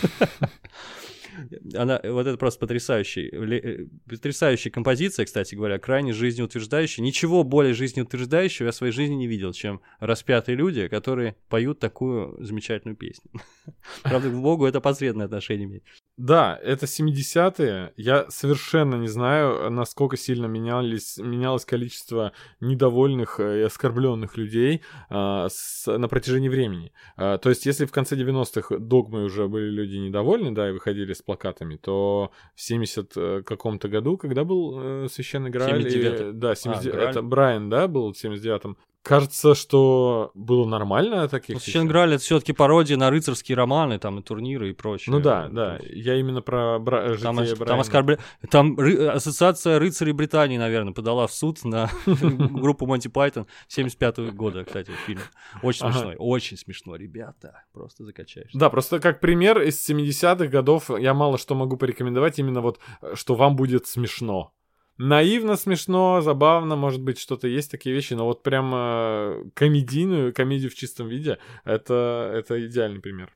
Она, 1.74 2.00
вот 2.04 2.28
это 2.28 2.38
просто 2.38 2.60
потрясающий, 2.60 3.28
э, 3.28 3.86
потрясающая 4.10 4.72
композиция, 4.72 5.26
кстати 5.26 5.56
говоря, 5.56 5.78
крайне 5.80 6.14
жизнеутверждающая. 6.14 7.04
Ничего 7.04 7.44
более 7.44 7.74
жизнеутверждающего 7.74 8.68
я 8.68 8.72
в 8.72 8.76
своей 8.76 8.94
жизни 8.94 9.16
не 9.16 9.28
видел, 9.28 9.54
чем 9.54 9.82
распятые 10.00 10.56
люди, 10.56 10.88
которые 10.88 11.36
поют 11.50 11.80
такую 11.80 12.42
замечательную 12.44 12.96
песню. 12.96 13.30
Правда, 14.04 14.30
к 14.30 14.34
Богу 14.34 14.66
это 14.66 14.80
посредное 14.82 15.26
отношение 15.26 15.66
имеет. 15.66 15.84
Да, 16.18 16.58
это 16.64 16.86
70-е. 16.86 17.94
Я 17.98 18.26
совершенно 18.30 18.96
не 18.96 19.08
знаю, 19.10 19.70
насколько 19.70 20.16
сильно 20.16 20.46
менялись, 20.46 21.18
менялось 21.18 21.66
количество 21.66 22.32
недовольных 22.62 23.42
и 23.42 23.62
оскорбленных 23.62 24.38
людей 24.38 24.82
а, 25.10 25.50
с, 25.50 25.86
на 25.86 26.08
протяжении 26.08 26.48
времени. 26.48 26.94
А, 27.18 27.38
то 27.38 27.50
есть, 27.50 27.66
если 27.66 27.86
в 27.86 27.92
конце 27.92 28.16
90-х 28.16 28.78
догмы 28.78 29.26
уже 29.26 29.50
были 29.50 29.70
люди 29.70 29.98
недовольны, 29.98 30.52
да, 30.52 30.70
и 30.70 30.72
выходили 30.72 31.12
с 31.12 31.22
плакатами, 31.22 31.76
то 31.76 32.32
в 32.56 32.62
70 32.62 33.12
э, 33.18 33.44
каком-то 33.46 33.90
году, 33.90 34.18
когда 34.18 34.46
был 34.46 34.80
э, 34.80 35.08
Священный 35.10 35.50
Грааль... 35.50 35.82
79 35.84 36.20
и, 36.22 36.32
да, 36.32 36.56
70, 36.56 36.94
А, 36.94 36.98
это. 36.98 37.22
Брайан, 37.24 37.70
да, 37.70 37.90
был 37.90 38.14
в 38.14 38.24
79-м. 38.24 38.78
Кажется, 39.06 39.54
что 39.54 40.32
было 40.34 40.66
нормально 40.66 41.28
таких 41.28 41.58
Ну, 41.76 41.86
Грааль 41.86 42.16
это 42.16 42.24
все-таки 42.24 42.54
пародия 42.54 42.98
на 42.98 43.12
рыцарские 43.12 43.56
романы, 43.56 44.00
там 44.00 44.18
и 44.18 44.24
турниры 44.24 44.72
и 44.72 44.74
прочее. 44.74 45.14
Ну 45.14 45.22
да, 45.22 45.48
да. 45.48 45.80
Я 45.84 46.16
именно 46.16 46.42
про 46.42 46.80
бра... 46.80 47.16
Там, 47.18 47.36
Брайана. 47.36 47.66
там, 47.66 47.80
оскорбля... 47.82 48.18
там 48.50 48.76
ры- 48.80 49.08
ассоциация 49.08 49.78
рыцарей 49.78 50.12
Британии, 50.12 50.58
наверное, 50.58 50.92
подала 50.92 51.28
в 51.28 51.34
суд 51.34 51.64
на 51.64 51.88
группу 52.08 52.88
Монти 52.88 53.08
Пайтон 53.08 53.46
75 53.68 54.34
года, 54.34 54.64
кстати, 54.64 54.90
фильм. 55.06 55.22
Очень 55.62 55.92
смешной, 55.92 56.16
очень 56.18 56.58
смешно, 56.58 56.96
ребята, 56.96 57.64
просто 57.74 58.06
закачаешь. 58.06 58.50
Да, 58.56 58.72
просто 58.72 59.00
как 59.00 59.20
пример 59.20 59.62
из 59.62 59.88
70-х 59.88 60.48
годов 60.48 60.90
я 60.90 61.14
мало 61.14 61.38
что 61.38 61.54
могу 61.54 61.78
порекомендовать, 61.78 62.40
именно 62.40 62.62
вот, 62.62 62.80
э, 63.04 63.14
что 63.14 63.36
вам 63.36 63.56
будет 63.56 63.86
смешно. 63.86 64.52
Наивно 64.98 65.58
смешно, 65.58 66.22
забавно, 66.22 66.78
может 66.78 67.02
быть, 67.02 67.20
что-то 67.20 67.48
есть 67.48 67.70
такие 67.70 67.94
вещи, 67.94 68.14
но 68.14 68.26
вот 68.26 68.44
прям 68.44 68.72
э, 68.74 69.44
комедийную, 69.54 70.34
комедию 70.34 70.72
в 70.72 70.76
чистом 70.76 71.10
виде, 71.10 71.38
это, 71.66 72.32
это 72.34 72.66
идеальный 72.66 73.02
пример. 73.02 73.36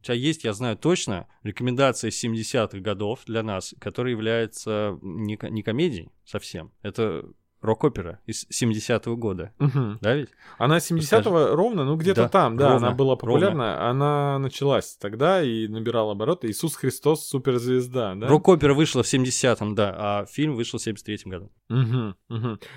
У 0.00 0.02
тебя 0.04 0.14
есть, 0.14 0.44
я 0.44 0.52
знаю 0.52 0.76
точно, 0.76 1.26
рекомендация 1.42 2.10
70-х 2.10 2.78
годов 2.80 3.20
для 3.26 3.42
нас, 3.42 3.74
которая 3.80 4.12
является 4.12 4.98
не, 5.00 5.38
не 5.50 5.62
комедией 5.62 6.12
совсем. 6.24 6.72
Это 6.82 7.24
рок-опера 7.60 8.20
из 8.26 8.46
70-го 8.50 9.16
года. 9.16 9.52
Мгм. 9.58 9.98
Да 10.00 10.14
ведь? 10.14 10.30
Она 10.58 10.78
70-го 10.78 11.54
ровно, 11.56 11.84
ну 11.84 11.96
где-то 11.96 12.22
Да, 12.22 12.28
там, 12.28 12.56
да, 12.56 12.70
ровно, 12.72 12.86
она 12.88 12.96
была 12.96 13.16
популярна, 13.16 13.88
она 13.88 14.38
началась 14.38 14.96
тогда 14.96 15.42
и 15.42 15.68
набирала 15.68 16.12
обороты. 16.12 16.48
Иисус 16.48 16.76
Христос 16.76 17.26
суперзвезда, 17.26 18.14
да? 18.14 18.28
Рок-опера 18.28 18.74
вышла 18.74 19.02
в 19.02 19.06
70-м, 19.06 19.74
да, 19.74 19.94
а 19.98 20.26
фильм 20.26 20.54
вышел 20.54 20.78
в 20.78 20.86
73-м 20.86 21.30
году. 21.30 21.52
Мгм. 21.68 22.16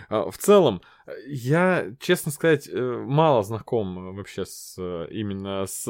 А, 0.09 0.29
В 0.29 0.37
целом, 0.37 0.81
я, 1.27 1.87
честно 1.99 2.31
сказать, 2.31 2.67
э, 2.71 3.03
мало 3.07 3.43
знаком 3.43 4.09
э, 4.09 4.17
вообще 4.17 4.45
с 4.45 4.75
э, 4.77 5.07
именно 5.11 5.65
с 5.65 5.87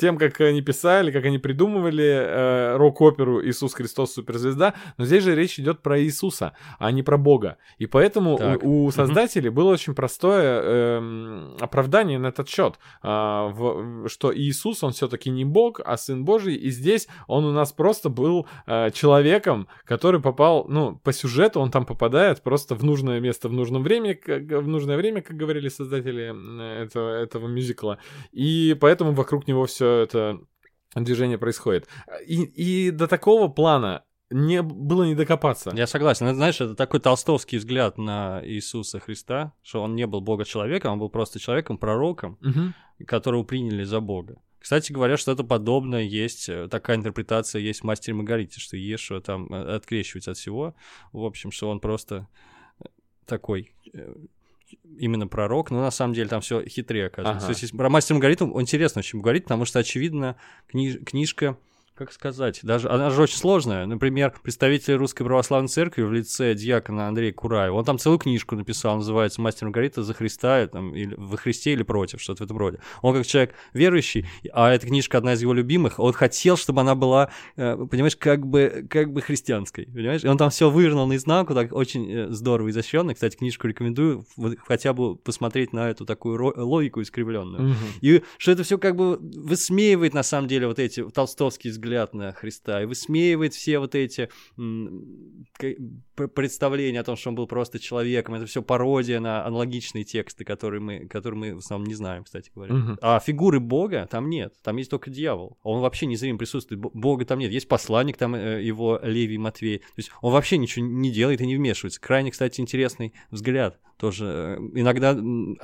тем, 0.00 0.16
как 0.18 0.40
они 0.40 0.62
писали, 0.62 1.10
как 1.12 1.24
они 1.26 1.38
придумывали 1.38 2.04
э, 2.04 2.76
рок-оперу 2.76 3.44
«Иисус 3.46 3.74
Христос. 3.74 4.14
Суперзвезда», 4.14 4.74
но 4.98 5.04
здесь 5.04 5.22
же 5.24 5.34
речь 5.34 5.58
идет 5.60 5.82
про 5.82 6.00
Иисуса, 6.00 6.52
а 6.78 6.90
не 6.90 7.02
про 7.02 7.18
Бога. 7.18 7.56
И 7.78 7.86
поэтому 7.86 8.36
Так. 8.38 8.62
у, 8.64 8.84
у 8.86 8.90
создателей 8.90 9.50
было 9.50 9.72
очень 9.72 9.94
простое 9.94 10.62
эм, 10.62 11.56
оправдание 11.60 12.18
на 12.18 12.28
этот 12.28 12.48
счет, 12.48 12.74
а, 13.02 13.48
в- 13.48 14.08
что 14.08 14.32
Иисус, 14.36 14.82
он 14.82 14.92
все-таки 14.92 15.30
не 15.30 15.44
Бог, 15.44 15.80
а 15.84 15.96
Сын 15.96 16.24
Божий, 16.24 16.54
и 16.54 16.70
здесь 16.70 17.08
он 17.26 17.44
у 17.44 17.52
нас 17.52 17.72
просто 17.72 18.08
был 18.08 18.46
э, 18.66 18.90
человеком, 18.92 19.68
который 19.84 20.20
попал, 20.20 20.66
ну, 20.68 20.96
по 21.04 21.12
сюжету 21.12 21.60
он 21.60 21.70
там 21.70 21.84
попадает 21.84 22.42
просто 22.42 22.74
в 22.74 22.84
нужное 22.84 23.20
место 23.20 23.48
в 23.48 23.52
нужном 23.52 23.82
времени, 23.82 24.14
как- 24.14 24.62
в 24.62 24.68
нужное 24.68 24.96
время, 24.96 25.20
как 25.20 25.36
говорили 25.36 25.68
создатели 25.68 26.32
этого, 26.84 27.10
этого 27.22 27.46
мюзикла, 27.48 27.98
и 28.32 28.76
поэтому 28.80 29.12
вокруг 29.12 29.46
него 29.48 29.64
все 29.66 29.89
это 29.90 30.40
движение 30.94 31.38
происходит. 31.38 31.88
И, 32.26 32.42
и 32.42 32.90
до 32.90 33.06
такого 33.06 33.48
плана 33.48 34.04
не 34.30 34.62
было 34.62 35.04
не 35.04 35.14
докопаться. 35.14 35.72
Я 35.74 35.86
согласен. 35.86 36.26
Это, 36.26 36.36
знаешь, 36.36 36.60
это 36.60 36.74
такой 36.74 37.00
толстовский 37.00 37.58
взгляд 37.58 37.98
на 37.98 38.40
Иисуса 38.44 39.00
Христа, 39.00 39.52
что 39.62 39.82
он 39.82 39.96
не 39.96 40.06
был 40.06 40.20
бога-человеком, 40.20 40.92
он 40.92 40.98
был 41.00 41.08
просто 41.10 41.40
человеком, 41.40 41.78
пророком, 41.78 42.38
Мгм. 42.40 42.74
которого 43.06 43.42
приняли 43.42 43.82
за 43.82 44.00
бога. 44.00 44.40
Кстати 44.60 44.92
говоря, 44.92 45.16
что-то 45.16 45.42
подобное 45.42 46.02
есть, 46.02 46.48
э, 46.48 46.68
такая 46.68 46.96
интерпретация 46.98 47.60
есть 47.60 47.80
в 47.80 47.84
«Мастере 47.84 48.14
Маргарите», 48.14 48.60
что 48.60 48.76
Ешуа 48.76 49.20
там 49.20 49.52
э, 49.52 49.74
открещивается 49.74 50.32
от 50.32 50.36
всего, 50.36 50.74
в 51.12 51.24
общем, 51.24 51.50
что 51.50 51.70
он 51.70 51.80
просто 51.80 52.28
э, 52.78 52.84
такой 53.24 53.74
именно 54.98 55.26
пророк, 55.26 55.70
но 55.70 55.80
на 55.80 55.90
самом 55.90 56.14
деле 56.14 56.28
там 56.28 56.40
все 56.40 56.64
хитрее 56.64 57.06
оказывается. 57.06 57.46
Ага. 57.46 57.54
То 57.54 57.62
есть, 57.62 57.76
про 57.76 57.88
«Мастера 57.88 58.16
и 58.16 58.18
Маргариту» 58.18 58.60
интересно 58.60 59.00
очень 59.00 59.20
говорить, 59.20 59.44
потому 59.44 59.64
что, 59.64 59.78
очевидно, 59.78 60.36
книж- 60.72 61.02
книжка 61.04 61.56
как 62.00 62.12
сказать, 62.12 62.60
даже 62.62 62.88
она 62.88 63.10
же 63.10 63.20
очень 63.20 63.36
сложная. 63.36 63.84
Например, 63.84 64.32
представитель 64.42 64.94
Русской 64.94 65.22
Православной 65.22 65.68
Церкви 65.68 66.00
в 66.00 66.10
лице 66.10 66.54
диакона 66.54 67.08
Андрея 67.08 67.30
Кураева, 67.30 67.74
он 67.74 67.84
там 67.84 67.98
целую 67.98 68.18
книжку 68.18 68.56
написал, 68.56 68.96
называется 68.96 69.42
«Мастер 69.42 69.66
Маргарита 69.66 70.02
за 70.02 70.14
Христа», 70.14 70.66
там, 70.66 70.94
или 70.94 71.14
«Во 71.18 71.36
Христе 71.36 71.74
или 71.74 71.82
против», 71.82 72.22
что-то 72.22 72.42
в 72.42 72.46
этом 72.46 72.56
роде. 72.56 72.78
Он 73.02 73.14
как 73.14 73.26
человек 73.26 73.54
верующий, 73.74 74.26
а 74.50 74.72
эта 74.72 74.86
книжка 74.86 75.18
одна 75.18 75.34
из 75.34 75.42
его 75.42 75.52
любимых, 75.52 75.98
он 76.00 76.14
хотел, 76.14 76.56
чтобы 76.56 76.80
она 76.80 76.94
была, 76.94 77.30
э, 77.56 77.76
понимаешь, 77.90 78.16
как 78.16 78.46
бы, 78.46 78.86
как 78.88 79.12
бы 79.12 79.20
христианской, 79.20 79.84
понимаешь? 79.84 80.24
И 80.24 80.26
он 80.26 80.38
там 80.38 80.48
все 80.48 80.70
вывернул 80.70 81.06
наизнанку, 81.06 81.52
так 81.52 81.74
очень 81.74 82.10
э, 82.10 82.28
здорово 82.30 82.70
изощренно. 82.70 83.12
Кстати, 83.12 83.36
книжку 83.36 83.68
рекомендую 83.68 84.24
хотя 84.66 84.94
бы 84.94 85.16
посмотреть 85.16 85.74
на 85.74 85.90
эту 85.90 86.06
такую 86.06 86.54
логику 86.56 87.02
искривленную. 87.02 87.62
Мгм. 87.62 87.76
И 88.00 88.22
что 88.38 88.52
это 88.52 88.62
все 88.62 88.78
как 88.78 88.96
бы 88.96 89.18
высмеивает, 89.18 90.14
на 90.14 90.22
самом 90.22 90.48
деле, 90.48 90.66
вот 90.66 90.78
эти 90.78 91.06
толстовский 91.10 91.68
взгляд 91.90 92.14
на 92.14 92.32
Христа, 92.32 92.82
и 92.82 92.86
высмеивает 92.86 93.52
все 93.52 93.80
вот 93.80 93.94
эти 93.94 94.28
представления 96.34 97.00
о 97.00 97.04
том, 97.04 97.16
что 97.16 97.30
он 97.30 97.34
был 97.34 97.46
просто 97.46 97.78
человеком. 97.80 98.34
Это 98.34 98.46
все 98.46 98.62
пародия 98.62 99.18
на 99.18 99.44
аналогичные 99.44 100.04
тексты, 100.04 100.44
которые 100.44 100.80
мы, 100.80 101.08
которые 101.08 101.38
мы 101.38 101.54
в 101.56 101.58
основном 101.58 101.88
не 101.88 101.94
знаем, 101.94 102.24
кстати 102.24 102.50
говоря. 102.54 102.74
Мгм. 102.74 102.98
А 103.02 103.18
фигуры 103.18 103.58
Бога 103.58 104.06
там 104.08 104.30
нет, 104.30 104.54
там 104.62 104.76
есть 104.76 104.90
только 104.90 105.10
дьявол. 105.10 105.58
Он 105.62 105.80
вообще 105.80 106.06
незримо 106.06 106.38
присутствует, 106.38 106.80
Б- 106.80 106.90
Бога 106.94 107.24
там 107.24 107.38
нет. 107.38 107.50
Есть 107.50 107.68
посланник, 107.68 108.16
там 108.16 108.34
э, 108.34 108.62
его 108.62 109.00
Левий 109.02 109.38
Матвей. 109.38 109.78
То 109.78 109.84
есть 109.96 110.10
он 110.20 110.32
вообще 110.32 110.58
ничего 110.58 110.86
не 110.86 111.10
делает 111.10 111.40
и 111.40 111.46
не 111.46 111.56
вмешивается. 111.56 112.00
Крайне, 112.00 112.30
кстати, 112.30 112.60
интересный 112.60 113.14
взгляд. 113.30 113.80
Тоже 113.98 114.26
э, 114.26 114.56
иногда 114.74 115.16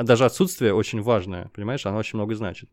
даже 0.02 0.24
отсутствие 0.24 0.74
очень 0.74 1.00
важное, 1.00 1.50
понимаешь, 1.54 1.86
оно 1.86 1.98
очень 1.98 2.16
много 2.16 2.34
значит. 2.34 2.68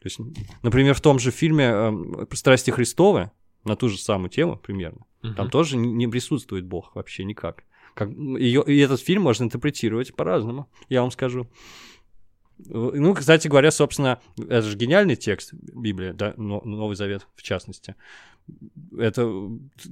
То 0.00 0.06
есть, 0.06 0.18
например, 0.62 0.94
в 0.94 1.00
том 1.00 1.18
же 1.18 1.30
фильме 1.30 1.64
э, 1.72 2.26
«Страсти 2.32 2.70
Христовы», 2.70 3.30
на 3.64 3.74
ту 3.76 3.88
же 3.88 3.98
самую 3.98 4.30
тему 4.30 4.56
примерно, 4.56 5.00
там 5.22 5.32
Мгм. 5.32 5.50
тоже 5.50 5.76
не- 5.76 6.06
присутствует 6.06 6.64
Бог 6.66 6.94
вообще 6.94 7.24
никак. 7.24 7.64
Как, 7.94 8.10
её- 8.10 8.62
и 8.62 8.78
этот 8.78 9.00
фильм 9.00 9.22
можно 9.22 9.44
интерпретировать 9.44 10.14
по-разному, 10.14 10.68
я 10.88 11.00
вам 11.02 11.10
скажу. 11.10 11.48
Ну, 12.58 13.14
кстати 13.14 13.48
говоря, 13.48 13.70
собственно, 13.70 14.20
это 14.38 14.62
же 14.62 14.76
гениальный 14.76 15.16
текст 15.16 15.52
Библии, 15.52 16.12
да, 16.12 16.32
Но- 16.36 16.62
Новый 16.64 16.96
Завет 16.96 17.26
в 17.36 17.42
частности. 17.42 17.96
Это 18.98 19.28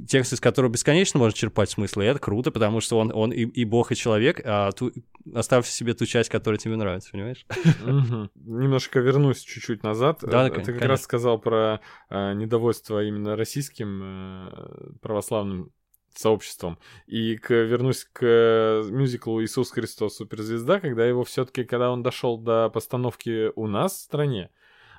текст, 0.08 0.32
из 0.32 0.40
которого 0.40 0.70
бесконечно 0.70 1.18
можно 1.18 1.36
черпать 1.36 1.70
смысл, 1.70 2.00
и 2.00 2.04
это 2.04 2.18
круто, 2.18 2.50
потому 2.50 2.80
что 2.80 2.98
он, 2.98 3.12
он 3.14 3.32
и, 3.32 3.42
и 3.42 3.64
бог, 3.64 3.92
и 3.92 3.96
человек, 3.96 4.40
а 4.44 4.72
ту, 4.72 4.92
оставь 5.34 5.66
себе 5.66 5.94
ту 5.94 6.06
часть, 6.06 6.30
которая 6.30 6.58
тебе 6.58 6.76
нравится, 6.76 7.10
понимаешь? 7.10 7.44
Немножко 8.34 9.00
вернусь 9.00 9.40
чуть-чуть 9.40 9.82
назад. 9.82 10.20
Да, 10.22 10.48
Э, 10.48 10.50
Ты 10.50 10.72
как 10.72 10.82
раз 10.82 11.02
сказал 11.02 11.38
про 11.38 11.80
э, 12.10 12.34
недовольство 12.34 13.02
именно 13.04 13.36
российским 13.36 14.02
э, 14.02 14.92
православным 15.00 15.70
сообществом. 16.14 16.78
И 17.06 17.36
к, 17.36 17.50
вернусь 17.52 18.06
к 18.12 18.84
мюзиклу 18.88 19.42
«Иисус 19.42 19.70
Христос. 19.70 20.16
Суперзвезда», 20.16 20.80
когда 20.80 21.04
его 21.04 21.24
все 21.24 21.44
таки 21.44 21.64
когда 21.64 21.90
он 21.90 22.02
дошел 22.02 22.38
до 22.38 22.70
постановки 22.70 23.50
у 23.56 23.66
нас 23.66 23.94
в 23.94 24.00
стране, 24.00 24.50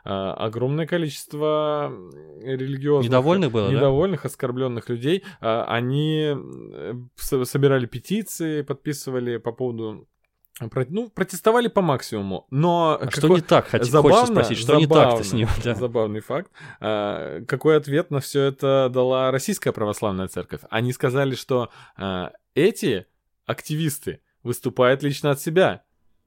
огромное 0.05 0.85
количество 0.85 1.91
религиозных... 2.41 3.09
Недовольных 3.09 3.51
было, 3.51 3.67
да? 3.69 3.73
недовольных, 3.73 4.25
оскорбленных 4.25 4.87
людей. 4.89 5.23
а, 5.41 5.65
Они 5.67 6.33
э, 6.35 6.93
со- 7.15 7.43
собирали 7.45 7.85
петиции, 7.87 8.61
подписывали 8.61 9.37
по 9.37 9.51
поводу... 9.51 10.07
Ну, 10.87 11.09
протестовали 11.09 11.67
по 11.67 11.81
максимуму, 11.81 12.47
но... 12.49 12.97
А 13.01 13.11
что 13.11 13.27
не 13.27 13.41
так, 13.41 13.67
хоть, 13.69 13.83
забавно, 13.83 14.17
хочется 14.19 14.33
спросить, 14.33 14.57
что 14.59 14.75
не 14.75 14.87
так-то 14.87 15.23
с 15.23 15.33
ним? 15.33 15.49
да? 15.63 15.75
Забавный 15.75 16.21
факт. 16.21 16.49
А, 16.79 17.41
Какой 17.45 17.75
ответ 17.75 18.09
на 18.11 18.19
все 18.21 18.43
это 18.43 18.89
дала 18.93 19.31
Российская 19.31 19.73
Православная 19.73 20.27
Церковь? 20.29 20.61
Они 20.69 20.93
сказали, 20.93 21.35
что 21.35 21.71
а, 21.97 22.31
эти 22.53 23.05
активисты 23.45 24.21
выступают 24.43 25.03
лично 25.03 25.31
от 25.31 25.41
себя. 25.41 25.83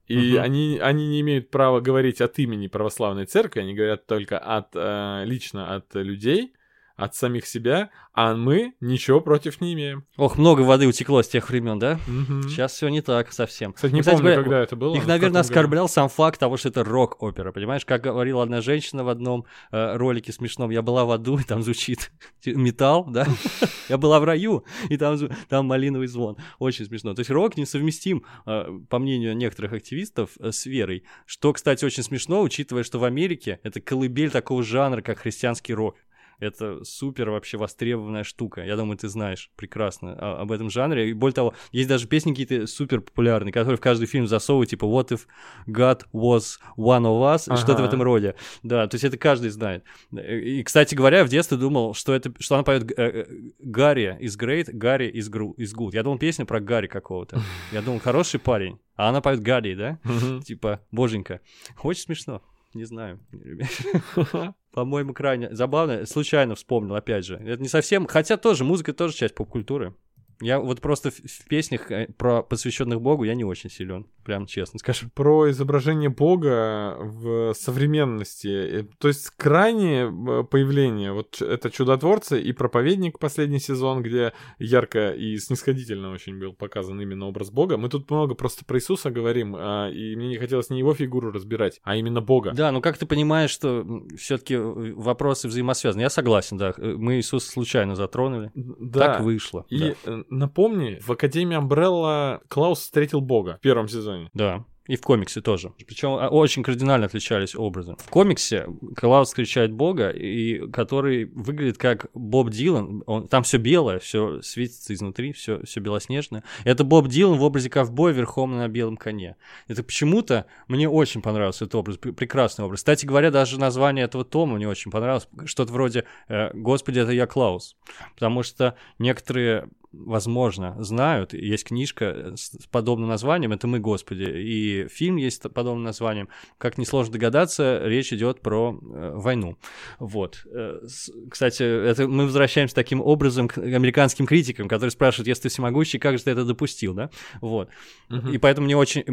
И 0.08 0.32
Мгм. 0.32 0.42
они, 0.42 0.78
они 0.82 1.06
не 1.06 1.20
имеют 1.20 1.50
права 1.50 1.80
говорить 1.80 2.20
от 2.22 2.38
имени 2.38 2.66
православной 2.66 3.26
церкви, 3.26 3.60
они 3.60 3.74
говорят 3.74 4.06
только 4.06 4.38
от, 4.38 4.68
э, 4.74 5.22
лично 5.26 5.74
от 5.76 5.94
людей, 5.94 6.54
от 6.98 7.14
самих 7.14 7.46
себя, 7.46 7.90
а 8.12 8.34
мы 8.34 8.74
ничего 8.80 9.20
против 9.20 9.60
не 9.60 9.72
имеем. 9.72 10.04
Ох, 10.16 10.36
много 10.36 10.62
воды 10.62 10.88
утекло 10.88 11.22
с 11.22 11.28
тех 11.28 11.48
времен, 11.48 11.78
да? 11.78 12.00
Мгм. 12.08 12.48
Сейчас 12.48 12.72
все 12.72 12.88
не 12.88 13.00
так 13.02 13.32
совсем. 13.32 13.72
Кстати, 13.72 13.94
не 13.94 14.00
кстати 14.00 14.16
помню, 14.16 14.30
говоря, 14.32 14.42
когда 14.42 14.62
это 14.62 14.76
было. 14.76 14.96
Их, 14.96 15.06
наверное, 15.06 15.18
каком 15.18 15.32
году. 15.32 15.40
оскорблял 15.40 15.88
сам 15.88 16.08
факт 16.08 16.40
того, 16.40 16.56
что 16.56 16.70
это 16.70 16.82
рок-опера, 16.82 17.52
понимаешь? 17.52 17.84
Как 17.84 18.02
говорила 18.02 18.42
одна 18.42 18.60
женщина 18.62 19.04
в 19.04 19.08
одном 19.08 19.46
э, 19.70 19.96
ролике 19.96 20.32
смешном, 20.32 20.70
я 20.70 20.82
была 20.82 21.04
в 21.04 21.12
аду, 21.12 21.38
и 21.38 21.44
там 21.44 21.62
звучит 21.62 22.10
металл, 22.44 23.04
да? 23.08 23.26
Я 23.88 23.96
была 23.96 24.20
в 24.20 24.24
раю, 24.24 24.64
и 24.90 24.98
там, 24.98 25.16
там 25.48 25.64
малиновый 25.64 26.08
звон. 26.08 26.36
Очень 26.58 26.84
смешно. 26.84 27.14
То 27.14 27.20
есть 27.20 27.30
рок 27.30 27.56
несовместим, 27.56 28.24
э, 28.44 28.66
по 28.90 28.98
мнению 28.98 29.34
некоторых 29.34 29.72
активистов, 29.72 30.32
э, 30.40 30.50
с 30.50 30.66
верой. 30.66 31.04
Что, 31.24 31.54
кстати, 31.54 31.84
очень 31.86 32.02
смешно, 32.02 32.42
учитывая, 32.42 32.82
что 32.82 32.98
в 32.98 33.04
Америке 33.04 33.60
это 33.62 33.80
колыбель 33.80 34.30
такого 34.30 34.62
жанра, 34.62 35.00
как 35.00 35.20
христианский 35.20 35.72
рок. 35.72 35.96
Это 36.40 36.84
супер 36.84 37.30
вообще 37.30 37.56
востребованная 37.58 38.22
штука. 38.24 38.62
Я 38.62 38.76
думаю, 38.76 38.96
ты 38.96 39.08
знаешь 39.08 39.50
прекрасно 39.56 40.12
об 40.40 40.52
этом 40.52 40.70
жанре. 40.70 41.10
И 41.10 41.12
более 41.12 41.34
того, 41.34 41.54
есть 41.72 41.88
даже 41.88 42.06
песни 42.06 42.30
какие-то 42.30 42.66
супер 42.66 43.00
популярные, 43.00 43.52
которые 43.52 43.76
в 43.76 43.80
каждый 43.80 44.06
фильм 44.06 44.26
засовывают, 44.28 44.70
типа 44.70 44.84
What 44.84 45.08
if 45.08 45.22
God 45.66 46.02
was 46.12 46.58
one 46.76 47.02
of 47.02 47.20
us? 47.34 47.56
Что-то 47.56 47.74
в 47.82 47.84
Ага. 47.84 47.88
этом 47.88 48.02
роде. 48.02 48.34
Да, 48.62 48.86
то 48.86 48.94
есть 48.94 49.04
это 49.04 49.16
каждый 49.16 49.50
знает. 49.50 49.82
И, 50.12 50.62
кстати 50.62 50.94
говоря, 50.94 51.24
в 51.24 51.28
детстве 51.28 51.56
думал, 51.56 51.94
что 51.94 52.14
это, 52.14 52.32
что 52.38 52.54
она 52.54 52.64
поет 52.64 52.90
э, 52.92 52.94
э, 52.96 53.26
Гарри 53.58 54.16
is 54.20 54.38
great, 54.38 54.70
Гарри 54.72 55.12
gru- 55.28 55.54
is 55.56 55.74
good. 55.76 55.90
Я 55.94 56.02
думал, 56.02 56.18
песня 56.18 56.44
про 56.44 56.60
Гарри 56.60 56.86
какого-то. 56.86 57.40
Я 57.72 57.82
думал, 57.82 57.98
хороший 57.98 58.38
парень. 58.38 58.78
А 58.96 59.08
она 59.08 59.20
поет 59.20 59.40
Гарри, 59.40 59.74
да? 59.74 59.98
Типа, 60.44 60.80
боженька. 60.90 61.40
Очень 61.82 62.02
смешно. 62.02 62.42
Не 62.74 62.84
знаю. 62.84 63.20
По-моему, 64.72 65.14
крайне 65.14 65.54
забавно. 65.54 66.04
Случайно 66.06 66.54
вспомнил, 66.54 66.94
опять 66.94 67.24
же. 67.24 67.36
Это 67.36 67.62
не 67.62 67.68
совсем... 67.68 68.06
Хотя 68.06 68.36
тоже, 68.36 68.64
музыка 68.64 68.92
тоже 68.92 69.14
часть 69.14 69.34
поп-культуры. 69.34 69.94
Я 70.40 70.60
вот 70.60 70.80
просто 70.80 71.10
в, 71.10 71.14
в 71.14 71.44
песнях, 71.48 71.90
э, 71.90 72.08
про 72.16 72.42
посвященных 72.42 73.00
Богу, 73.00 73.24
я 73.24 73.34
не 73.34 73.44
очень 73.44 73.70
силен. 73.70 74.06
Прям 74.24 74.46
честно 74.46 74.78
скажу. 74.78 75.08
Про 75.14 75.50
изображение 75.50 76.10
Бога 76.10 76.96
в 76.98 77.54
современности. 77.54 78.48
Э, 78.48 78.84
То 78.98 79.08
есть 79.08 79.30
крайнее 79.30 80.06
э, 80.06 80.44
появление, 80.44 81.12
вот 81.12 81.42
это 81.42 81.70
«Чудотворцы» 81.70 82.40
и 82.40 82.52
«Проповедник» 82.52 83.18
последний 83.18 83.58
сезон, 83.58 84.02
где 84.02 84.32
ярко 84.58 85.10
и 85.10 85.36
снисходительно 85.38 86.12
очень 86.12 86.38
был 86.38 86.52
показан 86.52 87.00
именно 87.00 87.26
образ 87.26 87.50
Бога. 87.50 87.76
Мы 87.76 87.88
тут 87.88 88.10
много 88.10 88.34
просто 88.34 88.64
про 88.64 88.78
Иисуса 88.78 89.10
говорим, 89.10 89.56
а, 89.58 89.88
и 89.88 90.14
мне 90.14 90.28
не 90.28 90.36
хотелось 90.38 90.70
не 90.70 90.78
его 90.78 90.94
фигуру 90.94 91.32
разбирать, 91.32 91.80
а 91.82 91.96
именно 91.96 92.20
Бога. 92.20 92.52
Да, 92.52 92.70
ну 92.70 92.80
как 92.80 92.96
ты 92.98 93.06
понимаешь, 93.06 93.50
что 93.50 93.84
все-таки 94.16 94.56
вопросы 94.56 95.48
взаимосвязаны. 95.48 96.02
Я 96.02 96.10
согласен, 96.10 96.56
да. 96.56 96.74
Мы 96.76 97.16
Иисуса 97.16 97.50
случайно 97.50 97.96
затронули. 97.96 98.50
Да. 98.54 99.00
Так 99.00 99.20
вышло. 99.22 99.66
И 99.70 99.94
э, 100.04 100.22
напомни, 100.30 100.98
в 101.00 101.10
Академии 101.10 101.56
Амбрелла 101.56 102.42
Клаус 102.48 102.80
встретил 102.80 103.20
Бога 103.20 103.56
в 103.58 103.60
первом 103.60 103.88
сезоне. 103.88 104.30
Да. 104.34 104.64
И 104.88 104.96
в 104.96 105.02
комиксе 105.02 105.42
тоже. 105.42 105.74
Причем 105.86 106.14
а, 106.14 106.28
очень 106.30 106.62
кардинально 106.62 107.06
отличались 107.06 107.54
образы. 107.54 107.94
В 107.98 108.08
комиксе 108.08 108.66
Клаус 108.96 109.28
встречает 109.28 109.70
Бога, 109.70 110.08
и 110.08 110.66
который 110.70 111.26
выглядит 111.26 111.76
как 111.76 112.06
Боб 112.14 112.48
Дилан. 112.48 113.04
Он, 113.06 113.28
там 113.28 113.42
все 113.42 113.58
белое, 113.58 113.98
все 113.98 114.40
светится 114.40 114.94
изнутри, 114.94 115.32
все, 115.32 115.62
все 115.62 115.80
белоснежное. 115.80 116.42
Это 116.64 116.84
Боб 116.84 117.06
Дилан 117.08 117.36
в 117.36 117.42
образе 117.42 117.68
ковбоя 117.68 118.14
верхом 118.14 118.56
на 118.56 118.66
белом 118.66 118.96
коне. 118.96 119.36
Это 119.66 119.84
почему-то 119.84 120.46
мне 120.68 120.88
очень 120.88 121.20
понравился 121.20 121.66
этот 121.66 121.74
образ, 121.74 121.98
пр- 121.98 122.14
прекрасный 122.14 122.64
образ. 122.64 122.80
Кстати 122.80 123.04
говоря, 123.04 123.30
даже 123.30 123.60
название 123.60 124.06
этого 124.06 124.24
тома 124.24 124.56
мне 124.56 124.66
очень 124.66 124.90
понравилось. 124.90 125.28
Что-то 125.44 125.70
вроде 125.70 126.04
э, 126.28 126.50
«Господи, 126.54 127.00
это 127.00 127.12
я 127.12 127.26
Клаус». 127.26 127.76
Потому 128.14 128.42
что 128.42 128.74
некоторые 128.98 129.68
возможно, 129.92 130.76
знают. 130.82 131.32
Есть 131.32 131.64
книжка 131.64 132.34
с 132.36 132.48
с 132.48 132.66
подобным 132.66 133.08
названием 133.08 133.52
«Это 133.52 133.66
мы, 133.66 133.78
Господи». 133.78 134.24
И 134.24 134.88
фильм 134.88 135.16
есть 135.16 135.42
с 135.42 135.48
подобным 135.48 135.84
названием. 135.84 136.28
Как 136.58 136.78
несложно 136.78 137.12
догадаться, 137.14 137.80
речь 137.84 138.12
идет 138.12 138.40
про 138.40 138.78
э, 138.80 139.12
войну. 139.14 139.56
Вот. 139.98 140.46
Э, 140.46 140.80
с- 140.86 141.10
Кстати, 141.30 141.62
это 141.62 142.08
мы 142.08 142.24
возвращаемся 142.24 142.74
таким 142.74 143.00
образом 143.00 143.48
к 143.48 143.58
американским 143.58 144.26
критикам, 144.26 144.68
которые 144.68 144.90
спрашивают, 144.90 145.28
если 145.28 145.44
ты 145.44 145.48
всемогущий, 145.48 145.98
как 145.98 146.18
же 146.18 146.24
ты 146.24 146.30
это 146.30 146.44
допустил, 146.44 146.94
да? 146.94 147.10
Вот. 147.40 147.68
Мгм. 148.08 148.32
И 148.32 148.38
поэтому 148.38 148.66
мне 148.66 148.76
очень... 148.76 149.04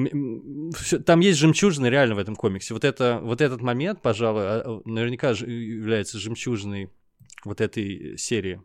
Там 1.06 1.20
есть 1.20 1.40
жемчужины 1.40 1.88
реально 1.88 2.16
в 2.16 2.20
этом 2.20 2.36
комиксе. 2.36 2.74
Вот, 2.74 2.84
это, 2.84 3.20
вот 3.22 3.42
этот 3.42 3.62
момент, 3.62 4.02
пожалуй, 4.02 4.44
а, 4.46 4.82
наверняка 4.86 5.30
является 5.32 6.20
жемчужиной 6.20 6.90
вот 7.44 7.62
этой 7.62 8.18
серии 8.18 8.62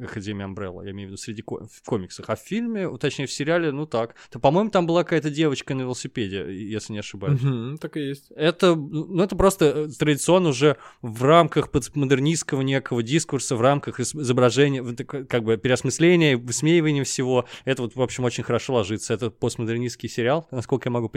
Академия 0.00 0.44
Амбрелла, 0.44 0.82
я 0.82 0.90
имею 0.92 1.08
в 1.08 1.12
виду 1.12 1.16
среди 1.18 1.42
ко- 1.42 1.66
в 1.66 1.82
комиксах. 1.84 2.28
А 2.28 2.36
в 2.36 2.40
фильме, 2.40 2.88
точнее 2.98 3.26
в 3.26 3.32
сериале, 3.32 3.72
ну 3.72 3.86
так. 3.86 4.14
То, 4.30 4.38
по-моему, 4.40 4.70
там 4.70 4.86
была 4.86 5.04
какая-то 5.04 5.30
девочка 5.30 5.74
на 5.74 5.82
велосипеде, 5.82 6.46
если 6.70 6.92
не 6.94 6.98
ошибаюсь. 7.00 7.40
Мгм, 7.42 7.78
Так 7.78 7.96
и 7.96 8.00
есть. 8.00 8.30
Это, 8.36 8.74
ну, 8.74 9.22
это 9.22 9.36
просто 9.36 9.64
э, 9.64 9.88
традиционно 9.98 10.50
уже 10.50 10.76
в 11.02 11.22
рамках 11.24 11.70
постмодернистского 11.70 12.62
некого 12.62 13.02
дискурса, 13.02 13.56
в 13.56 13.60
рамках 13.60 14.00
изображения, 14.00 14.82
как 15.26 15.44
бы 15.44 15.56
переосмысления, 15.56 16.36
высмеивания 16.36 17.04
всего. 17.04 17.46
Это 17.64 17.82
вот, 17.82 17.94
в 17.96 18.02
общем, 18.02 18.24
очень 18.24 18.44
хорошо 18.44 18.74
ложится. 18.74 19.14
Это 19.14 19.30
постмодернистский 19.30 20.08
сериал, 20.08 20.48
насколько 20.50 20.88
я 20.88 20.92
могу 20.92 21.10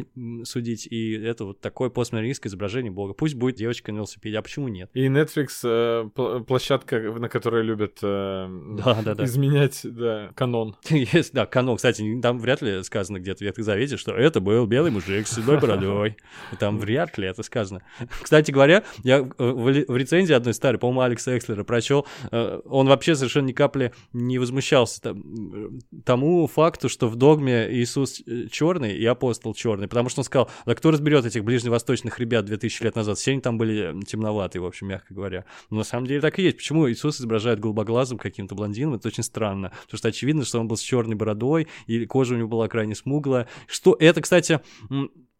судить, 0.44 0.88
и 0.88 1.14
это 1.14 1.46
вот 1.46 1.60
такое 1.62 1.90
постмодернистское 1.90 2.50
изображение 2.50 2.92
Бога. 2.92 3.14
Пусть 3.14 3.36
будет 3.36 3.56
девочка 3.56 3.92
на 3.92 3.98
велосипеде, 3.98 4.38
а 4.38 4.42
почему 4.42 4.68
нет? 4.68 4.90
И 4.94 5.08
Netflix 5.08 5.48
э, 5.64 6.10
пл- 6.16 6.44
площадка, 6.44 7.00
на 7.00 7.30
которой 7.30 7.64
любят 7.64 8.00
э, 8.02 8.48
Да, 8.68 9.00
да, 9.04 9.14
да. 9.14 9.26
изменять 9.26 9.82
да, 9.84 10.32
канон. 10.34 10.76
Есть, 10.90 11.34
да, 11.34 11.46
канон. 11.46 11.78
Кстати, 11.78 12.20
там 12.22 12.40
вряд 12.40 12.62
ли 12.62 12.84
сказано 12.84 13.20
где-то 13.20 13.40
в 13.40 13.42
Ветхом 13.42 13.64
Завете, 13.64 13.98
что 13.98 14.12
это 14.12 14.40
был 14.40 14.66
белый 14.66 14.92
мужик 14.92 15.28
с 15.28 15.36
седой 15.36 15.60
бородой. 15.60 16.18
Там 16.60 16.80
вряд 16.80 17.18
ли 17.18 17.28
это 17.28 17.44
сказано. 17.44 17.82
Кстати 18.22 18.52
говоря, 18.52 18.84
я 19.04 19.20
э, 19.20 19.24
в 19.38 19.96
рецензии 19.96 20.34
одной 20.34 20.54
старой, 20.54 20.80
по-моему, 20.80 21.02
Алекса 21.02 21.38
Экслера 21.38 21.64
прочел, 21.64 22.08
э, 22.32 22.62
он 22.66 22.88
вообще 22.88 23.16
совершенно 23.16 23.48
ни 23.48 23.54
капли 23.54 23.94
не 24.14 24.40
возмущался 24.40 25.10
м, 25.10 25.80
тому 26.04 26.48
факту, 26.48 26.90
что 26.90 27.08
в 27.08 27.16
догме 27.16 27.68
Иисус 27.72 28.22
черный 28.52 28.98
и 28.98 29.06
апостол 29.06 29.54
черный, 29.54 29.88
потому 29.88 30.10
что 30.10 30.22
он 30.22 30.26
сказал, 30.26 30.50
да 30.66 30.74
кто 30.74 30.92
разберет 30.92 31.26
этих 31.26 31.44
ближневосточных 31.44 32.20
ребят 32.20 32.46
2000 32.46 32.84
лет 32.84 32.96
назад, 32.96 33.18
все 33.18 33.32
они 33.32 33.42
там 33.42 33.58
были 33.58 33.94
темноватые, 34.06 34.62
в 34.62 34.66
общем, 34.66 34.88
мягко 34.88 35.14
говоря. 35.14 35.46
Но 35.70 35.78
на 35.78 35.84
самом 35.84 36.08
деле 36.08 36.22
так 36.22 36.40
и 36.40 36.44
есть. 36.44 36.58
Почему 36.58 36.90
Иисус 36.90 37.20
изображает 37.20 37.60
голубоглазым 37.60 38.18
каким-то 38.46 38.56
блондином? 38.56 38.96
Это 38.96 39.08
очень 39.08 39.24
странно. 39.24 39.72
Потому 39.84 39.98
что 39.98 40.08
очевидно, 40.08 40.46
что 40.46 40.60
он 40.60 40.68
был 40.68 40.78
с 40.78 40.82
черной 40.82 41.16
бородой, 41.16 41.68
и 41.88 42.06
кожа 42.06 42.36
у 42.36 42.38
него 42.38 42.48
была 42.48 42.68
крайне 42.68 42.96
смуглая. 42.96 43.48
Что 43.68 43.96
это, 44.00 44.22
кстати, 44.22 44.62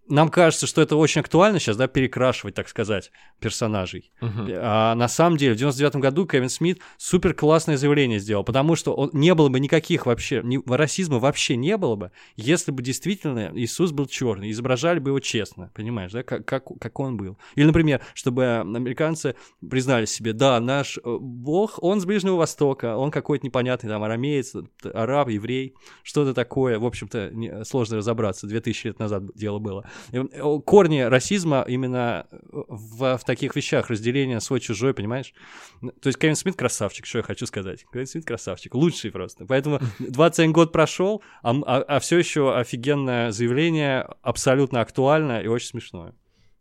нам 0.08 0.30
кажется, 0.30 0.68
что 0.68 0.82
это 0.82 0.96
очень 0.96 1.22
актуально 1.22 1.60
сейчас, 1.60 1.78
да, 1.78 1.88
перекрашивать, 1.88 2.56
так 2.56 2.70
сказать, 2.70 3.12
персонажей. 3.40 4.12
Мгм. 4.22 4.50
А 4.54 4.96
на 4.96 5.08
самом 5.08 5.38
деле 5.38 5.54
в 5.54 5.58
99 5.58 5.96
году 5.96 6.28
Кевин 6.28 6.50
Смит 6.50 6.80
супер 6.98 7.34
классное 7.34 7.78
заявление 7.78 8.20
сделал, 8.20 8.44
потому 8.44 8.76
что 8.76 8.94
он, 8.94 9.10
не 9.14 9.34
было 9.34 9.50
бы 9.50 9.60
никаких 9.60 10.06
вообще, 10.06 10.42
ни, 10.44 10.62
расизма 10.72 11.20
вообще 11.20 11.56
не 11.56 11.78
было 11.78 11.96
бы, 11.96 12.12
если 12.36 12.72
бы 12.72 12.84
действительно 12.84 13.52
Иисус 13.56 13.92
был 13.92 14.06
черный, 14.06 14.52
изображали 14.52 15.00
бы 15.00 15.10
его 15.12 15.20
честно, 15.20 15.72
понимаешь, 15.74 16.12
да, 16.12 16.24
как, 16.24 16.46
как, 16.46 16.66
как 16.80 17.00
он 17.00 17.18
был. 17.18 17.38
Или, 17.56 17.66
например, 17.66 18.02
чтобы 18.14 18.60
американцы 18.60 19.36
признали 19.68 20.06
себе, 20.06 20.34
да, 20.34 20.60
наш 20.60 20.98
э, 20.98 21.02
Бог, 21.20 21.82
он 21.82 22.00
с 22.00 22.06
Ближнего 22.06 22.36
Востока, 22.36 22.98
он 22.98 23.12
какой-то 23.12 23.46
непонятный 23.46 23.90
там 23.90 24.04
арамеец, 24.04 24.54
араб, 24.94 25.30
еврей, 25.30 25.76
что-то 26.04 26.34
такое, 26.34 26.78
в 26.78 26.86
общем-то, 26.86 27.64
сложно 27.66 27.98
разобраться, 27.98 28.48
2000 28.48 28.88
лет 28.88 29.00
назад 29.00 29.24
дело 29.36 29.60
было. 29.60 29.86
Э, 30.12 30.24
Корни 30.66 31.00
расизма 31.00 31.66
именно 31.68 32.28
в, 32.32 33.18
в 33.18 33.24
таких 33.24 33.56
вещах, 33.56 33.90
разделение 33.90 34.40
свой-чужой, 34.40 34.94
понимаешь? 34.94 35.34
То 35.82 36.08
есть 36.08 36.18
Кевин 36.18 36.36
Смит 36.36 36.56
красавчик, 36.56 37.06
что 37.06 37.20
я 37.20 37.24
хочу 37.24 37.46
сказать. 37.46 37.86
Кевин 37.92 38.08
Смит 38.08 38.26
красавчик, 38.26 38.74
лучший 38.76 39.12
просто. 39.12 39.46
Поэтому 39.46 39.80
21 40.00 40.54
год 40.54 40.72
прошел, 40.72 41.24
а, 41.44 42.00
все 42.00 42.18
еще 42.18 42.56
офигенное 42.56 43.32
заявление, 43.32 44.08
абсолютно 44.22 44.82
актуально 44.82 45.42
и 45.42 45.48
очень 45.48 45.68
смешное. 45.68 46.14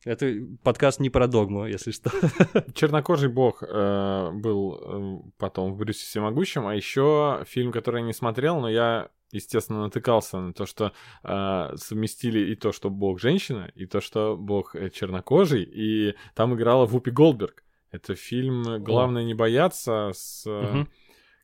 Это 0.05 0.30
подкаст 0.62 1.01
не 1.01 1.09
про 1.09 1.26
догму, 1.26 1.66
если 1.66 1.91
что. 1.91 2.11
Чернокожий 2.74 3.30
бог 3.30 3.62
э, 3.62 4.30
был 4.35 4.78
э, 4.78 5.30
потом 5.39 5.72
в 5.72 5.78
Брюсе 5.78 6.05
Всемогущем, 6.05 6.66
а 6.66 6.74
еще 6.74 7.43
фильм, 7.47 7.72
который 7.72 8.03
я 8.03 8.07
не 8.07 8.12
смотрел, 8.12 8.61
но 8.61 8.68
я, 8.68 9.09
естественно, 9.35 9.82
натыкался 9.82 10.41
на 10.41 10.53
то, 10.53 10.66
что 10.66 10.93
э, 11.22 11.76
совместили 11.76 12.53
и 12.53 12.55
то, 12.55 12.72
что 12.72 12.91
бог 12.91 13.20
женщина, 13.20 13.70
и 13.74 13.87
то, 13.87 14.01
что 14.01 14.37
бог 14.37 14.74
э, 14.74 14.91
чернокожий, 14.91 15.62
и 15.62 16.14
там 16.35 16.55
играла 16.55 16.87
Вупи 16.87 17.11
Голдберг. 17.11 17.64
Это 17.91 18.14
фильм 18.14 18.82
«Главное 18.82 19.24
не 19.24 19.35
бояться» 19.35 20.11
с... 20.14 20.45
Мгм. 20.47 20.89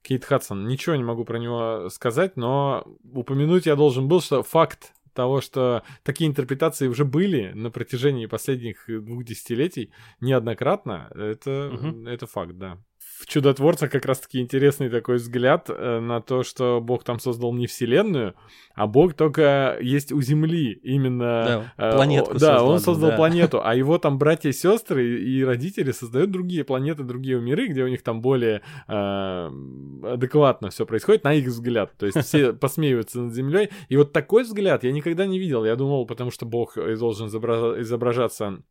Кейт 0.02 0.24
Хадсон. 0.24 0.66
Ничего 0.66 0.96
не 0.96 1.04
могу 1.04 1.24
про 1.24 1.38
него 1.38 1.90
сказать, 1.90 2.36
но 2.36 2.86
упомянуть 3.12 3.66
я 3.66 3.76
должен 3.76 4.08
был, 4.08 4.22
что 4.22 4.42
факт 4.42 4.94
того, 5.12 5.40
что 5.42 5.82
такие 6.02 6.28
интерпретации 6.30 6.88
уже 6.88 7.04
были 7.04 7.52
на 7.52 7.70
протяжении 7.70 8.26
последних 8.26 8.84
двух 8.86 9.24
десятилетий 9.24 9.92
неоднократно, 10.20 11.10
это, 11.14 11.70
Мгм. 11.72 12.06
это 12.06 12.26
факт, 12.26 12.52
да. 12.56 12.78
В 13.20 13.26
чудотворца 13.26 13.88
как 13.88 14.06
раз-таки 14.06 14.40
интересный 14.40 14.88
такой 14.88 15.16
взгляд 15.16 15.68
э, 15.68 16.00
на 16.00 16.22
то, 16.22 16.42
что 16.42 16.80
Бог 16.80 17.04
там 17.04 17.20
создал 17.20 17.52
не 17.52 17.66
вселенную, 17.66 18.34
а 18.74 18.86
Бог 18.86 19.12
только 19.12 19.76
есть 19.82 20.10
у 20.10 20.22
Земли, 20.22 20.72
именно... 20.82 21.70
Да, 21.76 21.92
планетку 21.92 22.32
Да, 22.32 22.38
создал, 22.38 22.68
он 22.70 22.80
создал 22.80 23.10
да. 23.10 23.16
планету, 23.16 23.60
а 23.62 23.74
его 23.74 23.98
там 23.98 24.16
братья 24.16 24.48
и 24.48 24.52
сестры 24.52 25.20
и 25.20 25.44
родители 25.44 25.92
создают 25.92 26.30
другие 26.30 26.64
планеты, 26.64 27.02
другие 27.02 27.38
миры, 27.40 27.68
где 27.68 27.84
у 27.84 27.88
них 27.88 28.02
там 28.02 28.22
более 28.22 28.62
э, 28.88 29.50
адекватно 30.02 30.70
все 30.70 30.86
происходит, 30.86 31.22
на 31.24 31.34
их 31.34 31.46
взгляд. 31.46 31.92
То 31.98 32.06
есть 32.06 32.24
все 32.24 32.52
посмеиваются 32.54 33.20
над 33.20 33.34
Землей. 33.34 33.68
И 33.90 33.98
вот 33.98 34.12
такой 34.12 34.44
взгляд 34.44 34.82
я 34.82 34.92
никогда 34.92 35.26
не 35.26 35.38
видел. 35.38 35.66
Я 35.66 35.76
думал, 35.76 36.06
потому 36.06 36.30
что 36.30 36.46
Бог 36.46 36.74
должен 36.76 37.28
изобра- 37.28 37.78
изображаться 37.82 38.62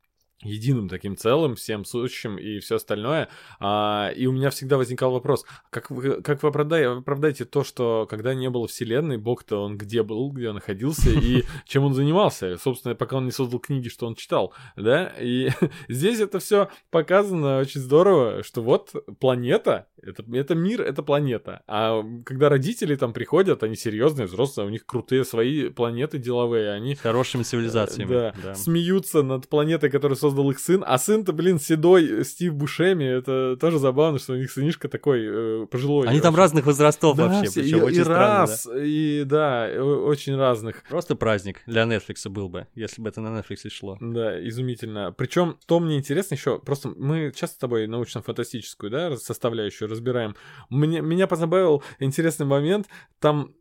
единым 0.42 0.88
таким 0.88 1.18
целым, 1.18 1.56
всем 1.56 1.86
сущим 1.86 2.38
и 2.38 2.60
все 2.60 2.76
остальное. 2.76 3.30
А, 3.60 4.12
и 4.16 4.26
у 4.26 4.32
меня 4.32 4.50
всегда 4.50 4.78
возникал 4.78 5.12
вопрос, 5.12 5.46
как 5.70 5.92
вы, 5.92 6.22
как 6.22 6.42
вы 6.44 6.50
оправдаете, 6.50 6.90
оправдаете 6.90 7.46
то, 7.46 7.64
что 7.64 8.08
когда 8.10 8.34
не 8.34 8.50
было 8.50 8.68
вселенной, 8.68 9.18
Бог-то 9.18 9.64
он 9.64 9.78
где 9.78 10.04
был, 10.04 10.32
где 10.32 10.50
он 10.50 10.56
находился 10.56 11.10
и 11.10 11.44
чем 11.66 11.84
он 11.84 11.94
занимался? 11.94 12.58
Собственно, 12.58 12.96
пока 12.96 13.18
он 13.18 13.26
не 13.26 13.32
создал 13.32 13.60
книги, 13.60 13.90
что 13.90 14.08
он 14.08 14.16
читал, 14.16 14.54
да? 14.76 15.14
И 15.20 15.50
здесь 15.90 16.20
это 16.20 16.40
все 16.40 16.70
показано 16.90 17.60
очень 17.60 17.82
здорово, 17.82 18.44
что 18.44 18.62
вот 18.62 18.94
планета, 19.20 19.88
это, 20.02 20.24
это 20.34 20.56
мир, 20.56 20.82
это 20.82 21.04
планета. 21.04 21.64
А 21.68 22.02
когда 22.26 22.50
родители 22.50 22.96
там 22.96 23.14
приходят, 23.14 23.64
они 23.64 23.76
серьезные, 23.76 24.28
взрослые, 24.28 24.68
у 24.68 24.70
них 24.70 24.86
крутые 24.86 25.26
свои 25.26 25.70
планеты 25.70 26.18
деловые, 26.18 26.72
они... 26.72 26.96
Хорошими 26.96 27.44
цивилизациями. 27.44 28.10
Да, 28.10 28.34
да. 28.42 28.56
смеются 28.56 29.24
над 29.24 29.48
планетой, 29.48 29.90
которую 29.90 30.18
создал 30.30 30.52
их 30.52 30.60
сын, 30.60 30.84
а 30.86 30.98
сын-то, 30.98 31.34
блин, 31.34 31.60
седой 31.60 32.24
Стив 32.24 32.54
Бушеми, 32.54 33.04
это 33.04 33.58
тоже 33.60 33.80
забавно, 33.80 34.20
что 34.20 34.34
у 34.34 34.36
них 34.36 34.52
сынишка 34.52 34.88
такой 34.88 35.26
э, 35.26 35.66
пожилой. 35.66 36.08
Они 36.08 36.22
там 36.22 36.36
разных 36.36 36.66
возрастов 36.66 37.18
да, 37.18 37.28
вообще, 37.28 37.50
все, 37.50 37.62
причем 37.62 37.78
и, 37.80 37.82
очень 37.82 38.02
и 38.02 38.04
странно, 38.04 38.40
раз, 38.40 38.66
да. 38.66 38.84
и 38.84 39.24
да, 39.24 39.70
очень 39.84 40.36
разных. 40.36 40.84
Просто 40.88 41.16
праздник 41.16 41.62
для 41.66 41.84
Netflix 41.84 42.30
был 42.30 42.48
бы, 42.48 42.68
если 42.76 43.02
бы 43.02 43.10
это 43.10 43.22
на 43.22 43.40
Netflix 43.40 43.70
шло. 43.70 43.98
Да, 44.00 44.48
изумительно. 44.48 45.12
Причем, 45.12 45.58
то 45.66 45.80
мне 45.80 45.98
интересно 45.98 46.36
еще, 46.36 46.60
просто 46.60 46.90
мы 46.90 47.32
часто 47.36 47.56
с 47.56 47.60
тобой 47.60 47.88
научно-фантастическую, 47.88 48.92
да, 48.92 49.18
составляющую 49.18 49.90
разбираем. 49.90 50.36
Мне, 50.70 51.02
меня 51.02 51.26
позабавил 51.26 51.84
интересный 52.00 52.46
момент, 52.46 52.88
там 53.20 53.56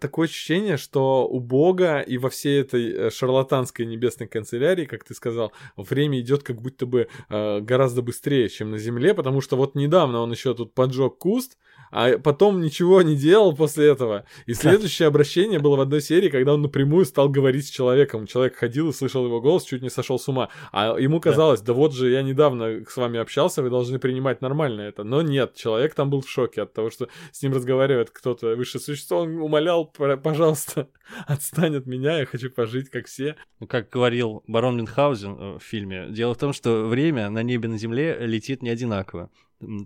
такое 0.00 0.26
ощущение, 0.26 0.76
что 0.76 1.26
у 1.28 1.40
Бога 1.40 2.00
и 2.00 2.18
во 2.18 2.30
всей 2.30 2.60
этой 2.60 2.92
э, 2.92 3.10
шарлатанской 3.10 3.86
небесной 3.86 4.28
канцелярии, 4.28 4.86
как 4.86 5.04
ты 5.04 5.14
сказал, 5.14 5.52
время 5.76 6.20
идет 6.20 6.42
как 6.42 6.60
будто 6.60 6.86
бы 6.86 7.08
э, 7.28 7.60
гораздо 7.60 8.02
быстрее, 8.02 8.48
чем 8.48 8.70
на 8.70 8.78
Земле, 8.78 9.14
потому 9.14 9.40
что 9.40 9.56
вот 9.56 9.74
недавно 9.74 10.20
он 10.20 10.30
еще 10.30 10.54
тут 10.54 10.74
поджег 10.74 11.18
куст, 11.18 11.58
а 11.90 12.18
потом 12.18 12.60
ничего 12.60 13.02
не 13.02 13.16
делал 13.16 13.54
после 13.54 13.88
этого. 13.88 14.24
И 14.46 14.54
следующее 14.54 15.08
обращение 15.08 15.58
было 15.58 15.76
в 15.76 15.80
одной 15.80 16.00
серии, 16.00 16.28
когда 16.28 16.54
он 16.54 16.62
напрямую 16.62 17.04
стал 17.04 17.28
говорить 17.28 17.66
с 17.66 17.70
человеком. 17.70 18.26
Человек 18.26 18.56
ходил 18.56 18.90
и 18.90 18.92
слышал 18.92 19.24
его 19.24 19.40
голос, 19.40 19.64
чуть 19.64 19.82
не 19.82 19.90
сошел 19.90 20.18
с 20.18 20.28
ума. 20.28 20.48
А 20.72 20.98
ему 20.98 21.20
казалось, 21.20 21.60
да, 21.60 21.66
да 21.68 21.72
вот 21.74 21.94
же 21.94 22.10
я 22.10 22.22
недавно 22.22 22.84
с 22.88 22.96
вами 22.96 23.18
общался, 23.18 23.62
вы 23.62 23.70
должны 23.70 23.98
принимать 23.98 24.40
нормально 24.40 24.82
это. 24.82 25.04
Но 25.04 25.22
нет, 25.22 25.54
человек 25.54 25.94
там 25.94 26.10
был 26.10 26.20
в 26.20 26.28
шоке 26.28 26.62
от 26.62 26.72
того, 26.72 26.90
что 26.90 27.08
с 27.32 27.42
ним 27.42 27.52
разговаривает 27.52 28.10
кто-то 28.10 28.56
высшее 28.56 28.82
существо. 28.82 29.20
Он 29.20 29.36
умолял, 29.36 29.86
пожалуйста, 29.86 30.88
отстань 31.26 31.76
от 31.76 31.86
меня, 31.86 32.18
я 32.18 32.26
хочу 32.26 32.50
пожить, 32.50 32.90
как 32.90 33.06
все. 33.06 33.36
Ну, 33.60 33.66
как 33.66 33.90
говорил 33.90 34.42
барон 34.46 34.76
Мюнхгаузен 34.76 35.58
в 35.58 35.60
фильме, 35.60 36.08
дело 36.10 36.34
в 36.34 36.38
том, 36.38 36.52
что 36.52 36.86
время 36.86 37.30
на 37.30 37.42
небе 37.42 37.68
на 37.68 37.78
земле 37.78 38.16
летит 38.20 38.62
не 38.62 38.70
одинаково 38.70 39.30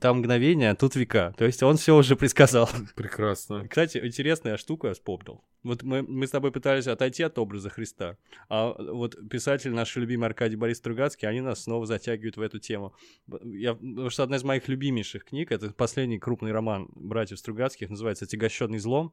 там 0.01 0.19
мгновения, 0.19 0.71
а 0.71 0.75
тут 0.75 0.97
века. 0.97 1.35
То 1.37 1.45
есть 1.45 1.63
он 1.63 1.77
все 1.77 1.97
уже 1.97 2.17
предсказал. 2.17 2.69
Прекрасно. 2.95 3.67
Кстати, 3.69 3.99
интересная 3.99 4.57
штука 4.57 4.89
я 4.89 4.95
вспомнил. 4.95 5.45
Вот 5.63 5.83
мы, 5.83 6.03
мы 6.03 6.27
с 6.27 6.31
тобой 6.31 6.53
пытались 6.53 6.87
отойти 6.87 7.23
от 7.23 7.39
образа 7.39 7.69
Христа, 7.69 8.17
а 8.49 8.73
вот 8.79 9.17
писатель 9.29 9.73
наш 9.73 9.97
любимый 9.97 10.27
Аркадий 10.27 10.57
Борис 10.57 10.79
Стругацкий, 10.79 11.29
они 11.29 11.41
нас 11.41 11.65
снова 11.65 11.85
затягивают 11.85 12.37
в 12.37 12.41
эту 12.41 12.59
тему. 12.59 12.95
Я, 13.43 13.75
потому 13.75 14.11
что 14.11 14.23
одна 14.23 14.37
из 14.37 14.45
моих 14.45 14.69
любимейших 14.69 15.25
книг, 15.25 15.51
это 15.51 15.71
последний 15.71 16.19
крупный 16.19 16.53
роман 16.53 16.89
братьев 16.95 17.39
Стругацких, 17.39 17.91
называется 17.91 18.25
«Отягощенный 18.25 18.79
злом», 18.79 19.13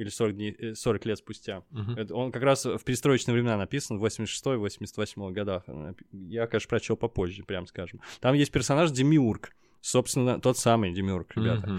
или 0.00 0.08
40, 0.08 0.34
дней, 0.34 0.74
40 0.74 1.04
лет 1.04 1.18
спустя. 1.18 1.62
Мгм. 1.70 1.96
Это 1.96 2.14
он 2.14 2.32
как 2.32 2.42
раз 2.42 2.64
в 2.64 2.82
перестроечные 2.84 3.34
времена 3.34 3.56
написан, 3.56 3.98
в 3.98 4.04
86-88 4.04 5.32
годах. 5.32 5.64
Я, 6.12 6.46
конечно, 6.46 6.68
прочел 6.68 6.96
попозже, 6.96 7.44
прям 7.44 7.66
скажем. 7.66 8.00
Там 8.20 8.34
есть 8.34 8.50
персонаж 8.50 8.90
Демиург. 8.90 9.54
Собственно, 9.80 10.40
тот 10.40 10.58
самый 10.58 10.92
Демиург, 10.92 11.36
ребята. 11.36 11.70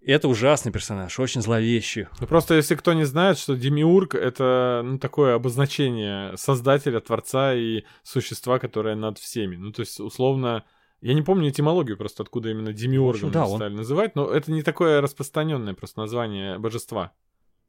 Это 0.00 0.28
ужасный 0.28 0.72
персонаж, 0.72 1.18
очень 1.18 1.42
зловещий. 1.42 2.06
Ну 2.20 2.26
просто 2.26 2.54
если 2.54 2.76
кто 2.76 2.92
не 2.92 3.04
знает, 3.04 3.36
что 3.36 3.56
Демиург 3.56 4.14
это 4.14 4.82
ну, 4.84 4.98
такое 4.98 5.34
обозначение 5.34 6.36
создателя, 6.36 7.00
творца 7.00 7.52
и 7.52 7.82
существа, 8.04 8.58
которое 8.58 8.94
над 8.94 9.18
всеми. 9.18 9.56
Ну 9.56 9.72
то 9.72 9.80
есть 9.80 9.98
условно 9.98 10.64
я 11.00 11.14
не 11.14 11.22
помню 11.22 11.50
этимологию 11.50 11.96
просто, 11.96 12.22
откуда 12.22 12.50
именно 12.50 12.72
Демиургом 12.72 13.30
да, 13.30 13.46
он- 13.46 13.56
стали 13.56 13.74
называть, 13.74 14.14
но 14.14 14.30
это 14.30 14.50
не 14.50 14.62
такое 14.62 15.00
распространенное 15.00 15.74
просто 15.74 16.00
название 16.00 16.58
божества. 16.58 17.12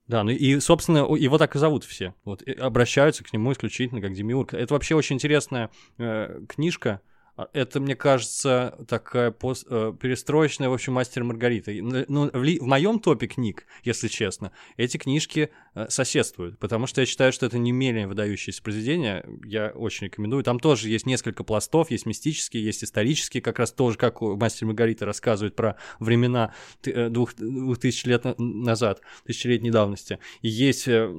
Да, 0.07 0.23
ну 0.23 0.31
и, 0.31 0.59
собственно, 0.59 1.05
его 1.15 1.37
так 1.37 1.55
и 1.55 1.59
зовут 1.59 1.83
все. 1.83 2.15
Вот, 2.25 2.41
и 2.41 2.51
обращаются 2.51 3.23
к 3.23 3.31
нему 3.31 3.51
исключительно 3.51 4.01
как 4.01 4.13
Демиург. 4.13 4.55
Это 4.55 4.73
вообще 4.73 4.95
очень 4.95 5.17
интересная 5.17 5.69
э, 5.99 6.41
книжка. 6.49 7.01
А 7.39 7.47
Это, 7.53 7.79
мне 7.79 7.95
кажется, 7.95 8.77
такая 8.89 9.31
пос- 9.31 9.65
э, 9.69 9.93
перестроечная, 9.97 10.67
в 10.67 10.73
общем, 10.73 10.91
мастер 10.91 11.23
Маргарита. 11.23 11.71
Ну, 11.71 12.03
ну, 12.09 12.29
в, 12.33 12.43
ли- 12.43 12.59
в 12.59 12.65
моем 12.65 12.99
топе 12.99 13.27
книг, 13.27 13.65
если 13.85 14.09
честно, 14.09 14.51
эти 14.75 14.97
книжки 14.97 15.49
э, 15.73 15.85
соседствуют, 15.87 16.59
потому 16.59 16.85
что 16.85 16.99
я 16.99 17.05
считаю, 17.07 17.31
что 17.31 17.45
это 17.45 17.57
не 17.57 17.71
менее 17.71 18.07
выдающееся 18.07 18.61
произведение. 18.61 19.25
Я 19.45 19.69
очень 19.69 20.07
рекомендую. 20.07 20.43
Там 20.43 20.59
тоже 20.59 20.89
есть 20.89 21.05
несколько 21.05 21.45
пластов, 21.45 21.91
есть 21.91 22.05
мистические, 22.05 22.61
есть 22.61 22.83
исторические, 22.83 23.41
как 23.41 23.57
раз 23.57 23.71
тоже, 23.71 23.97
как 23.97 24.19
мастер 24.19 24.67
Маргарита 24.67 25.05
рассказывает 25.05 25.55
про 25.55 25.77
времена 26.01 26.53
э, 26.83 27.07
двух, 27.07 27.35
двух 27.35 27.77
тысяч 27.79 28.03
лет 28.03 28.25
на- 28.25 28.35
назад, 28.37 28.99
тысячелетней 29.23 29.71
давности. 29.71 30.19
И 30.41 30.49
есть 30.49 30.89
э, 30.89 31.09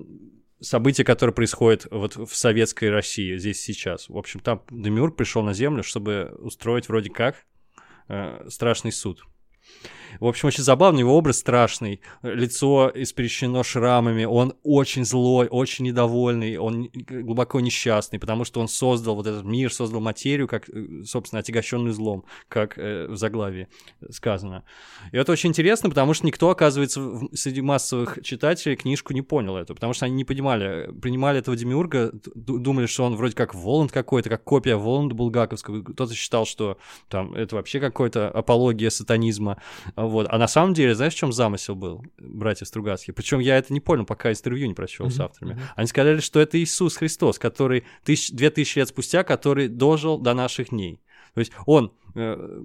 события, 0.61 1.04
которые 1.04 1.34
происходят 1.34 1.86
вот 1.90 2.16
в 2.16 2.34
советской 2.34 2.90
России 2.90 3.36
здесь 3.36 3.61
сейчас. 3.61 4.08
В 4.08 4.16
общем, 4.16 4.40
там 4.40 4.62
Демиург 4.70 5.16
пришел 5.16 5.42
на 5.42 5.54
Землю, 5.54 5.82
чтобы 5.82 6.36
устроить 6.38 6.88
вроде 6.88 7.11
как 7.11 7.44
э, 8.08 8.46
страшный 8.48 8.92
суд. 8.92 9.22
В 10.18 10.26
общем, 10.26 10.48
очень 10.48 10.64
забавный 10.64 11.00
его 11.00 11.16
образ 11.16 11.38
страшный. 11.38 12.00
Лицо 12.22 12.90
исперещено 12.94 13.62
шрамами. 13.62 14.24
Он 14.24 14.54
очень 14.62 15.04
злой, 15.04 15.46
очень 15.50 15.84
недовольный. 15.86 16.56
Он 16.56 16.90
глубоко 16.92 17.61
несчастный, 17.61 18.18
потому 18.18 18.44
что 18.44 18.61
он 18.61 18.68
создал 18.68 19.14
вот 19.14 19.26
этот 19.26 19.44
мир, 19.44 19.72
создал 19.72 20.00
материю, 20.00 20.48
как, 20.48 20.68
э, 20.68 21.02
собственно, 21.04 21.40
отягощенный 21.40 21.92
злом, 21.92 22.24
как 22.48 22.78
э, 22.78 23.06
в 23.08 23.16
заглавии 23.16 23.68
сказано. 24.11 24.64
И 25.12 25.16
это 25.16 25.32
очень 25.32 25.50
интересно, 25.50 25.88
потому 25.88 26.14
что 26.14 26.26
никто, 26.26 26.50
оказывается, 26.50 27.00
в- 27.00 27.34
среди 27.34 27.61
массовых 27.61 28.18
читателей 28.22 28.76
книжку 28.76 29.12
не 29.12 29.22
понял 29.22 29.56
это, 29.56 29.74
потому 29.74 29.92
что 29.92 30.06
они 30.06 30.14
не 30.14 30.24
понимали, 30.24 30.90
принимали 31.00 31.38
этого 31.38 31.56
Демиурга, 31.56 32.11
думали, 32.34 32.86
что 32.86 33.04
он 33.04 33.16
вроде 33.16 33.34
как 33.34 33.54
Воланд 33.54 33.92
какой-то, 33.92 34.28
как 34.28 34.44
копия 34.44 34.76
Воланда 34.76 35.14
Булгаковского. 35.14 35.82
Кто-то 35.82 36.14
считал, 36.14 36.46
что 36.46 36.78
там 37.08 37.34
это 37.34 37.56
вообще 37.56 37.80
какой-то 37.80 38.28
апология 38.30 38.90
сатанизма. 38.90 39.61
А 40.01 40.07
Вот. 40.07 40.26
А 40.30 40.38
на 40.38 40.48
самом 40.48 40.72
деле, 40.72 40.94
знаешь, 40.94 41.12
в 41.12 41.18
чем 41.18 41.30
замысел 41.30 41.74
был, 41.74 42.03
братья 42.18 42.64
Стругацкие? 42.64 43.12
Причем 43.12 43.38
я 43.38 43.59
это 43.59 43.70
не 43.70 43.80
понял, 43.80 44.07
пока 44.07 44.30
интервью 44.32 44.66
не 44.66 44.72
прочел 44.72 45.11
с 45.11 45.16
Мгм, 45.16 45.24
авторами. 45.24 45.53
мгм. 45.53 45.62
Они 45.76 45.86
сказали, 45.86 46.20
что 46.20 46.40
это 46.40 46.59
Иисус 46.59 46.96
Христос, 46.96 47.38
который 47.38 47.84
тысяч, 48.03 48.30
две 48.30 48.48
тысячи 48.48 48.78
лет 48.78 48.88
спустя, 48.88 49.24
который 49.24 49.68
дожил 49.68 50.16
до 50.18 50.32
наших 50.32 50.70
дней. 50.70 51.03
То 51.34 51.40
есть 51.40 51.53
он 51.66 51.92
э, 52.14 52.61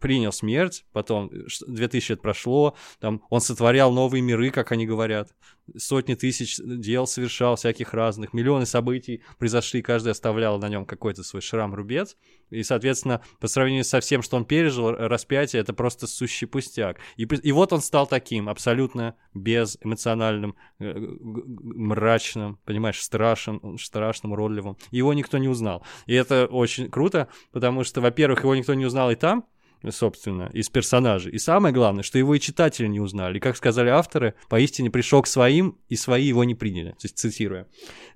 принял 0.00 0.32
смерть, 0.32 0.84
потом 0.92 1.30
э, 1.32 1.46
ш- 1.48 1.64
две 1.68 1.86
тысячи 1.86 2.10
лет 2.12 2.22
прошло, 2.22 2.74
там 2.98 3.22
он 3.30 3.40
сотворял 3.40 3.92
новые 3.92 4.20
миры, 4.20 4.50
как 4.50 4.72
они 4.72 4.84
говорят, 4.84 5.28
сотни 5.76 6.14
тысяч 6.14 6.56
дел 6.58 7.06
совершал, 7.06 7.56
всяких 7.56 7.94
разных, 7.94 8.32
миллионы 8.32 8.66
событий 8.66 9.22
произошли, 9.38 9.82
каждый 9.82 10.10
оставлял 10.10 10.58
на 10.58 10.68
нем 10.68 10.84
какой-то 10.84 11.22
свой 11.22 11.42
шрам-рубец, 11.42 12.16
и, 12.50 12.62
соответственно, 12.62 13.22
по 13.38 13.48
сравнению 13.48 13.84
со 13.84 14.00
всем, 14.00 14.22
что 14.22 14.36
он 14.36 14.44
пережил, 14.44 14.90
распятие— 14.90 15.60
это 15.62 15.72
просто 15.72 16.06
сущий 16.06 16.46
пустяк. 16.46 16.98
И, 17.16 17.22
и 17.22 17.52
вот 17.52 17.72
он 17.72 17.80
стал 17.80 18.06
таким, 18.06 18.48
абсолютно 18.48 19.16
безэмоциональным, 19.34 20.56
э, 20.80 20.94
мрачным, 20.96 22.58
понимаешь, 22.64 23.00
страшным, 23.00 23.78
страшным, 23.78 24.32
уродливым. 24.32 24.76
Его 24.90 25.14
никто 25.14 25.38
не 25.38 25.48
узнал. 25.48 25.84
И 26.06 26.14
это 26.14 26.46
очень 26.46 26.90
круто, 26.90 27.28
потому 27.52 27.84
что, 27.84 28.00
во-первых, 28.00 28.40
его 28.42 28.54
никто 28.54 28.74
не 28.74 28.86
узнал 28.86 29.10
и 29.10 29.14
там, 29.14 29.46
собственно, 29.88 30.50
из 30.52 30.68
персонажей. 30.68 31.32
И 31.32 31.38
самое 31.38 31.74
главное, 31.74 32.02
что 32.02 32.18
его 32.18 32.34
и 32.34 32.40
читатели 32.40 32.86
не 32.86 33.00
узнали. 33.00 33.38
И, 33.38 33.40
как 33.40 33.56
сказали 33.56 33.88
авторы, 33.88 34.34
поистине 34.48 34.90
пришел 34.90 35.22
к 35.22 35.26
своим, 35.26 35.78
и 35.88 35.96
свои 35.96 36.26
его 36.26 36.44
не 36.44 36.54
приняли. 36.54 36.90
То 36.90 37.04
есть, 37.04 37.18
цитируя 37.18 37.66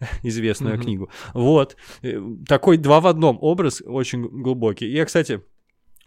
известную 0.22 0.74
Мгм. 0.74 0.82
книгу. 0.82 1.10
Вот. 1.32 1.76
Э, 2.02 2.20
Такой 2.46 2.76
два 2.76 3.00
в 3.00 3.06
одном 3.06 3.38
образ 3.40 3.82
очень 3.84 4.22
глубокий. 4.28 4.86
И 4.86 4.92
Я, 4.92 5.04
кстати, 5.06 5.40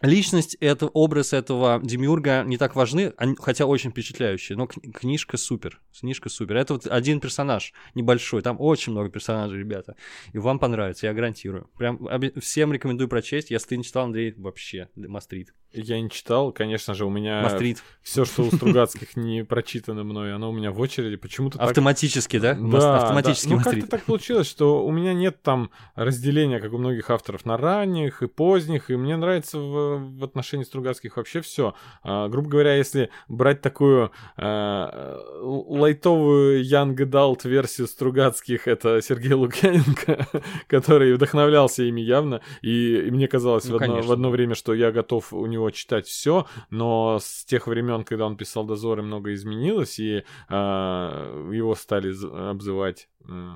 Личность, 0.02 0.56
это, 0.60 0.88
образ 0.88 1.34
этого 1.34 1.80
демиурга 1.84 2.43
не 2.43 2.58
так 2.58 2.76
важны, 2.76 3.14
они- 3.18 3.36
хотя 3.39 3.66
очень 3.66 3.89
впечатляющие, 3.91 4.56
но 4.58 4.66
кни- 4.66 4.91
книжка 4.91 5.38
супер, 5.38 5.82
книжка 6.00 6.30
супер. 6.30 6.58
Это 6.58 6.74
вот 6.74 6.86
один 6.88 7.20
персонаж 7.20 7.74
небольшой, 7.95 8.41
там 8.43 8.58
очень 8.60 8.91
много 8.91 9.10
персонажей, 9.10 9.58
ребята, 9.60 9.95
и 10.34 10.38
вам 10.38 10.60
понравится, 10.60 11.08
я 11.08 11.14
гарантирую. 11.14 11.70
Прям 11.78 12.00
всем 12.39 12.72
рекомендую 12.74 13.08
прочесть, 13.08 13.50
если 13.50 13.70
ты 13.70 13.78
не 13.78 13.84
читал, 13.84 14.06
Андрей, 14.06 14.34
вообще, 14.38 14.89
мастрит. 14.95 15.54
Я 15.74 16.00
не 16.00 16.10
читал, 16.10 16.54
конечно 16.54 16.93
же, 16.93 17.06
у 17.06 17.10
меня 17.10 17.41
Мастрит. 17.41 17.84
все, 18.02 18.24
что 18.24 18.43
у 18.43 18.52
Стругацких 18.52 19.18
не 19.18 19.43
прочитано 19.43 20.04
мной, 20.06 20.34
оно 20.34 20.50
у 20.50 20.54
меня 20.54 20.72
в 20.72 20.80
очереди. 20.80 21.18
Почему-то 21.18 21.60
Автоматически, 21.60 22.39
да? 22.39 22.54
Да, 22.54 22.98
Автоматически. 23.04 23.50
Ну, 23.50 23.60
как-то 23.62 23.86
так 23.88 24.04
получилось, 24.04 24.48
что 24.48 24.86
у 24.86 24.91
меня 24.91 25.14
нет 25.14 25.41
там 25.43 25.70
разделения, 25.93 26.60
как 26.62 26.72
у 26.72 26.78
многих 26.78 27.10
авторов, 27.10 27.45
на 27.45 27.58
ранних 27.58 28.24
и 28.24 28.28
поздних, 28.28 28.89
и 28.89 28.95
мне 28.95 29.18
нравится 29.18 29.60
в, 29.60 29.86
в 29.95 30.23
отношении 30.23 30.63
Стругацких 30.63 31.17
вообще 31.17 31.41
все. 31.41 31.73
грубо 32.03 32.49
говоря, 32.49 32.75
если 32.75 33.09
брать 33.27 33.61
такую 33.61 34.11
а, 34.35 35.17
лайтовую 35.41 36.63
Young 36.63 36.95
Adult 36.95 37.47
версию 37.47 37.88
Стругацких, 37.88 38.67
это 38.67 39.01
Сергей 39.01 39.33
Лукьяненко, 39.33 40.27
который 40.67 41.13
вдохновлялся 41.13 41.83
ими 41.83 42.01
явно, 42.01 42.41
и, 42.61 43.07
и 43.07 43.11
мне 43.11 43.27
казалось 43.27 43.65
Ну, 43.65 43.73
в, 43.73 43.75
одно, 43.75 43.88
конечно. 43.88 44.09
в 44.09 44.13
одно 44.13 44.29
время, 44.29 44.55
что 44.55 44.73
я 44.73 44.91
готов 44.91 45.33
у 45.33 45.45
него 45.45 45.69
читать 45.71 46.07
все, 46.07 46.45
но 46.69 47.19
с 47.21 47.45
тех 47.45 47.67
времен, 47.67 48.03
когда 48.03 48.25
он 48.25 48.38
писал 48.38 48.65
Дозоры, 48.65 49.01
много 49.01 49.33
изменилось, 49.33 49.99
и 49.99 50.23
а, 50.49 51.51
его 51.51 51.75
стали 51.75 52.13
обзывать 52.49 53.09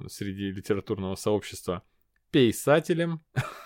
среди 0.08 0.52
литературного 0.52 1.16
сообщества 1.16 1.82
писателем. 2.32 3.22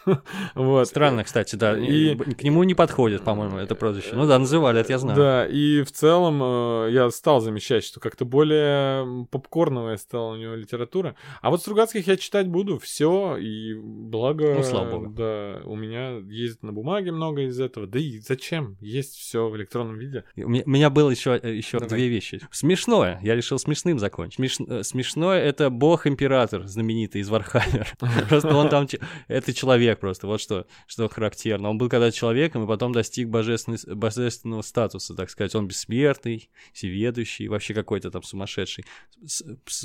вот. 0.55 0.87
Странно, 0.87 1.23
кстати, 1.23 1.55
да. 1.55 1.77
И-. 1.77 2.15
К 2.15 2.43
нему 2.43 2.63
не 2.63 2.73
подходит, 2.73 3.23
по-моему, 3.23 3.57
это 3.57 3.75
прозвище. 3.75 4.11
Ну 4.13 4.27
да, 4.27 4.39
называли, 4.39 4.81
это 4.81 4.91
я 4.91 4.99
знаю. 4.99 5.17
Да, 5.17 5.47
и 5.47 5.83
в 5.83 5.91
целом 5.91 6.41
э, 6.41 6.91
я 6.91 7.09
стал 7.11 7.41
замечать, 7.41 7.83
что 7.83 7.99
как-то 7.99 8.25
более 8.25 9.25
попкорновая 9.31 9.97
стала 9.97 10.33
у 10.33 10.35
него 10.35 10.55
литература. 10.55 11.15
А 11.41 11.49
вот 11.49 11.61
Стругацких 11.61 12.07
я 12.07 12.17
читать 12.17 12.47
буду, 12.47 12.79
все, 12.79 13.37
и 13.37 13.73
благо... 13.75 14.55
Ну, 14.55 14.63
слава 14.63 14.91
богу. 14.91 15.13
Да, 15.13 15.61
у 15.65 15.75
меня 15.75 16.19
есть 16.27 16.63
на 16.63 16.73
бумаге 16.73 17.11
много 17.11 17.43
из 17.43 17.59
этого. 17.59 17.87
Да 17.87 17.99
и 17.99 18.19
зачем? 18.19 18.77
Есть 18.81 19.15
все 19.15 19.47
в 19.47 19.55
электронном 19.55 19.97
виде. 19.97 20.23
У 20.35 20.49
меня, 20.49 20.63
у 20.65 20.69
меня 20.69 20.89
было 20.89 21.09
еще, 21.09 21.39
еще 21.43 21.79
Давай. 21.79 21.89
две 21.89 22.07
вещи. 22.07 22.41
Смешное. 22.51 23.19
Я 23.23 23.35
решил 23.35 23.59
смешным 23.59 23.99
закончить. 23.99 24.39
Смеш- 24.39 24.79
э, 24.79 24.83
Смешное 24.83 25.41
это 25.41 25.69
бог-император, 25.69 26.67
знаменитый 26.67 27.21
из 27.21 27.29
Warhammer. 27.29 27.87
Просто 28.29 28.54
он 28.57 28.69
там... 28.69 28.87
че- 28.87 28.99
Это 29.27 29.53
человек 29.53 29.99
просто. 29.99 30.27
Вот 30.27 30.41
что, 30.41 30.65
что 30.87 31.07
характерно. 31.09 31.69
Он 31.69 31.77
был 31.77 31.89
когда-то 31.89 32.15
человеком 32.15 32.63
и 32.63 32.67
потом 32.67 32.91
достиг 32.91 33.27
божественной- 33.29 33.93
божественного 33.95 34.61
статуса, 34.61 35.15
так 35.15 35.29
сказать. 35.29 35.55
Он 35.55 35.67
бессмертный, 35.67 36.49
всеведущий, 36.73 37.47
вообще 37.47 37.73
какой-то 37.73 38.11
там 38.11 38.23
сумасшедший 38.23 38.85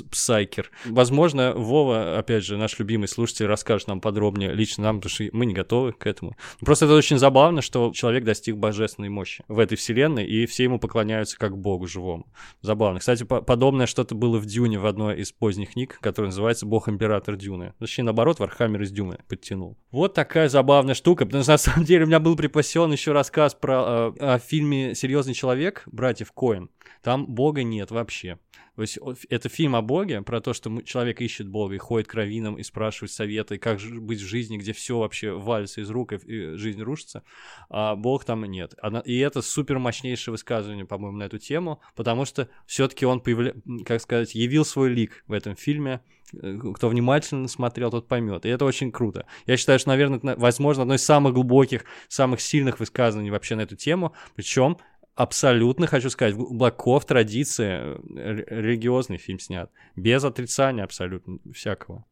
псайкер. 0.09 0.69
Возможно, 0.85 1.53
Вова, 1.55 2.17
опять 2.17 2.43
же, 2.43 2.57
наш 2.57 2.77
любимый 2.79 3.07
слушатель, 3.07 3.45
расскажет 3.45 3.87
нам 3.87 4.01
подробнее 4.01 4.53
лично 4.53 4.83
нам, 4.83 4.97
потому 4.99 5.09
что 5.11 5.25
мы 5.31 5.45
не 5.45 5.53
готовы 5.53 5.93
к 5.93 6.05
этому. 6.05 6.35
Просто 6.59 6.85
это 6.85 6.95
очень 6.95 7.17
забавно, 7.17 7.61
что 7.61 7.91
человек 7.93 8.23
достиг 8.23 8.57
божественной 8.57 9.09
мощи 9.09 9.43
в 9.47 9.59
этой 9.59 9.77
вселенной, 9.77 10.25
и 10.25 10.45
все 10.45 10.63
ему 10.63 10.79
поклоняются 10.79 11.37
как 11.37 11.57
богу 11.57 11.87
живому. 11.87 12.25
Забавно. 12.61 12.99
Кстати, 12.99 13.23
по- 13.23 13.41
подобное 13.41 13.85
что-то 13.87 14.15
было 14.15 14.37
в 14.37 14.45
Дюне 14.45 14.79
в 14.79 14.85
одной 14.85 15.19
из 15.19 15.31
поздних 15.31 15.71
книг, 15.73 15.97
которая 16.01 16.29
называется 16.29 16.65
«Бог-император 16.65 17.35
Дюны». 17.35 17.73
Точнее, 17.79 18.03
наоборот, 18.05 18.39
Warhammer 18.61 18.83
из 18.83 18.91
Дюны 18.91 19.17
подтянул. 19.27 19.77
Вот 19.91 20.13
такая 20.13 20.47
забавная 20.47 20.93
штука, 20.93 21.25
потому 21.25 21.43
что 21.43 21.53
на 21.53 21.57
самом 21.57 21.85
деле 21.85 22.03
у 22.03 22.07
меня 22.07 22.19
был 22.19 22.35
припасен 22.35 22.91
еще 22.91 23.11
рассказ 23.11 23.55
про 23.55 24.13
э, 24.19 24.23
о 24.23 24.39
фильме 24.39 24.93
«Серьезный 24.95 25.33
человек» 25.33 25.83
братьев 25.87 26.31
Коэн. 26.31 26.69
Там 27.01 27.25
бога 27.25 27.63
нет 27.63 27.91
вообще. 27.91 28.37
То 28.75 28.83
есть 28.83 28.99
это 29.29 29.49
фильм 29.49 29.75
о 29.75 29.81
Боге, 29.81 30.21
про 30.21 30.39
то, 30.39 30.53
что 30.53 30.81
человек 30.81 31.21
ищет 31.21 31.47
Бога 31.47 31.75
и 31.75 31.77
ходит 31.77 32.07
к 32.07 32.13
раввинам 32.13 32.55
и 32.57 32.63
спрашивает 32.63 33.11
советы, 33.11 33.57
как 33.57 33.79
быть 33.81 34.21
в 34.21 34.25
жизни, 34.25 34.57
где 34.57 34.71
все 34.71 34.97
вообще 34.97 35.33
валится 35.33 35.81
из 35.81 35.89
рук 35.89 36.13
и, 36.13 36.55
жизнь 36.55 36.81
рушится, 36.81 37.23
а 37.69 37.95
Бог 37.95 38.23
там 38.23 38.45
нет. 38.45 38.73
И 39.05 39.19
это 39.19 39.41
супер 39.41 39.77
мощнейшее 39.77 40.31
высказывание, 40.31 40.85
по-моему, 40.85 41.17
на 41.17 41.23
эту 41.23 41.37
тему, 41.37 41.81
потому 41.95 42.25
что 42.25 42.47
все-таки 42.65 43.05
он, 43.05 43.19
появля... 43.19 43.53
как 43.85 44.01
сказать, 44.01 44.35
явил 44.35 44.63
свой 44.63 44.89
лик 44.89 45.23
в 45.27 45.33
этом 45.33 45.55
фильме. 45.55 46.01
Э, 46.33 46.57
Кто 46.75 46.89
внимательно 46.89 47.47
смотрел, 47.47 47.91
тот 47.91 48.07
поймет. 48.07 48.45
И 48.45 48.49
это 48.49 48.65
очень 48.65 48.91
круто. 48.91 49.25
Я 49.45 49.57
считаю, 49.57 49.79
что, 49.79 49.89
наверное, 49.89 50.35
возможно, 50.37 50.83
одно 50.83 50.95
из 50.95 51.03
самых 51.03 51.33
глубоких, 51.33 51.85
самых 52.07 52.41
сильных 52.41 52.79
высказываний 52.79 53.31
вообще 53.31 53.55
на 53.55 53.61
эту 53.61 53.75
тему. 53.75 54.13
Причем 54.35 54.77
абсолютно, 55.15 55.87
хочу 55.87 56.09
сказать, 56.09 56.35
глубоко 56.35 56.99
в 56.99 57.05
традиции 57.05 57.67
э, 57.69 57.97
ре- 58.15 58.45
религиозный 58.49 59.17
фильм 59.17 59.39
снят. 59.39 59.71
Без 59.95 60.23
отрицания 60.23 60.83
абсолютно 60.83 61.39
всякого. 61.53 62.05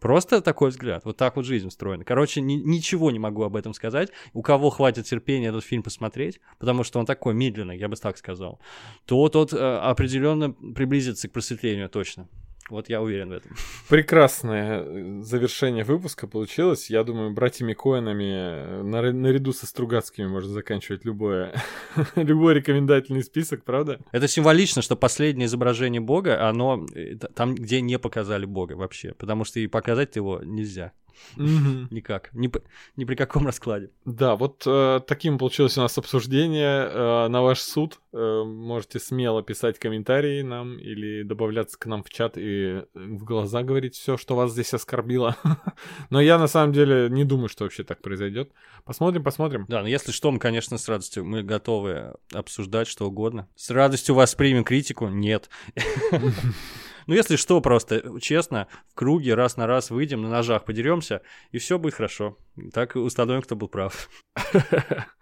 Просто 0.00 0.42
такой 0.42 0.68
взгляд. 0.68 1.06
Вот 1.06 1.16
так 1.16 1.36
вот 1.36 1.46
жизнь 1.46 1.66
устроена. 1.66 2.04
Короче, 2.04 2.42
ни- 2.42 2.56
ничего 2.56 3.10
не 3.10 3.18
могу 3.18 3.42
об 3.42 3.56
этом 3.56 3.72
сказать. 3.72 4.10
У 4.34 4.42
кого 4.42 4.68
хватит 4.68 5.06
терпения 5.06 5.48
этот 5.48 5.64
фильм 5.64 5.82
посмотреть, 5.82 6.40
потому 6.58 6.84
что 6.84 6.98
он 6.98 7.06
такой 7.06 7.32
медленный, 7.32 7.78
я 7.78 7.88
бы 7.88 7.96
так 7.96 8.18
сказал, 8.18 8.60
то 9.06 9.26
тот 9.30 9.54
э, 9.54 9.56
определенно 9.56 10.50
приблизится 10.52 11.28
к 11.28 11.32
просветлению 11.32 11.88
точно. 11.88 12.28
Вот 12.70 12.88
я 12.88 13.02
уверен 13.02 13.28
в 13.28 13.32
этом. 13.32 13.52
Прекрасное 13.88 14.82
э, 14.82 15.20
завершение 15.20 15.84
выпуска 15.84 16.26
получилось. 16.26 16.88
Я 16.88 17.04
думаю, 17.04 17.32
братьями 17.32 17.74
Коэнами 17.74 18.32
э, 18.32 18.82
нар- 18.82 19.12
наряду 19.12 19.52
со 19.52 19.66
Стругацкими 19.66 20.26
можно 20.26 20.50
заканчивать 20.50 21.04
любое, 21.04 21.54
любой 22.16 22.54
рекомендательный 22.54 23.22
список, 23.22 23.64
правда? 23.64 24.00
Это 24.12 24.28
символично, 24.28 24.80
что 24.80 24.96
последнее 24.96 25.46
изображение 25.46 26.00
Бога, 26.00 26.48
оно 26.48 26.86
э, 26.94 27.16
там, 27.34 27.54
где 27.54 27.82
не 27.82 27.98
показали 27.98 28.46
Бога 28.46 28.72
вообще. 28.72 29.12
Потому 29.12 29.44
что 29.44 29.60
и 29.60 29.66
показать 29.66 30.16
его 30.16 30.40
нельзя. 30.42 30.92
Никак. 31.36 32.30
Ни, 32.32 32.50
ни 32.96 33.04
при 33.04 33.14
каком 33.14 33.46
раскладе. 33.46 33.90
Да, 34.04 34.36
вот 34.36 34.62
э, 34.66 35.00
таким 35.06 35.38
получилось 35.38 35.76
у 35.78 35.80
нас 35.80 35.96
обсуждение 35.98 36.88
э, 36.88 37.28
на 37.28 37.42
ваш 37.42 37.60
суд. 37.60 38.00
Э, 38.12 38.42
можете 38.44 39.00
смело 39.00 39.42
писать 39.42 39.78
комментарии 39.78 40.42
нам 40.42 40.78
или 40.78 41.22
добавляться 41.22 41.78
к 41.78 41.86
нам 41.86 42.02
в 42.02 42.10
чат 42.10 42.36
и 42.36 42.42
э, 42.42 42.84
в 42.94 43.24
глаза 43.24 43.62
говорить 43.62 43.94
все, 43.94 44.16
что 44.16 44.36
вас 44.36 44.52
здесь 44.52 44.72
оскорбило. 44.74 45.36
Но 46.10 46.20
я 46.20 46.38
на 46.38 46.46
самом 46.46 46.72
деле 46.72 47.08
не 47.10 47.24
думаю, 47.24 47.48
что 47.48 47.64
вообще 47.64 47.84
так 47.84 48.02
произойдет. 48.02 48.52
Посмотрим, 48.84 49.24
посмотрим. 49.24 49.64
Да, 49.68 49.80
но 49.80 49.88
если 49.88 50.12
что, 50.12 50.30
мы, 50.30 50.38
конечно, 50.38 50.76
с 50.76 50.88
радостью, 50.88 51.24
мы 51.24 51.42
готовы 51.42 52.14
обсуждать 52.32 52.86
что 52.86 53.06
угодно. 53.06 53.48
С 53.56 53.70
радостью 53.70 54.14
воспримем 54.14 54.62
критику? 54.62 55.08
Нет. 55.08 55.48
Ну, 57.06 57.14
если 57.14 57.36
что, 57.36 57.60
просто 57.60 58.20
честно, 58.20 58.68
в 58.90 58.94
круге 58.94 59.34
раз 59.34 59.56
на 59.56 59.66
раз 59.66 59.90
выйдем, 59.90 60.22
на 60.22 60.28
ножах 60.28 60.64
подеремся, 60.64 61.22
и 61.52 61.58
все 61.58 61.78
будет 61.78 61.94
хорошо. 61.94 62.38
Так 62.72 62.96
установим, 62.96 63.42
кто 63.42 63.56
был 63.56 63.68
прав. 63.68 64.08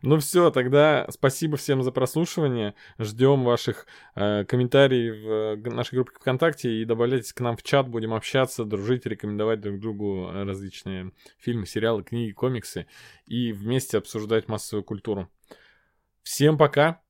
Ну 0.00 0.18
все, 0.18 0.50
тогда 0.50 1.06
спасибо 1.10 1.58
всем 1.58 1.82
за 1.82 1.92
прослушивание. 1.92 2.74
Ждем 2.98 3.44
ваших 3.44 3.86
э, 4.14 4.44
комментариев 4.44 5.60
в 5.62 5.68
э, 5.68 5.70
нашей 5.70 5.96
группе 5.96 6.12
ВКонтакте 6.14 6.70
и 6.72 6.84
добавляйтесь 6.84 7.32
к 7.32 7.40
нам 7.40 7.56
в 7.56 7.62
чат, 7.62 7.88
будем 7.88 8.14
общаться, 8.14 8.64
дружить, 8.64 9.04
рекомендовать 9.06 9.60
друг 9.60 9.78
другу 9.78 10.30
различные 10.32 11.12
фильмы, 11.38 11.66
сериалы, 11.66 12.02
книги, 12.02 12.32
комиксы 12.32 12.86
и 13.26 13.52
вместе 13.52 13.98
обсуждать 13.98 14.48
массовую 14.48 14.84
культуру. 14.84 15.28
Всем 16.22 16.56
пока! 16.56 17.02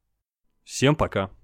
Всем 0.65 0.97
пока. 0.97 1.38